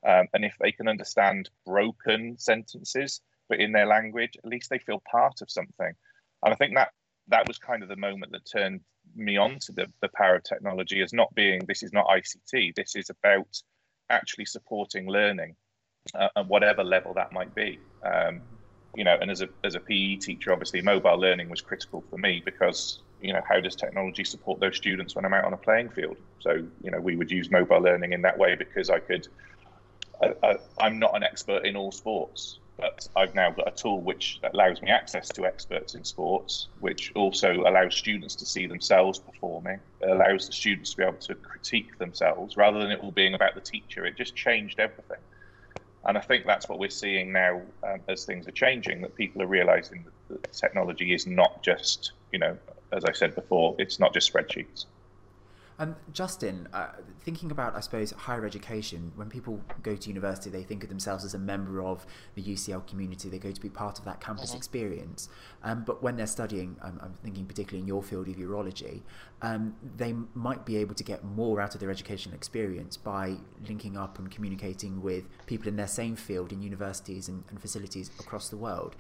Um, 0.07 0.27
and 0.33 0.45
if 0.45 0.55
they 0.59 0.71
can 0.71 0.87
understand 0.87 1.49
broken 1.65 2.37
sentences, 2.37 3.21
but 3.47 3.59
in 3.59 3.71
their 3.71 3.85
language, 3.85 4.37
at 4.37 4.49
least 4.49 4.69
they 4.69 4.79
feel 4.79 5.01
part 5.11 5.41
of 5.41 5.51
something. 5.51 5.93
And 6.43 6.53
I 6.53 6.55
think 6.55 6.75
that 6.75 6.89
that 7.27 7.47
was 7.47 7.57
kind 7.57 7.83
of 7.83 7.89
the 7.89 7.95
moment 7.95 8.31
that 8.31 8.49
turned 8.51 8.81
me 9.15 9.37
on 9.37 9.59
to 9.59 9.71
the, 9.71 9.87
the 10.01 10.09
power 10.15 10.35
of 10.35 10.43
technology 10.43 11.01
as 11.01 11.13
not 11.13 11.33
being 11.35 11.61
this 11.67 11.83
is 11.83 11.93
not 11.93 12.07
ICT, 12.07 12.75
this 12.75 12.95
is 12.95 13.09
about 13.09 13.61
actually 14.09 14.45
supporting 14.45 15.07
learning 15.07 15.55
uh, 16.15 16.29
at 16.35 16.47
whatever 16.47 16.83
level 16.83 17.13
that 17.13 17.33
might 17.33 17.53
be. 17.53 17.79
Um, 18.03 18.41
you 18.95 19.03
know, 19.03 19.17
and 19.19 19.29
as 19.29 19.41
a 19.41 19.49
as 19.63 19.75
a 19.75 19.79
PE 19.79 20.15
teacher, 20.17 20.51
obviously 20.51 20.81
mobile 20.81 21.17
learning 21.17 21.49
was 21.49 21.61
critical 21.61 22.03
for 22.09 22.17
me 22.17 22.41
because 22.43 22.99
you 23.21 23.33
know 23.33 23.41
how 23.47 23.59
does 23.59 23.75
technology 23.75 24.23
support 24.23 24.59
those 24.59 24.77
students 24.77 25.15
when 25.15 25.25
I'm 25.25 25.33
out 25.33 25.45
on 25.45 25.53
a 25.53 25.57
playing 25.57 25.89
field? 25.89 26.17
So 26.39 26.51
you 26.83 26.91
know 26.91 26.99
we 26.99 27.15
would 27.15 27.31
use 27.31 27.51
mobile 27.51 27.81
learning 27.81 28.13
in 28.13 28.21
that 28.23 28.37
way 28.37 28.55
because 28.55 28.89
I 28.89 28.99
could. 28.99 29.27
I, 30.21 30.57
am 30.81 30.99
not 30.99 31.15
an 31.15 31.23
expert 31.23 31.65
in 31.65 31.77
all 31.77 31.93
sports, 31.93 32.59
but 32.77 33.07
I've 33.15 33.35
now 33.35 33.51
got 33.51 33.69
a 33.69 33.71
tool 33.71 34.01
which 34.01 34.41
allows 34.53 34.81
me 34.81 34.89
access 34.89 35.29
to 35.29 35.45
experts 35.45 35.95
in 35.95 36.03
sports, 36.03 36.67
which 36.79 37.13
also 37.15 37.61
allows 37.61 37.95
students 37.95 38.35
to 38.35 38.45
see 38.45 38.67
themselves 38.67 39.17
performing. 39.17 39.79
It 40.01 40.09
allows 40.09 40.47
the 40.47 40.51
students 40.51 40.91
to 40.91 40.97
be 40.97 41.03
able 41.03 41.19
to 41.19 41.35
critique 41.35 41.97
themselves 41.99 42.57
rather 42.57 42.79
than 42.79 42.91
it 42.91 42.99
all 42.99 43.11
being 43.11 43.33
about 43.33 43.55
the 43.55 43.61
teacher. 43.61 44.05
It 44.05 44.17
just 44.17 44.35
changed 44.35 44.79
everything. 44.79 45.19
And 46.05 46.17
I 46.17 46.21
think 46.21 46.45
that's 46.45 46.69
what 46.69 46.79
we're 46.79 46.89
seeing 46.89 47.31
now 47.31 47.61
um, 47.83 47.99
as 48.07 48.25
things 48.25 48.47
are 48.47 48.51
changing, 48.51 49.01
that 49.01 49.15
people 49.15 49.41
are 49.41 49.47
realizing 49.47 50.05
that, 50.29 50.41
that 50.41 50.53
technology 50.53 51.13
is 51.13 51.27
not 51.27 51.61
just, 51.61 52.13
you 52.31 52.39
know, 52.39 52.57
as 52.91 53.03
I 53.05 53.11
said 53.11 53.35
before, 53.35 53.75
it's 53.79 53.99
not 53.99 54.13
just 54.13 54.31
spreadsheets. 54.31 54.85
Um, 55.81 55.95
Justin, 56.11 56.67
uh, 56.73 56.89
thinking 57.21 57.51
about, 57.51 57.73
I 57.73 57.79
suppose, 57.79 58.11
higher 58.11 58.45
education, 58.45 59.13
when 59.15 59.29
people 59.29 59.61
go 59.81 59.95
to 59.95 60.07
university, 60.09 60.49
they 60.49 60.63
think 60.63 60.83
of 60.83 60.89
themselves 60.89 61.23
as 61.23 61.33
a 61.33 61.39
member 61.39 61.81
of 61.81 62.05
the 62.35 62.43
UCL 62.43 62.85
community. 62.85 63.29
They 63.29 63.39
go 63.39 63.51
to 63.51 63.61
be 63.61 63.69
part 63.69 63.97
of 63.97 64.03
that 64.03 64.19
campus 64.19 64.49
mm-hmm. 64.49 64.57
experience. 64.57 65.29
Um, 65.63 65.85
but 65.85 66.03
when 66.03 66.17
they're 66.17 66.27
studying, 66.27 66.75
um, 66.81 66.99
I'm 67.01 67.13
thinking 67.23 67.45
particularly 67.45 67.79
in 67.79 67.87
your 67.87 68.03
field 68.03 68.27
of 68.27 68.35
urology, 68.35 69.03
um, 69.41 69.73
they 69.95 70.13
might 70.33 70.65
be 70.65 70.75
able 70.75 70.95
to 70.95 71.03
get 71.03 71.23
more 71.23 71.61
out 71.61 71.75
of 71.75 71.79
their 71.79 71.89
educational 71.89 72.35
experience 72.35 72.97
by 72.97 73.37
linking 73.65 73.95
up 73.95 74.19
and 74.19 74.29
communicating 74.29 75.01
with 75.01 75.29
people 75.45 75.69
in 75.69 75.77
their 75.77 75.87
same 75.87 76.17
field 76.17 76.51
in 76.51 76.61
universities 76.61 77.29
and, 77.29 77.45
and 77.49 77.61
facilities 77.61 78.11
across 78.19 78.49
the 78.49 78.57
world 78.57 78.97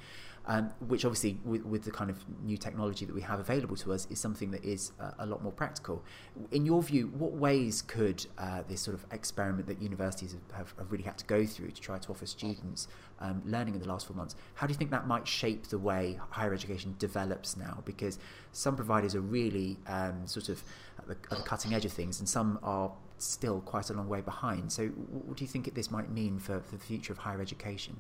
um, 0.49 0.71
which 0.87 1.05
obviously 1.05 1.37
with, 1.45 1.63
with, 1.63 1.83
the 1.83 1.91
kind 1.91 2.09
of 2.09 2.25
new 2.43 2.57
technology 2.57 3.05
that 3.05 3.13
we 3.13 3.21
have 3.21 3.39
available 3.39 3.75
to 3.75 3.93
us 3.93 4.07
is 4.09 4.19
something 4.19 4.49
that 4.49 4.65
is 4.65 4.91
uh, 4.99 5.11
a 5.19 5.25
lot 5.27 5.43
more 5.43 5.51
practical. 5.51 6.03
In 6.51 6.65
your 6.65 6.81
view, 6.81 7.11
what 7.15 7.33
ways 7.33 7.83
could 7.83 8.25
uh, 8.39 8.63
this 8.67 8.81
sort 8.81 8.95
of 8.95 9.05
experiment 9.11 9.67
that 9.67 9.79
universities 9.79 10.35
have, 10.53 10.73
have, 10.75 10.91
really 10.91 11.03
had 11.03 11.19
to 11.19 11.25
go 11.25 11.45
through 11.45 11.69
to 11.69 11.79
try 11.79 11.99
to 11.99 12.11
offer 12.11 12.25
students 12.25 12.87
um, 13.19 13.43
learning 13.45 13.75
in 13.75 13.79
the 13.79 13.87
last 13.87 14.07
four 14.07 14.15
months, 14.15 14.35
how 14.55 14.65
do 14.65 14.73
you 14.73 14.77
think 14.77 14.89
that 14.89 15.05
might 15.05 15.27
shape 15.27 15.67
the 15.67 15.77
way 15.77 16.19
higher 16.31 16.51
education 16.51 16.95
develops 16.97 17.55
now? 17.55 17.83
Because 17.85 18.17
some 18.51 18.75
providers 18.75 19.13
are 19.13 19.21
really 19.21 19.77
um, 19.85 20.25
sort 20.25 20.49
of 20.49 20.63
at 20.97 21.07
the, 21.07 21.17
at 21.31 21.37
the 21.37 21.43
cutting 21.43 21.75
edge 21.75 21.85
of 21.85 21.93
things, 21.93 22.19
and 22.19 22.27
some 22.27 22.57
are 22.63 22.91
still 23.19 23.61
quite 23.61 23.91
a 23.91 23.93
long 23.93 24.09
way 24.09 24.21
behind. 24.21 24.71
So, 24.71 24.87
what 24.87 25.37
do 25.37 25.43
you 25.43 25.47
think 25.47 25.71
this 25.75 25.91
might 25.91 26.09
mean 26.09 26.39
for, 26.39 26.59
for 26.61 26.75
the 26.75 26.83
future 26.83 27.13
of 27.13 27.19
higher 27.19 27.39
education? 27.39 27.97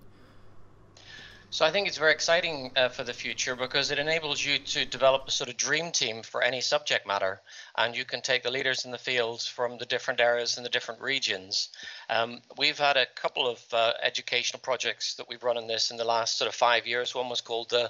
So 1.51 1.65
I 1.65 1.71
think 1.71 1.87
it's 1.87 1.97
very 1.97 2.11
exciting 2.11 2.71
uh, 2.75 2.89
for 2.89 3.03
the 3.03 3.11
future 3.11 3.55
because 3.55 3.89
it 3.89 3.97
enables 3.97 4.45
you 4.45 4.59
to 4.59 4.85
develop 4.85 5.27
a 5.27 5.31
sort 5.31 5.49
of 5.49 5.57
dream 5.57 5.91
team 5.91 6.21
for 6.21 6.43
any 6.43 6.61
subject 6.61 7.07
matter, 7.07 7.41
and 7.75 7.97
you 7.97 8.05
can 8.05 8.21
take 8.21 8.43
the 8.43 8.51
leaders 8.51 8.85
in 8.85 8.91
the 8.91 8.99
fields 8.99 9.47
from 9.47 9.79
the 9.79 9.85
different 9.87 10.21
areas 10.21 10.57
and 10.57 10.65
the 10.65 10.69
different 10.69 11.01
regions. 11.01 11.69
Um, 12.07 12.41
we've 12.59 12.77
had 12.77 12.97
a 12.97 13.07
couple 13.07 13.47
of 13.49 13.59
uh, 13.73 13.93
educational 13.99 14.59
projects 14.59 15.15
that 15.15 15.27
we've 15.27 15.43
run 15.43 15.57
in 15.57 15.65
this 15.65 15.89
in 15.89 15.97
the 15.97 16.03
last 16.03 16.37
sort 16.37 16.47
of 16.49 16.53
five 16.53 16.85
years. 16.85 17.15
One 17.15 17.29
was 17.29 17.41
called 17.41 17.71
the 17.71 17.89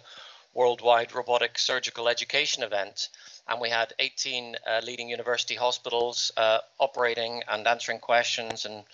Worldwide 0.54 1.14
Robotic 1.14 1.60
Surgical 1.60 2.08
Education 2.08 2.64
Event, 2.64 3.10
and 3.50 3.60
we 3.60 3.70
had 3.70 3.94
18 4.00 4.56
uh, 4.66 4.80
leading 4.86 5.10
university 5.10 5.56
hospitals 5.56 6.32
uh, 6.38 6.60
operating 6.80 7.44
and 7.50 7.68
answering 7.68 8.00
questions 8.00 8.64
and 8.64 8.86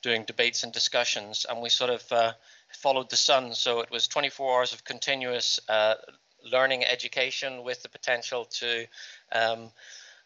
doing 0.00 0.24
debates 0.24 0.62
and 0.62 0.72
discussions, 0.72 1.44
and 1.50 1.60
we 1.60 1.68
sort 1.68 1.90
of 1.90 2.12
uh, 2.12 2.32
followed 2.76 3.10
the 3.10 3.16
sun. 3.16 3.54
So 3.54 3.80
it 3.80 3.90
was 3.90 4.08
24 4.08 4.58
hours 4.58 4.72
of 4.72 4.84
continuous 4.84 5.58
uh, 5.68 5.94
learning 6.44 6.84
education 6.84 7.64
with 7.64 7.82
the 7.82 7.88
potential 7.88 8.44
to 8.44 8.86
um, 9.32 9.70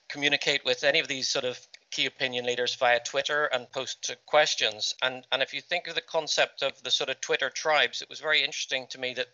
communicate 0.09 0.65
with 0.65 0.85
any 0.85 0.99
of 0.99 1.09
these 1.09 1.29
sort 1.29 1.45
of 1.45 1.59
key 1.91 2.07
opinion 2.07 2.45
leaders 2.45 2.75
via 2.75 3.01
Twitter 3.01 3.47
and 3.47 3.71
post 3.71 4.15
questions. 4.27 4.95
And 5.03 5.25
and 5.33 5.43
if 5.43 5.55
you 5.55 5.61
think 5.61 5.89
of 5.89 5.95
the 5.95 6.01
concept 6.01 6.63
of 6.63 6.83
the 6.83 6.91
sort 6.91 7.11
of 7.11 7.21
Twitter 7.21 7.51
tribes, 7.51 8.03
it 8.03 8.09
was 8.09 8.21
very 8.21 8.41
interesting 8.41 8.87
to 8.91 8.99
me 8.99 9.15
that 9.15 9.29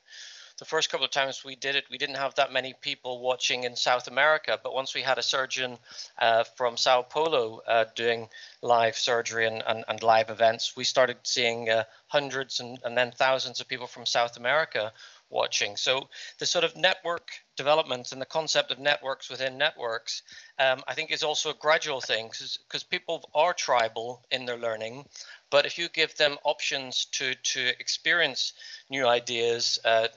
the 0.59 0.64
first 0.64 0.90
couple 0.90 1.05
of 1.05 1.11
times 1.11 1.45
we 1.45 1.55
did 1.55 1.77
it, 1.77 1.85
we 1.90 1.99
didn't 1.99 2.16
have 2.16 2.35
that 2.37 2.53
many 2.53 2.75
people 2.81 3.21
watching 3.21 3.64
in 3.64 3.77
South 3.77 4.09
America. 4.09 4.59
But 4.62 4.75
once 4.75 4.95
we 4.95 5.03
had 5.03 5.19
a 5.19 5.23
surgeon 5.23 5.77
uh, 6.19 6.45
from 6.45 6.77
Sao 6.77 7.03
Paulo 7.03 7.61
uh, 7.66 7.85
doing 7.95 8.29
live 8.62 8.97
surgery 8.97 9.47
and, 9.47 9.62
and, 9.66 9.85
and, 9.87 10.03
live 10.03 10.31
events, 10.31 10.75
we 10.75 10.85
started 10.85 11.19
seeing 11.25 11.69
uh, 11.69 11.85
hundreds 12.07 12.61
and, 12.61 12.79
and 12.85 12.97
then 12.97 13.12
thousands 13.12 13.61
of 13.61 13.69
people 13.69 13.87
from 13.87 14.07
South 14.07 14.38
America 14.38 14.92
watching. 15.29 15.77
So 15.77 16.09
the 16.38 16.47
sort 16.47 16.64
of 16.64 16.77
network 16.77 17.31
development 17.57 18.12
and 18.12 18.21
the 18.21 18.27
concept 18.27 18.71
of 18.71 18.79
networks 18.79 19.29
within 19.29 19.59
networks, 19.59 20.23
um, 20.59 20.83
I 20.87 20.95
think 20.95 21.11
is 21.11 21.23
also 21.23 21.51
a 21.51 21.55
gradual 21.55 22.01
thing 22.01 22.29
because 22.29 22.85
people 22.85 23.29
are 23.35 23.53
tribal 23.53 24.25
in 24.31 24.47
their 24.47 24.57
learning. 24.57 25.07
But 25.51 25.66
if 25.66 25.79
you 25.79 25.88
give 25.88 26.16
them 26.16 26.38
options 26.45 27.07
to 27.12 27.35
to 27.35 27.69
experience 27.81 28.53
new 28.88 29.07
ideas, 29.07 29.79
uh, 29.85 30.09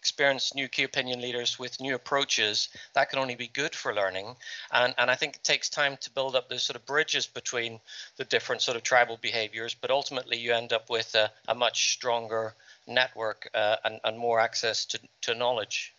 experience 0.00 0.54
new 0.54 0.66
key 0.66 0.84
opinion 0.84 1.20
leaders 1.20 1.58
with 1.58 1.78
new 1.78 1.94
approaches, 1.94 2.70
that 2.94 3.10
can 3.10 3.18
only 3.18 3.34
be 3.34 3.48
good 3.48 3.74
for 3.74 3.94
learning. 3.94 4.34
And, 4.72 4.94
and 4.96 5.10
I 5.10 5.14
think 5.14 5.36
it 5.36 5.44
takes 5.44 5.68
time 5.68 5.98
to 6.00 6.10
build 6.10 6.34
up 6.34 6.48
those 6.48 6.62
sort 6.62 6.76
of 6.76 6.86
bridges 6.86 7.26
between 7.26 7.80
the 8.16 8.24
different 8.24 8.62
sort 8.62 8.78
of 8.78 8.82
tribal 8.82 9.18
behaviors, 9.20 9.74
but 9.74 9.90
ultimately 9.90 10.38
you 10.38 10.54
end 10.54 10.72
up 10.72 10.88
with 10.88 11.14
a, 11.14 11.30
a 11.48 11.54
much 11.54 11.92
stronger 11.92 12.54
network 12.86 13.50
uh, 13.54 13.76
and, 13.84 14.00
and 14.04 14.18
more 14.18 14.40
access 14.40 14.86
to, 14.86 14.98
to 15.20 15.34
knowledge. 15.34 15.94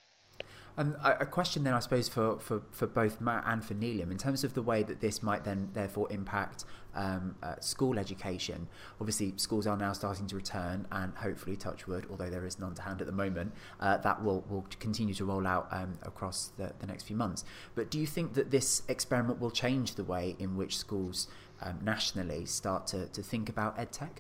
A 0.77 1.25
question 1.25 1.63
then, 1.63 1.73
I 1.73 1.79
suppose, 1.79 2.07
for, 2.07 2.39
for, 2.39 2.61
for 2.71 2.87
both 2.87 3.19
Matt 3.19 3.43
and 3.45 3.63
for 3.63 3.73
Neelam, 3.73 4.09
in 4.09 4.17
terms 4.17 4.43
of 4.43 4.53
the 4.53 4.61
way 4.61 4.83
that 4.83 5.01
this 5.01 5.21
might 5.21 5.43
then 5.43 5.69
therefore 5.73 6.11
impact 6.11 6.63
um, 6.95 7.35
uh, 7.43 7.55
school 7.59 7.99
education. 7.99 8.67
Obviously, 8.99 9.33
schools 9.35 9.67
are 9.67 9.77
now 9.77 9.91
starting 9.91 10.27
to 10.27 10.35
return, 10.35 10.87
and 10.91 11.13
hopefully, 11.15 11.57
touch 11.57 11.87
wood, 11.87 12.07
although 12.09 12.29
there 12.29 12.45
is 12.45 12.57
none 12.57 12.73
to 12.75 12.81
hand 12.81 13.01
at 13.01 13.07
the 13.07 13.13
moment, 13.13 13.51
uh, 13.81 13.97
that 13.97 14.23
will, 14.23 14.45
will 14.49 14.65
continue 14.79 15.13
to 15.13 15.25
roll 15.25 15.45
out 15.45 15.67
um, 15.71 15.99
across 16.03 16.51
the, 16.57 16.71
the 16.79 16.87
next 16.87 17.03
few 17.03 17.17
months. 17.17 17.43
But 17.75 17.91
do 17.91 17.99
you 17.99 18.07
think 18.07 18.33
that 18.33 18.49
this 18.49 18.83
experiment 18.87 19.39
will 19.39 19.51
change 19.51 19.95
the 19.95 20.05
way 20.05 20.35
in 20.39 20.55
which 20.55 20.77
schools 20.77 21.27
um, 21.61 21.79
nationally 21.83 22.45
start 22.45 22.87
to, 22.87 23.07
to 23.07 23.21
think 23.21 23.49
about 23.49 23.77
edtech? 23.77 24.19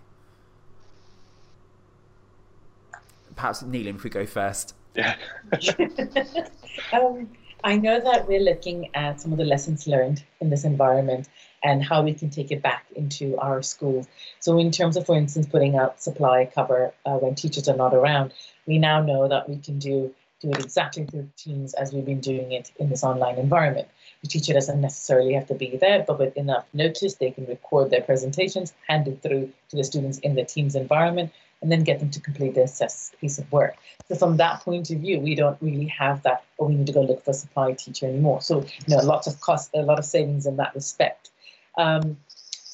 Perhaps, 3.35 3.63
Neelam, 3.63 3.95
if 3.95 4.03
we 4.03 4.09
go 4.09 4.25
first. 4.25 4.75
Yeah. 4.95 5.15
um, 6.93 7.29
I 7.63 7.77
know 7.77 7.99
that 7.99 8.27
we're 8.27 8.39
looking 8.39 8.89
at 8.95 9.21
some 9.21 9.31
of 9.31 9.37
the 9.37 9.45
lessons 9.45 9.87
learned 9.87 10.23
in 10.39 10.49
this 10.49 10.63
environment 10.63 11.29
and 11.63 11.83
how 11.83 12.01
we 12.01 12.13
can 12.13 12.29
take 12.29 12.51
it 12.51 12.61
back 12.61 12.85
into 12.95 13.37
our 13.37 13.61
schools. 13.61 14.07
So, 14.39 14.57
in 14.57 14.71
terms 14.71 14.97
of, 14.97 15.05
for 15.05 15.15
instance, 15.15 15.45
putting 15.45 15.77
out 15.77 16.01
supply 16.01 16.49
cover 16.53 16.93
uh, 17.05 17.17
when 17.17 17.35
teachers 17.35 17.69
are 17.69 17.75
not 17.75 17.93
around, 17.93 18.33
we 18.65 18.79
now 18.79 19.01
know 19.01 19.27
that 19.27 19.47
we 19.47 19.57
can 19.57 19.77
do 19.77 20.13
do 20.41 20.49
it 20.49 20.59
exactly 20.59 21.05
through 21.05 21.29
Teams 21.37 21.73
as 21.75 21.93
we've 21.93 22.05
been 22.05 22.19
doing 22.19 22.51
it 22.51 22.71
in 22.79 22.89
this 22.89 23.03
online 23.03 23.37
environment. 23.37 23.87
The 24.23 24.27
teacher 24.27 24.53
doesn't 24.53 24.81
necessarily 24.81 25.33
have 25.33 25.47
to 25.47 25.53
be 25.53 25.77
there, 25.77 26.03
but 26.05 26.17
with 26.17 26.35
enough 26.35 26.65
notice, 26.73 27.15
they 27.15 27.31
can 27.31 27.45
record 27.45 27.91
their 27.91 28.01
presentations, 28.01 28.73
hand 28.87 29.07
it 29.07 29.21
through 29.21 29.51
to 29.69 29.75
the 29.75 29.83
students 29.83 30.17
in 30.19 30.35
the 30.35 30.43
Teams 30.43 30.75
environment, 30.75 31.31
and 31.61 31.71
then 31.71 31.83
get 31.83 31.99
them 31.99 32.09
to 32.11 32.19
complete 32.19 32.55
the 32.55 32.63
assessed 32.63 33.19
piece 33.19 33.37
of 33.37 33.51
work. 33.51 33.75
So 34.07 34.15
from 34.15 34.37
that 34.37 34.61
point 34.61 34.89
of 34.89 34.99
view, 34.99 35.19
we 35.19 35.35
don't 35.35 35.57
really 35.61 35.85
have 35.87 36.23
that, 36.23 36.43
or 36.57 36.67
we 36.67 36.75
need 36.75 36.87
to 36.87 36.93
go 36.93 37.01
look 37.01 37.23
for 37.23 37.31
a 37.31 37.35
supply 37.35 37.73
teacher 37.73 38.07
anymore. 38.07 38.41
So 38.41 38.61
you 38.61 38.95
know, 38.95 39.03
lots 39.03 39.27
of 39.27 39.39
cost, 39.41 39.71
a 39.73 39.81
lot 39.81 39.99
of 39.99 40.05
savings 40.05 40.45
in 40.45 40.57
that 40.57 40.73
respect. 40.75 41.29
Um, 41.77 42.17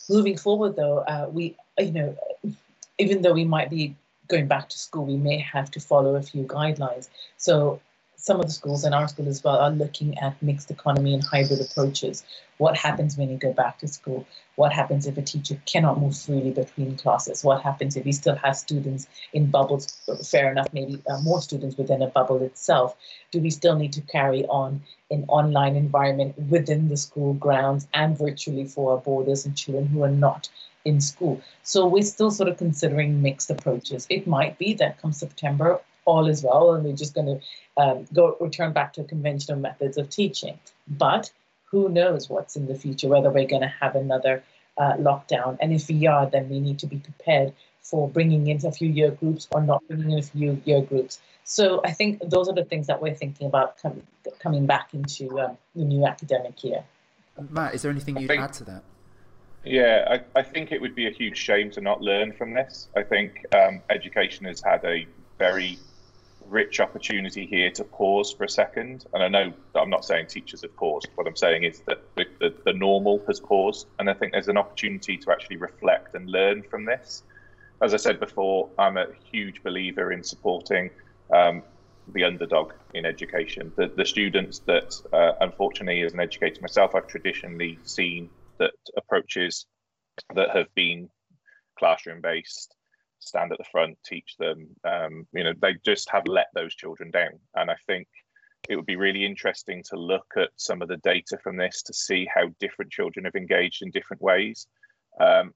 moving 0.09 0.38
forward, 0.38 0.75
though, 0.75 0.99
uh, 0.99 1.27
we 1.31 1.55
you 1.77 1.91
know, 1.91 2.17
even 2.97 3.21
though 3.21 3.33
we 3.33 3.45
might 3.45 3.69
be 3.69 3.95
going 4.27 4.47
back 4.47 4.69
to 4.69 4.77
school, 4.77 5.05
we 5.05 5.17
may 5.17 5.38
have 5.39 5.71
to 5.71 5.79
follow 5.79 6.15
a 6.15 6.21
few 6.21 6.43
guidelines. 6.43 7.09
So 7.38 7.79
some 8.20 8.39
of 8.39 8.47
the 8.47 8.51
schools 8.51 8.84
and 8.84 8.95
our 8.95 9.07
school 9.07 9.28
as 9.30 9.43
well 9.43 9.57
are 9.57 9.70
looking 9.70 10.18
at 10.18 10.41
mixed 10.41 10.72
economy 10.72 11.13
and 11.13 11.24
hybrid 11.24 11.61
approaches. 11.61 12.24
What 12.57 12.76
happens 12.76 13.15
when 13.15 13.30
you 13.30 13.38
go 13.38 13.53
back 13.53 13.78
to 13.80 13.88
school? 13.88 14.26
What 14.55 14.74
happens 14.74 15.05
if 15.05 15.20
a 15.20 15.22
teacher 15.22 15.61
cannot 15.68 16.01
move 16.01 16.18
freely 16.18 16.49
between 16.49 16.97
classes? 16.97 17.43
What 17.43 17.61
happens 17.61 17.95
if 17.95 18.05
he 18.05 18.11
still 18.11 18.36
has 18.36 18.59
students 18.59 19.07
in 19.34 19.51
bubbles? 19.51 19.95
Fair 20.30 20.51
enough, 20.51 20.74
maybe 20.74 20.99
uh, 21.07 21.22
more 21.22 21.41
students 21.43 21.78
within 21.78 22.01
a 22.01 22.07
bubble 22.07 22.41
itself. 22.41 22.97
Do 23.32 23.39
we 23.39 23.51
still 23.51 23.76
need 23.76 23.93
to 23.93 24.01
carry 24.01 24.45
on 24.47 24.82
an 25.11 25.26
online 25.28 25.76
environment 25.76 26.39
within 26.49 26.89
the 26.89 26.97
school 26.97 27.34
grounds 27.36 27.88
and 27.93 28.18
virtually 28.18 28.65
for 28.65 28.93
our 28.93 28.97
boarders 28.97 29.45
and 29.45 29.55
children 29.55 29.86
who 29.86 30.01
are 30.01 30.09
not 30.09 30.49
in 30.86 31.01
school? 31.01 31.39
So 31.61 31.86
we're 31.86 32.01
still 32.01 32.32
sort 32.32 32.49
of 32.49 32.57
considering 32.57 33.22
mixed 33.22 33.51
approaches. 33.51 34.07
It 34.09 34.26
might 34.26 34.57
be 34.57 34.74
that 34.74 34.99
come 34.99 35.13
September, 35.13 35.80
all 36.08 36.28
is 36.28 36.41
well, 36.41 36.74
and 36.74 36.86
we're 36.86 36.95
just 36.95 37.14
going 37.14 37.28
to 37.28 37.84
um, 37.84 38.08
go 38.14 38.38
return 38.39 38.72
back 38.72 38.93
to 38.93 39.03
conventional 39.03 39.60
methods 39.60 39.97
of 39.97 40.10
teaching. 40.10 40.58
But 40.88 41.30
who 41.66 41.89
knows 41.89 42.30
what's 42.30 42.55
in 42.55 42.66
the 42.66 42.76
future, 42.76 43.10
whether 43.10 43.30
we're 43.30 43.45
going 43.45 43.62
to 43.62 43.74
have 43.82 43.95
another 43.95 44.41
uh, 44.78 44.93
lockdown. 44.93 45.58
And 45.60 45.74
if 45.74 45.89
we 45.89 46.08
are, 46.08 46.26
then 46.26 46.49
we 46.49 46.60
need 46.60 46.80
to 46.80 46.88
be 46.88 46.97
prepared 46.97 47.53
for 47.82 48.10
bringing 48.10 48.47
in 48.47 48.66
a 48.66 48.72
few 48.72 48.89
year 48.89 49.12
groups 49.12 49.47
or 49.51 49.62
not 49.62 49.86
bringing 49.88 50.12
in 50.12 50.20
a 50.20 50.24
few 50.24 50.62
year 50.66 50.82
groups. 50.82 51.20
So 51.43 51.82
I 51.84 51.91
think 51.91 52.22
those 52.30 52.47
are 52.47 52.55
the 52.55 52.66
things 52.66 52.88
that 52.88 53.01
we're 53.01 53.16
thinking 53.16 53.47
about 53.47 53.82
com- 53.82 54.03
coming 54.39 54.66
back 54.66 54.93
into 54.93 55.39
um, 55.39 55.58
the 55.76 55.84
new 55.84 56.05
academic 56.05 56.64
year. 56.64 56.84
Matt, 57.49 57.76
is 57.76 57.82
there 57.82 57.91
anything 57.91 58.18
you'd 58.18 58.28
think, 58.28 58.41
add 58.41 58.53
to 58.53 58.64
that? 58.66 58.84
Yeah, 59.64 60.08
I, 60.36 60.39
I, 60.39 60.43
think 60.43 60.72
it 60.72 60.82
would 60.82 60.95
be 60.95 61.08
a 61.08 61.12
huge 61.12 61.38
shame 61.38 61.70
to 61.72 61.82
not 61.82 62.01
learn 62.01 62.34
from 62.34 62.53
this. 62.53 62.88
I 62.95 63.03
think 63.03 63.45
um, 63.53 63.82
education 63.89 64.45
has 64.45 64.62
had 64.62 64.84
a 64.86 65.05
very 65.38 65.78
rich 66.49 66.79
opportunity 66.79 67.45
here 67.45 67.71
to 67.71 67.83
pause 67.83 68.33
for 68.33 68.43
a 68.43 68.49
second. 68.49 69.05
And 69.13 69.23
I 69.23 69.27
know 69.27 69.53
that 69.73 69.79
I'm 69.79 69.89
not 69.89 70.05
saying 70.05 70.27
teachers 70.27 70.61
have 70.61 70.75
paused. 70.75 71.07
What 71.15 71.27
I'm 71.27 71.35
saying 71.35 71.63
is 71.63 71.81
that 71.81 72.01
the, 72.15 72.25
the, 72.39 72.53
the, 72.65 72.73
normal 72.73 73.23
has 73.27 73.39
paused. 73.39 73.87
And 73.99 74.09
I 74.09 74.13
think 74.13 74.31
there's 74.31 74.47
an 74.47 74.57
opportunity 74.57 75.17
to 75.17 75.31
actually 75.31 75.57
reflect 75.57 76.15
and 76.15 76.29
learn 76.29 76.63
from 76.63 76.85
this. 76.85 77.23
As 77.81 77.93
I 77.93 77.97
said 77.97 78.19
before, 78.19 78.69
I'm 78.79 78.97
a 78.97 79.07
huge 79.31 79.61
believer 79.63 80.11
in 80.11 80.23
supporting 80.23 80.89
um, 81.31 81.63
the 82.13 82.23
underdog 82.23 82.73
in 82.93 83.05
education. 83.05 83.71
The, 83.75 83.91
the 83.95 84.05
students 84.05 84.59
that, 84.59 84.99
uh, 85.13 85.33
unfortunately, 85.41 86.01
as 86.01 86.13
an 86.13 86.19
educator 86.19 86.61
myself, 86.61 86.95
I've 86.95 87.07
traditionally 87.07 87.77
seen 87.83 88.29
that 88.57 88.71
approaches 88.95 89.65
that 90.33 90.49
have 90.55 90.73
been 90.73 91.09
classroom 91.77 92.21
based 92.21 92.75
stand 93.20 93.51
at 93.51 93.57
the 93.57 93.63
front, 93.72 93.97
teach 94.05 94.36
them. 94.38 94.68
Um, 94.84 95.28
you 95.34 95.43
know, 95.43 95.53
they 95.59 95.76
just 95.86 96.09
have 96.09 96.28
let 96.28 96.47
those 96.53 96.76
children 96.76 97.11
down. 97.11 97.39
And 97.55 97.70
I 97.70 97.76
think 97.86 98.07
it 98.70 98.76
would 98.76 98.86
be 98.86 98.95
really 98.95 99.26
interesting 99.26 99.84
to 99.89 99.95
look 99.95 100.34
at 100.36 100.49
some 100.55 100.82
of 100.82 100.88
the 100.88 100.97
data 100.97 101.38
from 101.41 101.57
this 101.57 101.84
to 101.84 101.93
see 101.93 102.28
how 102.34 102.49
different 102.59 102.91
children 102.91 103.26
have 103.26 103.36
engaged 103.36 103.82
in 103.82 103.91
different 103.91 104.22
ways. 104.22 104.68
Um, 105.20 105.53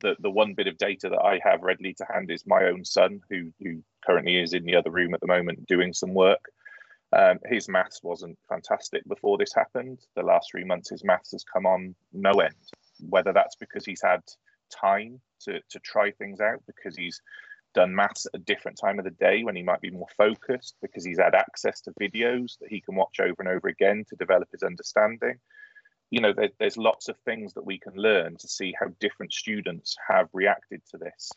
the 0.00 0.16
the 0.18 0.30
one 0.30 0.54
bit 0.54 0.66
of 0.66 0.78
data 0.78 1.08
that 1.08 1.22
I 1.22 1.40
have 1.44 1.62
readily 1.62 1.94
to 1.94 2.06
hand 2.12 2.30
is 2.30 2.46
my 2.46 2.64
own 2.64 2.84
son, 2.84 3.20
who 3.30 3.52
who 3.60 3.82
currently 4.04 4.36
is 4.36 4.52
in 4.52 4.64
the 4.64 4.76
other 4.76 4.90
room 4.90 5.14
at 5.14 5.20
the 5.20 5.26
moment 5.26 5.66
doing 5.66 5.92
some 5.92 6.14
work. 6.14 6.44
Um, 7.12 7.38
his 7.46 7.68
maths 7.68 8.02
wasn't 8.02 8.38
fantastic 8.48 9.06
before 9.08 9.38
this 9.38 9.54
happened. 9.54 10.00
The 10.16 10.22
last 10.22 10.48
three 10.50 10.64
months, 10.64 10.90
his 10.90 11.04
maths 11.04 11.30
has 11.32 11.44
come 11.44 11.64
on 11.64 11.94
no 12.12 12.32
end. 12.32 12.54
Whether 13.00 13.32
that's 13.32 13.56
because 13.56 13.84
he's 13.84 14.02
had 14.02 14.22
time 14.70 15.20
to, 15.40 15.60
to 15.70 15.78
try 15.80 16.10
things 16.10 16.40
out 16.40 16.62
because 16.66 16.96
he's 16.96 17.20
done 17.76 17.94
maths 17.94 18.26
at 18.26 18.40
a 18.40 18.42
different 18.42 18.78
time 18.78 18.98
of 18.98 19.04
the 19.04 19.10
day 19.10 19.44
when 19.44 19.54
he 19.54 19.62
might 19.62 19.82
be 19.82 19.90
more 19.90 20.08
focused 20.16 20.74
because 20.80 21.04
he's 21.04 21.18
had 21.18 21.34
access 21.34 21.82
to 21.82 21.92
videos 22.00 22.58
that 22.58 22.70
he 22.70 22.80
can 22.80 22.96
watch 22.96 23.20
over 23.20 23.36
and 23.38 23.48
over 23.48 23.68
again 23.68 24.02
to 24.08 24.16
develop 24.16 24.48
his 24.50 24.62
understanding. 24.62 25.38
You 26.10 26.20
know 26.20 26.32
there, 26.32 26.48
there's 26.58 26.78
lots 26.78 27.08
of 27.08 27.18
things 27.18 27.52
that 27.54 27.66
we 27.66 27.78
can 27.78 27.94
learn 27.94 28.36
to 28.38 28.48
see 28.48 28.74
how 28.80 28.86
different 28.98 29.32
students 29.32 29.94
have 30.08 30.28
reacted 30.32 30.80
to 30.90 30.98
this. 30.98 31.30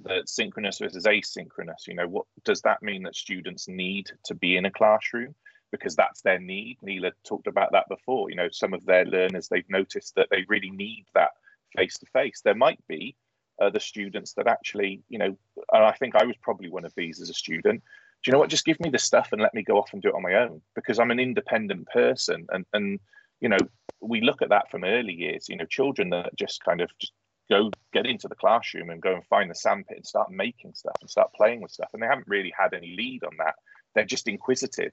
The 0.00 0.22
synchronous 0.26 0.78
versus 0.78 1.06
asynchronous 1.06 1.86
you 1.86 1.94
know 1.94 2.08
what 2.08 2.26
does 2.44 2.60
that 2.62 2.82
mean 2.82 3.04
that 3.04 3.16
students 3.16 3.66
need 3.66 4.10
to 4.26 4.34
be 4.34 4.56
in 4.56 4.66
a 4.66 4.70
classroom? 4.70 5.34
Because 5.72 5.96
that's 5.96 6.20
their 6.20 6.40
need. 6.40 6.76
Neela 6.82 7.12
talked 7.24 7.46
about 7.46 7.72
that 7.72 7.88
before. 7.88 8.28
You 8.28 8.36
know 8.36 8.48
some 8.50 8.74
of 8.74 8.84
their 8.84 9.06
learners 9.06 9.48
they've 9.48 9.70
noticed 9.70 10.14
that 10.16 10.28
they 10.30 10.44
really 10.46 10.70
need 10.70 11.06
that 11.14 11.30
face 11.74 11.96
to 11.98 12.06
face. 12.12 12.42
There 12.44 12.54
might 12.54 12.86
be 12.86 13.16
uh, 13.60 13.70
the 13.70 13.80
students 13.80 14.32
that 14.34 14.46
actually, 14.46 15.02
you 15.08 15.18
know, 15.18 15.36
and 15.72 15.84
I 15.84 15.92
think 15.92 16.16
I 16.16 16.24
was 16.24 16.36
probably 16.40 16.70
one 16.70 16.84
of 16.84 16.94
these 16.96 17.20
as 17.20 17.30
a 17.30 17.34
student. 17.34 17.82
Do 18.22 18.28
you 18.28 18.32
know 18.32 18.38
what? 18.38 18.50
Just 18.50 18.64
give 18.64 18.80
me 18.80 18.90
the 18.90 18.98
stuff 18.98 19.28
and 19.32 19.40
let 19.40 19.54
me 19.54 19.62
go 19.62 19.78
off 19.78 19.92
and 19.92 20.02
do 20.02 20.08
it 20.08 20.14
on 20.14 20.22
my 20.22 20.34
own 20.34 20.60
because 20.74 20.98
I'm 20.98 21.10
an 21.10 21.20
independent 21.20 21.86
person. 21.88 22.46
And 22.50 22.66
and 22.72 23.00
you 23.40 23.48
know, 23.48 23.58
we 24.00 24.20
look 24.20 24.42
at 24.42 24.50
that 24.50 24.70
from 24.70 24.84
early 24.84 25.14
years. 25.14 25.48
You 25.48 25.56
know, 25.56 25.64
children 25.66 26.10
that 26.10 26.36
just 26.36 26.62
kind 26.64 26.80
of 26.80 26.90
just 26.98 27.12
go 27.50 27.70
get 27.92 28.06
into 28.06 28.28
the 28.28 28.34
classroom 28.34 28.90
and 28.90 29.02
go 29.02 29.14
and 29.14 29.26
find 29.26 29.50
the 29.50 29.54
sandpit 29.54 29.96
and 29.96 30.06
start 30.06 30.30
making 30.30 30.72
stuff 30.74 30.96
and 31.00 31.10
start 31.10 31.32
playing 31.34 31.60
with 31.60 31.72
stuff, 31.72 31.90
and 31.92 32.02
they 32.02 32.06
haven't 32.06 32.28
really 32.28 32.52
had 32.56 32.74
any 32.74 32.94
lead 32.96 33.24
on 33.24 33.36
that. 33.38 33.54
They're 33.94 34.04
just 34.04 34.28
inquisitive. 34.28 34.92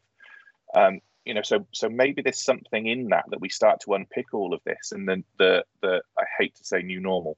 Um, 0.75 1.01
you 1.25 1.33
know, 1.33 1.41
so 1.41 1.67
so 1.73 1.89
maybe 1.89 2.21
there's 2.21 2.43
something 2.43 2.87
in 2.87 3.09
that 3.09 3.25
that 3.29 3.41
we 3.41 3.49
start 3.49 3.81
to 3.81 3.93
unpick 3.93 4.33
all 4.33 4.53
of 4.53 4.61
this, 4.65 4.91
and 4.93 5.07
then 5.07 5.23
the 5.37 5.65
the 5.81 6.01
I 6.17 6.23
hate 6.37 6.55
to 6.55 6.63
say 6.63 6.81
new 6.81 7.01
normal, 7.01 7.37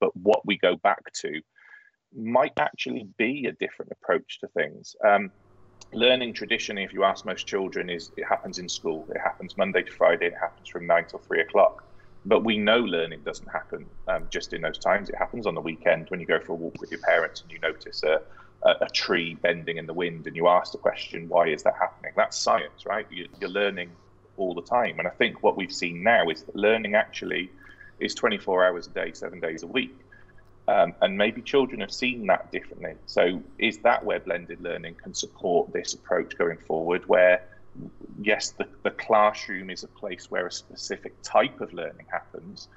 but 0.00 0.16
what 0.16 0.44
we 0.46 0.58
go 0.58 0.76
back 0.76 1.12
to 1.12 1.40
might 2.16 2.52
actually 2.58 3.06
be 3.18 3.46
a 3.46 3.52
different 3.52 3.92
approach 3.92 4.40
to 4.40 4.48
things. 4.48 4.96
Um, 5.06 5.30
learning 5.92 6.34
traditionally, 6.34 6.82
if 6.82 6.92
you 6.92 7.04
ask 7.04 7.24
most 7.24 7.46
children, 7.46 7.88
is 7.88 8.10
it 8.16 8.24
happens 8.24 8.58
in 8.58 8.68
school. 8.68 9.06
It 9.14 9.20
happens 9.20 9.56
Monday 9.56 9.82
to 9.82 9.92
Friday. 9.92 10.26
It 10.26 10.34
happens 10.40 10.68
from 10.68 10.86
nine 10.86 11.06
till 11.06 11.20
three 11.20 11.40
o'clock. 11.40 11.84
But 12.26 12.44
we 12.44 12.58
know 12.58 12.78
learning 12.78 13.22
doesn't 13.24 13.48
happen 13.48 13.86
um, 14.08 14.26
just 14.30 14.52
in 14.52 14.60
those 14.60 14.78
times. 14.78 15.08
It 15.08 15.16
happens 15.16 15.46
on 15.46 15.54
the 15.54 15.60
weekend 15.60 16.10
when 16.10 16.20
you 16.20 16.26
go 16.26 16.38
for 16.38 16.52
a 16.52 16.56
walk 16.56 16.80
with 16.80 16.90
your 16.90 17.00
parents 17.00 17.40
and 17.40 17.50
you 17.50 17.58
notice 17.60 18.02
a, 18.02 18.20
a, 18.62 18.70
a, 18.82 18.90
tree 18.90 19.36
bending 19.36 19.78
in 19.78 19.86
the 19.86 19.94
wind 19.94 20.26
and 20.26 20.36
you 20.36 20.46
ask 20.46 20.72
the 20.72 20.78
question, 20.78 21.28
why 21.28 21.48
is 21.48 21.62
that 21.62 21.74
happening? 21.80 22.12
That's 22.16 22.36
science, 22.36 22.84
right? 22.84 23.06
You, 23.10 23.26
you're 23.40 23.48
learning 23.48 23.90
all 24.36 24.54
the 24.54 24.62
time. 24.62 24.98
And 24.98 25.08
I 25.08 25.12
think 25.12 25.42
what 25.42 25.56
we've 25.56 25.72
seen 25.72 26.02
now 26.02 26.28
is 26.28 26.42
that 26.42 26.54
learning 26.54 26.94
actually 26.94 27.50
is 28.00 28.14
24 28.14 28.64
hours 28.64 28.86
a 28.86 28.90
day, 28.90 29.12
seven 29.12 29.40
days 29.40 29.62
a 29.62 29.66
week. 29.66 29.94
Um, 30.68 30.94
and 31.00 31.16
maybe 31.16 31.42
children 31.42 31.80
have 31.80 31.92
seen 31.92 32.26
that 32.26 32.52
differently. 32.52 32.94
So, 33.06 33.42
is 33.58 33.78
that 33.78 34.04
where 34.04 34.20
blended 34.20 34.60
learning 34.60 34.96
can 35.02 35.14
support 35.14 35.72
this 35.72 35.94
approach 35.94 36.36
going 36.38 36.58
forward? 36.58 37.02
Where, 37.08 37.42
yes, 38.20 38.50
the, 38.50 38.68
the 38.84 38.90
classroom 38.92 39.70
is 39.70 39.82
a 39.82 39.88
place 39.88 40.30
where 40.30 40.46
a 40.46 40.52
specific 40.52 41.14
type 41.22 41.60
of 41.60 41.72
learning 41.72 42.06
happens, 42.12 42.68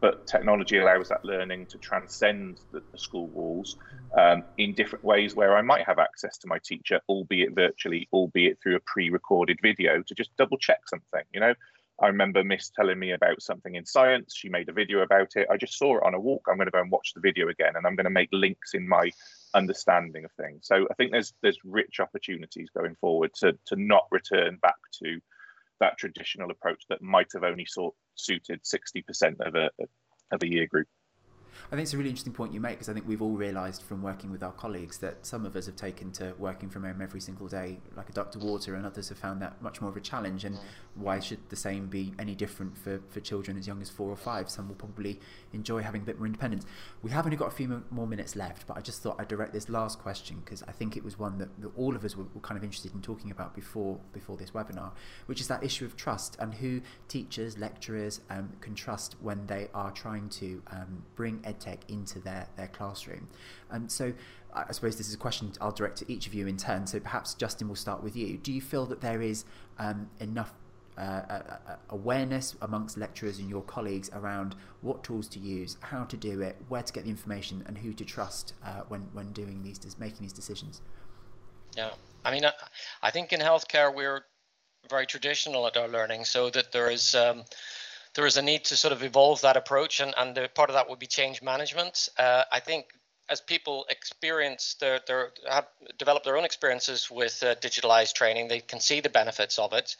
but 0.00 0.26
technology 0.26 0.78
allows 0.78 1.08
that 1.08 1.24
learning 1.24 1.66
to 1.66 1.78
transcend 1.78 2.60
the, 2.72 2.82
the 2.92 2.98
school 2.98 3.28
walls 3.28 3.76
um, 4.16 4.44
in 4.58 4.74
different 4.74 5.04
ways 5.04 5.34
where 5.34 5.56
I 5.56 5.62
might 5.62 5.84
have 5.86 5.98
access 5.98 6.38
to 6.38 6.48
my 6.48 6.58
teacher, 6.62 7.00
albeit 7.08 7.54
virtually, 7.54 8.08
albeit 8.12 8.60
through 8.62 8.76
a 8.76 8.80
pre-recorded 8.80 9.58
video 9.62 10.02
to 10.02 10.14
just 10.14 10.36
double 10.36 10.58
check 10.58 10.80
something, 10.86 11.22
you 11.32 11.40
know. 11.40 11.54
I 12.00 12.06
remember 12.06 12.44
Miss 12.44 12.70
telling 12.70 12.98
me 12.98 13.12
about 13.12 13.42
something 13.42 13.74
in 13.74 13.84
science. 13.84 14.34
She 14.34 14.48
made 14.48 14.68
a 14.68 14.72
video 14.72 15.00
about 15.00 15.34
it. 15.34 15.48
I 15.50 15.56
just 15.56 15.76
saw 15.76 15.96
it 15.96 16.04
on 16.04 16.14
a 16.14 16.20
walk. 16.20 16.46
I'm 16.48 16.56
going 16.56 16.66
to 16.66 16.72
go 16.72 16.80
and 16.80 16.90
watch 16.90 17.12
the 17.12 17.20
video 17.20 17.48
again, 17.48 17.72
and 17.74 17.86
I'm 17.86 17.96
going 17.96 18.04
to 18.04 18.10
make 18.10 18.28
links 18.30 18.74
in 18.74 18.88
my 18.88 19.10
understanding 19.54 20.24
of 20.24 20.30
things. 20.32 20.66
So 20.66 20.86
I 20.90 20.94
think 20.94 21.10
there's 21.10 21.34
there's 21.42 21.58
rich 21.64 21.98
opportunities 21.98 22.70
going 22.76 22.94
forward 23.00 23.34
to 23.40 23.58
to 23.66 23.76
not 23.76 24.06
return 24.10 24.58
back 24.62 24.76
to 25.02 25.20
that 25.80 25.98
traditional 25.98 26.50
approach 26.50 26.82
that 26.88 27.02
might 27.02 27.28
have 27.34 27.44
only 27.44 27.64
sort, 27.64 27.94
suited 28.14 28.60
60% 28.62 29.40
of 29.40 29.54
a 29.54 29.70
of 30.30 30.42
a 30.42 30.48
year 30.48 30.66
group. 30.66 30.86
I 31.66 31.70
think 31.70 31.82
it's 31.82 31.94
a 31.94 31.98
really 31.98 32.10
interesting 32.10 32.32
point 32.32 32.52
you 32.52 32.60
make 32.60 32.76
because 32.76 32.88
I 32.88 32.94
think 32.94 33.06
we've 33.06 33.22
all 33.22 33.36
realised 33.36 33.82
from 33.82 34.02
working 34.02 34.30
with 34.30 34.42
our 34.42 34.52
colleagues 34.52 34.98
that 34.98 35.26
some 35.26 35.44
of 35.44 35.56
us 35.56 35.66
have 35.66 35.76
taken 35.76 36.10
to 36.12 36.34
working 36.38 36.68
from 36.68 36.84
home 36.84 37.00
every 37.02 37.20
single 37.20 37.48
day 37.48 37.78
like 37.96 38.08
a 38.08 38.12
duck 38.12 38.30
to 38.32 38.38
water, 38.38 38.74
and 38.74 38.86
others 38.86 39.08
have 39.08 39.18
found 39.18 39.42
that 39.42 39.60
much 39.62 39.80
more 39.80 39.90
of 39.90 39.96
a 39.96 40.00
challenge. 40.00 40.44
And 40.44 40.58
why 40.94 41.20
should 41.20 41.38
the 41.48 41.56
same 41.56 41.86
be 41.86 42.12
any 42.18 42.34
different 42.34 42.76
for, 42.76 43.00
for 43.08 43.20
children 43.20 43.56
as 43.56 43.66
young 43.66 43.80
as 43.82 43.90
four 43.90 44.10
or 44.10 44.16
five? 44.16 44.50
Some 44.50 44.68
will 44.68 44.74
probably 44.74 45.20
enjoy 45.52 45.82
having 45.82 46.02
a 46.02 46.04
bit 46.04 46.18
more 46.18 46.26
independence. 46.26 46.64
We 47.02 47.10
have 47.10 47.24
only 47.24 47.36
got 47.36 47.48
a 47.48 47.52
few 47.52 47.84
more 47.90 48.06
minutes 48.06 48.36
left, 48.36 48.66
but 48.66 48.76
I 48.76 48.80
just 48.80 49.02
thought 49.02 49.16
I'd 49.18 49.28
direct 49.28 49.52
this 49.52 49.68
last 49.68 49.98
question 49.98 50.40
because 50.44 50.62
I 50.64 50.72
think 50.72 50.96
it 50.96 51.04
was 51.04 51.18
one 51.18 51.38
that, 51.38 51.60
that 51.60 51.70
all 51.76 51.94
of 51.94 52.04
us 52.04 52.16
were, 52.16 52.24
were, 52.34 52.40
kind 52.40 52.56
of 52.56 52.64
interested 52.64 52.94
in 52.94 53.02
talking 53.02 53.30
about 53.30 53.54
before 53.54 53.98
before 54.12 54.36
this 54.36 54.50
webinar, 54.50 54.92
which 55.26 55.40
is 55.40 55.48
that 55.48 55.62
issue 55.62 55.84
of 55.84 55.96
trust 55.96 56.36
and 56.40 56.54
who 56.54 56.80
teachers, 57.08 57.58
lecturers 57.58 58.20
um, 58.30 58.50
can 58.60 58.74
trust 58.74 59.16
when 59.20 59.46
they 59.46 59.68
are 59.74 59.90
trying 59.90 60.28
to 60.28 60.62
um, 60.68 61.02
bring 61.16 61.40
edtech 61.52 61.78
into 61.88 62.18
their, 62.18 62.46
their 62.56 62.68
classroom. 62.68 63.28
And 63.70 63.90
so 63.90 64.12
I 64.54 64.72
suppose 64.72 64.96
this 64.96 65.08
is 65.08 65.14
a 65.14 65.18
question 65.18 65.52
I'll 65.60 65.72
direct 65.72 65.98
to 65.98 66.12
each 66.12 66.26
of 66.26 66.34
you 66.34 66.46
in 66.46 66.56
turn. 66.56 66.86
So 66.86 67.00
perhaps 67.00 67.34
Justin 67.34 67.68
will 67.68 67.76
start 67.76 68.02
with 68.02 68.16
you. 68.16 68.38
Do 68.38 68.52
you 68.52 68.60
feel 68.60 68.86
that 68.86 69.00
there 69.00 69.22
is 69.22 69.44
um, 69.78 70.08
enough 70.20 70.52
uh, 70.96 71.40
awareness 71.90 72.56
amongst 72.62 72.98
lecturers 72.98 73.38
and 73.38 73.48
your 73.48 73.62
colleagues 73.62 74.10
around 74.14 74.56
what 74.80 75.04
tools 75.04 75.28
to 75.28 75.38
use, 75.38 75.76
how 75.80 76.04
to 76.04 76.16
do 76.16 76.40
it, 76.40 76.56
where 76.68 76.82
to 76.82 76.92
get 76.92 77.04
the 77.04 77.10
information, 77.10 77.62
and 77.68 77.78
who 77.78 77.92
to 77.92 78.04
trust 78.04 78.54
uh, 78.64 78.82
when 78.88 79.02
when 79.12 79.30
doing 79.32 79.62
these, 79.62 79.78
making 79.98 80.22
these 80.22 80.32
decisions? 80.32 80.80
Yeah, 81.76 81.90
I 82.24 82.32
mean, 82.32 82.44
I, 82.44 82.52
I 83.00 83.10
think 83.12 83.32
in 83.32 83.40
healthcare 83.40 83.94
we're 83.94 84.22
very 84.90 85.06
traditional 85.06 85.66
at 85.68 85.76
our 85.76 85.88
learning, 85.88 86.24
so 86.24 86.50
that 86.50 86.72
there 86.72 86.90
is. 86.90 87.14
Um, 87.14 87.44
there 88.18 88.26
is 88.26 88.36
a 88.36 88.42
need 88.42 88.64
to 88.64 88.76
sort 88.76 88.90
of 88.90 89.04
evolve 89.04 89.40
that 89.42 89.56
approach, 89.56 90.00
and, 90.00 90.12
and 90.18 90.34
part 90.52 90.70
of 90.70 90.74
that 90.74 90.90
would 90.90 90.98
be 90.98 91.06
change 91.06 91.40
management. 91.40 92.08
Uh, 92.18 92.42
I 92.50 92.58
think 92.58 92.86
as 93.28 93.40
people 93.40 93.86
experience 93.90 94.74
their, 94.80 94.98
their 95.06 95.30
have 95.48 95.68
developed 95.98 96.24
their 96.24 96.36
own 96.36 96.44
experiences 96.44 97.08
with 97.08 97.40
uh, 97.44 97.54
digitalized 97.54 98.14
training, 98.14 98.48
they 98.48 98.58
can 98.58 98.80
see 98.80 99.00
the 99.00 99.08
benefits 99.08 99.56
of 99.56 99.72
it. 99.72 99.94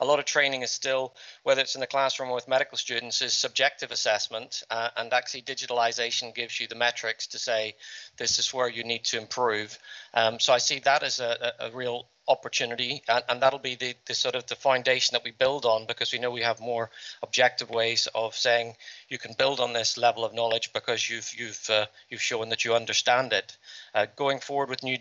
A 0.00 0.04
lot 0.04 0.18
of 0.18 0.24
training 0.24 0.62
is 0.62 0.70
still, 0.70 1.14
whether 1.42 1.60
it's 1.60 1.74
in 1.74 1.80
the 1.80 1.86
classroom 1.86 2.30
or 2.30 2.34
with 2.34 2.48
medical 2.48 2.78
students, 2.78 3.22
is 3.22 3.34
subjective 3.34 3.90
assessment, 3.90 4.62
uh, 4.70 4.90
and 4.96 5.12
actually 5.12 5.42
digitalization 5.42 6.34
gives 6.34 6.58
you 6.60 6.66
the 6.66 6.74
metrics 6.74 7.26
to 7.28 7.38
say 7.38 7.74
this 8.16 8.38
is 8.38 8.52
where 8.52 8.68
you 8.68 8.84
need 8.84 9.04
to 9.04 9.18
improve. 9.18 9.78
Um, 10.12 10.40
so 10.40 10.52
I 10.52 10.58
see 10.58 10.78
that 10.80 11.02
as 11.02 11.20
a, 11.20 11.52
a 11.60 11.70
real 11.70 12.06
opportunity 12.28 13.02
and, 13.08 13.22
and 13.28 13.42
that'll 13.42 13.58
be 13.58 13.74
the, 13.74 13.94
the 14.06 14.14
sort 14.14 14.34
of 14.34 14.46
the 14.46 14.54
foundation 14.54 15.12
that 15.12 15.24
we 15.24 15.30
build 15.30 15.66
on 15.66 15.86
because 15.86 16.12
we 16.12 16.18
know 16.18 16.30
we 16.30 16.40
have 16.40 16.60
more 16.60 16.90
objective 17.22 17.70
ways 17.70 18.08
of 18.14 18.34
saying 18.34 18.74
you 19.08 19.18
can 19.18 19.34
build 19.36 19.60
on 19.60 19.72
this 19.72 19.98
level 19.98 20.24
of 20.24 20.32
knowledge 20.32 20.72
because 20.72 21.08
you've 21.08 21.30
you've 21.36 21.68
uh, 21.68 21.86
you've 22.08 22.22
shown 22.22 22.48
that 22.48 22.64
you 22.64 22.74
understand 22.74 23.32
it 23.32 23.56
uh, 23.94 24.06
going 24.16 24.38
forward 24.38 24.70
with 24.70 24.82
new 24.82 24.96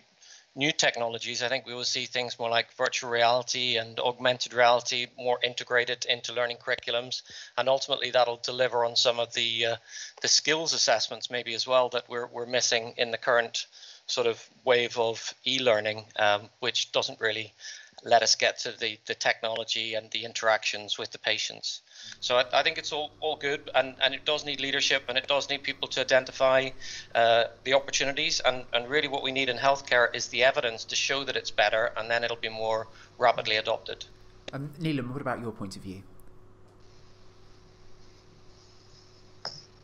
new 0.56 0.72
technologies 0.72 1.42
i 1.42 1.50
think 1.50 1.66
we 1.66 1.74
will 1.74 1.84
see 1.84 2.06
things 2.06 2.38
more 2.38 2.50
like 2.50 2.72
virtual 2.74 3.10
reality 3.10 3.78
and 3.78 4.00
augmented 4.00 4.54
reality 4.54 5.08
more 5.18 5.40
integrated 5.44 6.06
into 6.06 6.34
learning 6.34 6.58
curriculums. 6.58 7.22
And 7.58 7.70
ultimately 7.70 8.12
that'll 8.12 8.38
deliver 8.38 8.86
on 8.86 8.96
some 8.96 9.20
of 9.20 9.34
the 9.34 9.66
uh, 9.66 9.76
the 10.22 10.28
skills 10.28 10.74
assessments 10.74 11.30
maybe 11.30 11.54
as 11.54 11.68
well 11.68 11.90
that 11.90 12.10
we're, 12.10 12.28
we're 12.28 12.46
missing 12.46 12.94
in 12.98 13.12
the 13.12 13.18
current 13.18 13.68
sort 14.06 14.28
of 14.28 14.44
wave 14.66 14.98
of 14.98 15.34
e-learning, 15.48 16.06
um, 16.18 16.50
which 16.60 16.92
doesn't 16.92 17.22
really 17.22 17.54
let 18.06 18.22
us 18.22 18.36
get 18.36 18.60
to 18.60 18.72
the, 18.80 18.98
the 19.06 19.16
technology 19.16 19.94
and 19.94 20.12
the 20.12 20.26
interactions 20.26 20.98
with 20.98 21.12
the 21.12 21.18
patients. 21.18 21.82
So 22.20 22.38
I, 22.38 22.46
I 22.54 22.64
think 22.64 22.78
it's 22.78 22.92
all, 22.92 23.12
all 23.22 23.36
good, 23.36 23.70
and, 23.74 23.96
and 24.02 24.14
it 24.14 24.26
does 24.26 24.46
need 24.46 24.60
leadership, 24.60 25.04
and 25.08 25.18
it 25.18 25.28
does 25.28 25.50
need 25.50 25.64
people 25.64 25.88
to 25.90 26.02
identify 26.02 26.70
uh, 27.16 27.46
the 27.64 27.74
opportunities. 27.74 28.42
And, 28.42 28.66
and 28.74 28.90
really, 28.90 29.08
what 29.08 29.24
we 29.24 29.32
need 29.32 29.50
in 29.50 29.58
healthcare 29.58 30.14
is 30.14 30.28
the 30.28 30.44
evidence 30.44 30.86
to 30.86 30.96
show 30.96 31.24
that 31.24 31.36
it's 31.36 31.52
better, 31.52 31.92
and 31.98 32.10
then 32.12 32.24
it'll 32.24 32.38
be 32.38 32.50
more 32.50 32.88
rapidly 33.18 33.56
adopted. 33.56 34.06
Um, 34.52 34.70
Neelam, 34.80 35.12
what 35.12 35.22
about 35.22 35.40
your 35.40 35.52
point 35.52 35.76
of 35.76 35.82
view? 35.82 36.04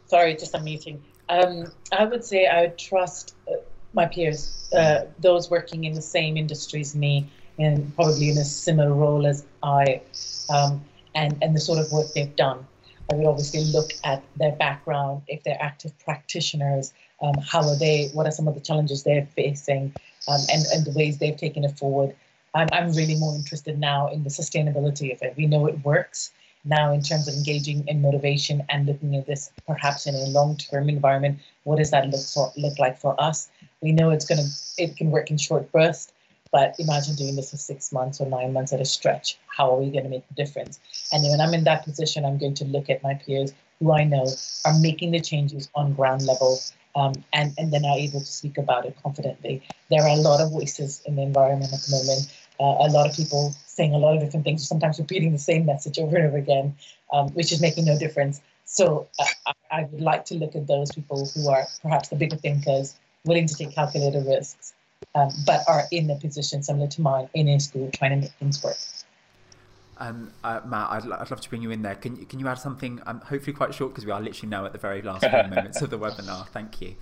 Sorry, 0.08 0.36
just 0.36 0.54
unmuting. 0.54 1.00
Um, 1.30 1.72
I 1.92 2.06
would 2.06 2.26
say 2.26 2.48
I 2.48 2.62
would 2.62 2.78
trust 2.78 3.36
uh, 3.48 3.58
my 3.94 4.08
peers, 4.08 4.70
uh, 4.76 5.06
those 5.20 5.50
working 5.50 5.84
in 5.84 5.94
the 5.94 6.02
same 6.02 6.36
industry 6.36 6.82
as 6.82 6.96
me, 6.96 7.30
and 7.60 7.94
probably 7.96 8.30
in 8.30 8.38
a 8.38 8.46
similar 8.46 8.94
role 8.94 9.28
as 9.28 9.46
I, 9.62 10.02
um, 10.50 10.84
and 11.14 11.38
and 11.42 11.56
the 11.56 11.60
sort 11.60 11.80
of 11.80 11.92
work 11.92 12.08
they've 12.16 12.36
done. 12.36 12.66
I 13.12 13.16
would 13.16 13.26
obviously 13.26 13.64
look 13.66 13.92
at 14.04 14.24
their 14.38 14.52
background, 14.54 15.24
if 15.28 15.44
they're 15.44 15.62
active 15.62 15.98
practitioners, 16.00 16.94
um, 17.22 17.34
how 17.42 17.68
are 17.68 17.76
they, 17.76 18.10
what 18.14 18.28
are 18.28 18.32
some 18.32 18.48
of 18.48 18.54
the 18.54 18.62
challenges 18.62 19.04
they're 19.04 19.28
facing, 19.36 19.94
um, 20.28 20.42
and, 20.52 20.64
and 20.74 20.86
the 20.86 20.94
ways 20.96 21.18
they've 21.18 21.36
taken 21.36 21.64
it 21.64 21.78
forward. 21.78 22.16
I'm, 22.54 22.68
I'm 22.72 22.94
really 22.94 23.16
more 23.16 23.36
interested 23.36 23.80
now 23.80 24.10
in 24.10 24.24
the 24.24 24.30
sustainability 24.30 25.12
of 25.12 25.22
it. 25.22 25.34
We 25.38 25.48
know 25.48 25.66
it 25.68 25.84
works 25.84 26.32
now 26.66 26.94
in 26.94 27.02
terms 27.02 27.28
of 27.28 27.34
engaging 27.34 27.88
in 27.88 28.02
motivation 28.02 28.64
and 28.70 28.86
looking 28.86 29.16
at 29.16 29.26
this 29.26 29.52
perhaps 29.66 30.06
in 30.06 30.14
a 30.16 30.26
long-term 30.26 30.90
environment. 30.90 31.40
What 31.64 31.78
does 31.78 31.92
that 31.92 32.10
look 32.10 32.22
for, 32.22 32.52
look 32.58 32.78
like 32.78 33.00
for 33.00 33.20
us? 33.20 33.50
We 33.82 33.92
know 33.92 34.12
it's 34.12 34.26
going 34.26 34.40
to, 34.40 34.50
it 34.78 34.98
can 34.98 35.10
work 35.10 35.32
in 35.32 35.38
short 35.38 35.72
bursts, 35.72 36.12
but 36.52 36.76
imagine 36.80 37.16
doing 37.16 37.36
this 37.36 37.52
for 37.52 37.58
six 37.58 37.92
months 37.92 38.20
or 38.20 38.28
nine 38.28 38.54
months 38.54 38.74
at 38.74 38.82
a 38.82 38.86
stretch. 38.86 39.38
How 39.48 39.72
are 39.72 39.80
we 39.80 39.90
going 39.90 40.04
to 40.04 40.10
make 40.10 40.26
a 40.30 40.34
difference? 40.34 40.80
And 41.12 41.24
when 41.24 41.42
I'm 41.42 41.54
in 41.54 41.64
that 41.66 41.84
position, 41.84 42.26
I'm 42.26 42.38
going 42.38 42.56
to 42.56 42.66
look 42.66 42.90
at 42.90 43.04
my 43.04 43.14
peers 43.14 43.54
who 43.80 43.94
I 43.94 44.04
know 44.04 44.28
are 44.66 44.78
making 44.80 45.12
the 45.12 45.22
changes 45.22 45.70
on 45.76 45.94
ground 45.94 46.26
level 46.26 46.60
um, 46.96 47.14
and, 47.34 47.54
and 47.58 47.72
then 47.72 47.86
are 47.86 47.98
able 47.98 48.20
to 48.20 48.26
speak 48.26 48.58
about 48.58 48.86
it 48.86 48.96
confidently. 49.02 49.62
There 49.90 50.02
are 50.02 50.10
a 50.10 50.16
lot 50.16 50.42
of 50.42 50.52
voices 50.52 51.02
in 51.06 51.16
the 51.16 51.22
environment 51.22 51.72
at 51.74 51.82
the 51.82 51.92
moment, 51.92 52.28
uh, 52.60 52.86
a 52.86 52.92
lot 52.92 53.10
of 53.10 53.16
people 53.16 53.56
saying 53.66 53.94
a 53.94 53.98
lot 53.98 54.16
of 54.16 54.22
different 54.22 54.44
things, 54.44 54.68
sometimes 54.68 55.00
repeating 55.00 55.32
the 55.32 55.40
same 55.40 55.66
message 55.66 55.98
over 55.98 56.18
and 56.18 56.28
over 56.28 56.38
again, 56.38 56.76
um, 57.14 57.30
which 57.30 57.52
is 57.52 57.62
making 57.62 57.86
no 57.86 57.98
difference. 57.98 58.42
So 58.66 59.08
uh, 59.18 59.26
I, 59.48 59.54
I 59.72 59.84
would 59.84 60.02
like 60.02 60.26
to 60.26 60.36
look 60.36 60.56
at 60.56 60.68
those 60.68 60.92
people 60.92 61.30
who 61.34 61.50
are 61.50 61.66
perhaps 61.82 62.10
the 62.10 62.18
bigger 62.18 62.36
thinkers 62.36 62.96
willing 63.26 63.48
to 63.48 63.56
take 63.56 63.74
calculated 63.74 64.26
risks, 64.26 64.74
um, 65.16 65.30
but 65.46 65.62
are 65.68 65.84
in 65.92 66.10
a 66.10 66.16
position 66.16 66.62
similar 66.62 66.88
to 66.88 67.02
mine 67.02 67.30
in 67.34 67.48
a 67.50 67.60
school 67.60 67.90
trying 67.94 68.12
to 68.12 68.18
make 68.18 68.32
things 68.34 68.64
work. 68.64 68.78
Um, 69.98 70.32
uh, 70.44 70.62
Matt, 70.66 70.92
I'd, 70.92 71.12
I'd 71.12 71.30
love 71.30 71.42
to 71.42 71.50
bring 71.50 71.62
you 71.62 71.72
in 71.72 71.82
there. 71.82 71.96
Can 71.96 72.16
you, 72.16 72.26
can 72.26 72.40
you 72.40 72.48
add 72.48 72.60
something, 72.60 73.02
um, 73.06 73.20
hopefully 73.20 73.54
quite 73.54 73.74
short, 73.74 73.92
because 73.92 74.06
we 74.06 74.12
are 74.12 74.22
literally 74.22 74.50
now 74.50 74.66
at 74.66 74.72
the 74.72 74.80
very 74.80 75.02
last 75.02 75.26
few 75.26 75.32
moments 75.56 75.82
of 75.82 75.90
the 75.90 76.00
webinar. 76.00 76.48
Thank 76.50 76.82
you. 76.82 76.96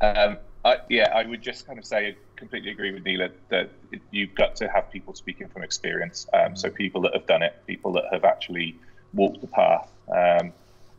Um, 0.00 0.38
I, 0.64 0.78
yeah, 0.88 1.12
I 1.14 1.24
would 1.24 1.42
just 1.42 1.66
kind 1.66 1.78
of 1.78 1.84
say 1.84 2.08
I 2.08 2.16
completely 2.36 2.70
agree 2.70 2.92
with 2.92 3.04
Neela 3.04 3.30
that 3.50 3.70
you've 4.10 4.34
got 4.34 4.56
to 4.56 4.68
have 4.68 4.90
people 4.90 5.14
speaking 5.14 5.48
from 5.48 5.62
experience. 5.62 6.26
Um, 6.32 6.56
so 6.56 6.70
people 6.70 7.00
that 7.02 7.14
have 7.14 7.26
done 7.26 7.42
it, 7.42 7.54
people 7.66 7.92
that 7.92 8.04
have 8.12 8.24
actually 8.24 8.76
walked 9.14 9.40
the 9.40 9.46
path. 9.46 9.88
Um, 10.08 10.52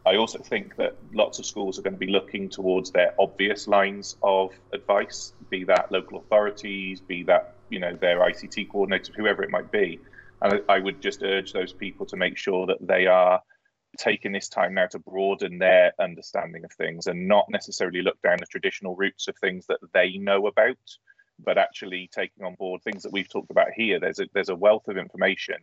I 0.06 0.16
also 0.16 0.40
think 0.40 0.76
that 0.78 0.96
lots 1.14 1.38
of 1.38 1.46
schools 1.46 1.78
are 1.78 1.84
going 1.84 1.94
to 1.94 2.00
be 2.00 2.12
looking 2.12 2.50
towards 2.50 2.92
their 2.92 3.14
obvious 3.20 3.68
lines 3.68 4.18
of 4.24 4.52
advice, 4.74 5.34
be 5.50 5.64
that 5.66 5.92
local 5.92 6.18
authorities, 6.18 7.00
be 7.00 7.24
that 7.24 7.56
you 7.70 7.80
know 7.80 7.96
their 7.96 8.20
ICT 8.20 8.72
coordinators, 8.72 9.14
whoever 9.16 9.44
it 9.44 9.52
might 9.52 9.72
be. 9.72 10.00
And 10.42 10.62
I 10.68 10.80
would 10.80 11.02
just 11.02 11.22
urge 11.22 11.54
those 11.54 11.72
people 11.72 12.08
to 12.08 12.18
make 12.18 12.36
sure 12.36 12.66
that 12.66 12.86
they 12.86 13.06
are 13.06 13.42
taking 13.98 14.32
this 14.32 14.50
time 14.50 14.74
now 14.74 14.88
to 14.88 14.98
broaden 15.00 15.60
their 15.60 15.94
understanding 16.00 16.64
of 16.64 16.72
things 16.72 17.06
and 17.06 17.28
not 17.28 17.46
necessarily 17.50 18.02
look 18.02 18.20
down 18.24 18.38
the 18.40 18.46
traditional 18.48 18.96
routes 18.96 19.28
of 19.28 19.38
things 19.38 19.68
that 19.68 19.80
they 19.94 20.18
know 20.18 20.48
about, 20.48 20.78
but 21.44 21.60
actually 21.60 22.10
taking 22.12 22.44
on 22.44 22.56
board 22.56 22.82
things 22.82 23.04
that 23.04 23.12
we've 23.12 23.30
talked 23.30 23.52
about 23.52 23.72
here. 23.76 24.00
There's 24.00 24.20
a 24.20 24.28
there's 24.34 24.50
a 24.50 24.56
wealth 24.56 24.88
of 24.88 24.98
information 24.98 25.58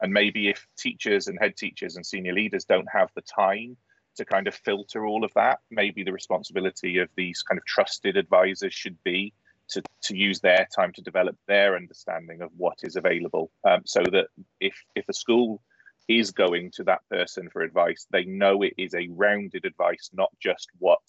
and 0.00 0.12
maybe 0.12 0.48
if 0.48 0.66
teachers 0.78 1.26
and 1.26 1.38
head 1.40 1.56
teachers 1.56 1.96
and 1.96 2.04
senior 2.04 2.32
leaders 2.32 2.64
don't 2.64 2.88
have 2.92 3.10
the 3.14 3.22
time 3.22 3.76
to 4.16 4.24
kind 4.24 4.46
of 4.46 4.54
filter 4.54 5.06
all 5.06 5.24
of 5.24 5.32
that, 5.34 5.60
maybe 5.70 6.02
the 6.02 6.12
responsibility 6.12 6.98
of 6.98 7.08
these 7.16 7.42
kind 7.42 7.58
of 7.58 7.64
trusted 7.64 8.16
advisors 8.16 8.74
should 8.74 9.02
be 9.04 9.32
to, 9.70 9.82
to 10.02 10.16
use 10.16 10.40
their 10.40 10.66
time 10.74 10.92
to 10.92 11.02
develop 11.02 11.36
their 11.46 11.76
understanding 11.76 12.42
of 12.42 12.50
what 12.56 12.78
is 12.82 12.96
available. 12.96 13.50
Um, 13.64 13.82
so 13.84 14.02
that 14.12 14.26
if 14.60 14.74
if 14.94 15.08
a 15.08 15.14
school 15.14 15.62
is 16.08 16.32
going 16.32 16.72
to 16.72 16.84
that 16.84 17.02
person 17.08 17.48
for 17.50 17.62
advice, 17.62 18.06
they 18.10 18.24
know 18.24 18.62
it 18.62 18.74
is 18.76 18.94
a 18.94 19.08
rounded 19.10 19.64
advice, 19.64 20.10
not 20.12 20.30
just 20.40 20.68
what 20.78 21.00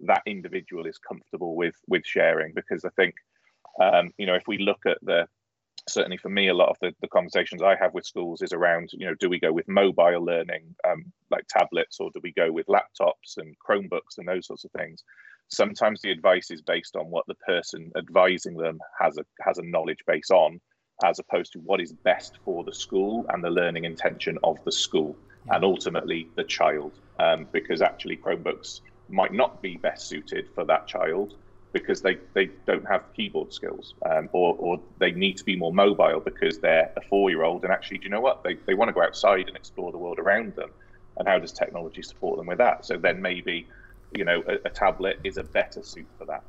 that 0.00 0.22
individual 0.26 0.86
is 0.86 0.98
comfortable 0.98 1.56
with 1.56 1.76
with 1.88 2.04
sharing. 2.04 2.52
Because 2.52 2.84
I 2.84 2.90
think 2.90 3.14
um, 3.80 4.12
you 4.18 4.26
know 4.26 4.34
if 4.34 4.46
we 4.46 4.58
look 4.58 4.84
at 4.86 4.98
the 5.02 5.26
certainly 5.92 6.16
for 6.16 6.28
me, 6.28 6.48
a 6.48 6.54
lot 6.54 6.70
of 6.70 6.76
the, 6.80 6.92
the 7.00 7.08
conversations 7.08 7.62
I 7.62 7.76
have 7.76 7.94
with 7.94 8.06
schools 8.06 8.42
is 8.42 8.52
around, 8.52 8.90
you 8.92 9.06
know, 9.06 9.14
do 9.18 9.28
we 9.28 9.38
go 9.38 9.52
with 9.52 9.68
mobile 9.68 10.24
learning, 10.24 10.74
um, 10.88 11.12
like 11.30 11.46
tablets, 11.48 11.98
or 12.00 12.10
do 12.12 12.20
we 12.22 12.32
go 12.32 12.50
with 12.50 12.66
laptops 12.66 13.36
and 13.36 13.56
Chromebooks 13.58 14.18
and 14.18 14.26
those 14.26 14.46
sorts 14.46 14.64
of 14.64 14.70
things? 14.72 15.04
Sometimes 15.48 16.00
the 16.00 16.12
advice 16.12 16.50
is 16.50 16.62
based 16.62 16.96
on 16.96 17.10
what 17.10 17.26
the 17.26 17.34
person 17.34 17.90
advising 17.96 18.56
them 18.56 18.78
has 19.00 19.18
a 19.18 19.24
has 19.40 19.58
a 19.58 19.64
knowledge 19.64 20.04
base 20.06 20.30
on, 20.30 20.60
as 21.04 21.18
opposed 21.18 21.52
to 21.52 21.58
what 21.58 21.80
is 21.80 21.92
best 21.92 22.38
for 22.44 22.62
the 22.62 22.74
school 22.74 23.26
and 23.30 23.42
the 23.42 23.50
learning 23.50 23.84
intention 23.84 24.38
of 24.44 24.56
the 24.64 24.72
school 24.72 25.16
and 25.50 25.64
ultimately 25.64 26.28
the 26.36 26.44
child. 26.44 26.92
Um, 27.18 27.46
because 27.52 27.82
actually 27.82 28.16
Chromebooks 28.16 28.80
might 29.08 29.32
not 29.32 29.60
be 29.60 29.76
best 29.76 30.08
suited 30.08 30.48
for 30.54 30.64
that 30.64 30.86
child 30.86 31.34
because 31.72 32.02
they, 32.02 32.18
they 32.34 32.50
don't 32.66 32.86
have 32.86 33.02
keyboard 33.14 33.52
skills 33.52 33.94
um, 34.10 34.28
or, 34.32 34.56
or 34.58 34.80
they 34.98 35.12
need 35.12 35.36
to 35.36 35.44
be 35.44 35.56
more 35.56 35.72
mobile 35.72 36.20
because 36.20 36.58
they're 36.58 36.92
a 36.96 37.00
four 37.02 37.30
year 37.30 37.44
old 37.44 37.64
and 37.64 37.72
actually 37.72 37.98
do 37.98 38.04
you 38.04 38.10
know 38.10 38.20
what? 38.20 38.42
They, 38.42 38.56
they 38.66 38.74
want 38.74 38.88
to 38.88 38.92
go 38.92 39.02
outside 39.02 39.46
and 39.48 39.56
explore 39.56 39.92
the 39.92 39.98
world 39.98 40.18
around 40.18 40.56
them 40.56 40.70
and 41.16 41.28
how 41.28 41.38
does 41.38 41.52
technology 41.52 42.02
support 42.02 42.38
them 42.38 42.46
with 42.46 42.58
that? 42.58 42.84
So 42.84 42.96
then 42.96 43.22
maybe 43.22 43.68
you 44.12 44.24
know 44.24 44.42
a, 44.48 44.54
a 44.66 44.70
tablet 44.70 45.20
is 45.24 45.36
a 45.36 45.44
better 45.44 45.82
suit 45.82 46.08
for 46.18 46.24
that. 46.26 46.42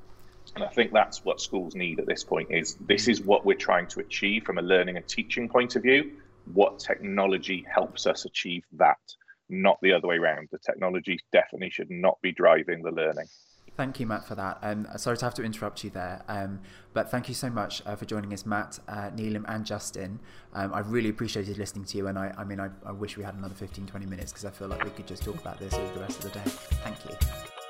And 0.55 0.63
i 0.63 0.67
think 0.67 0.91
that's 0.91 1.23
what 1.23 1.39
schools 1.39 1.75
need 1.75 1.99
at 1.99 2.07
this 2.07 2.23
point 2.23 2.49
is 2.51 2.75
this 2.79 3.07
is 3.07 3.21
what 3.21 3.45
we're 3.45 3.55
trying 3.55 3.87
to 3.87 3.99
achieve 3.99 4.43
from 4.43 4.57
a 4.57 4.61
learning 4.61 4.97
and 4.97 5.07
teaching 5.07 5.47
point 5.47 5.75
of 5.75 5.83
view. 5.83 6.11
What 6.45 6.79
technology 6.79 7.65
helps 7.71 8.07
us 8.07 8.25
achieve 8.25 8.63
that 8.73 8.97
not 9.49 9.77
the 9.81 9.93
other 9.93 10.07
way 10.07 10.15
around. 10.15 10.47
The 10.51 10.57
technology 10.57 11.19
definitely 11.31 11.69
should 11.69 11.91
not 11.91 12.19
be 12.21 12.31
driving 12.31 12.81
the 12.81 12.91
learning 12.91 13.27
Thank 13.81 13.99
you, 13.99 14.05
Matt, 14.05 14.27
for 14.27 14.35
that. 14.35 14.59
Um, 14.61 14.85
sorry 14.97 15.17
to 15.17 15.25
have 15.25 15.33
to 15.33 15.43
interrupt 15.43 15.83
you 15.83 15.89
there, 15.89 16.21
um, 16.27 16.59
but 16.93 17.09
thank 17.09 17.27
you 17.27 17.33
so 17.33 17.49
much 17.49 17.81
uh, 17.87 17.95
for 17.95 18.05
joining 18.05 18.31
us, 18.31 18.45
Matt, 18.45 18.77
uh, 18.87 19.09
Neelam, 19.09 19.43
and 19.47 19.65
Justin. 19.65 20.19
Um, 20.53 20.71
I've 20.71 20.91
really 20.91 21.09
appreciated 21.09 21.57
listening 21.57 21.85
to 21.85 21.97
you, 21.97 22.05
and 22.05 22.15
I, 22.15 22.31
I 22.37 22.43
mean, 22.43 22.59
I, 22.59 22.69
I 22.85 22.91
wish 22.91 23.17
we 23.17 23.23
had 23.23 23.33
another 23.33 23.55
15, 23.55 23.87
20 23.87 24.05
minutes 24.05 24.33
because 24.33 24.45
I 24.45 24.51
feel 24.51 24.67
like 24.67 24.83
we 24.83 24.91
could 24.91 25.07
just 25.07 25.23
talk 25.23 25.41
about 25.41 25.57
this 25.57 25.73
all 25.73 25.87
the 25.95 25.99
rest 25.99 26.23
of 26.23 26.31
the 26.31 26.39
day. 26.39 26.45
Thank 26.45 26.97
you. 27.09 27.60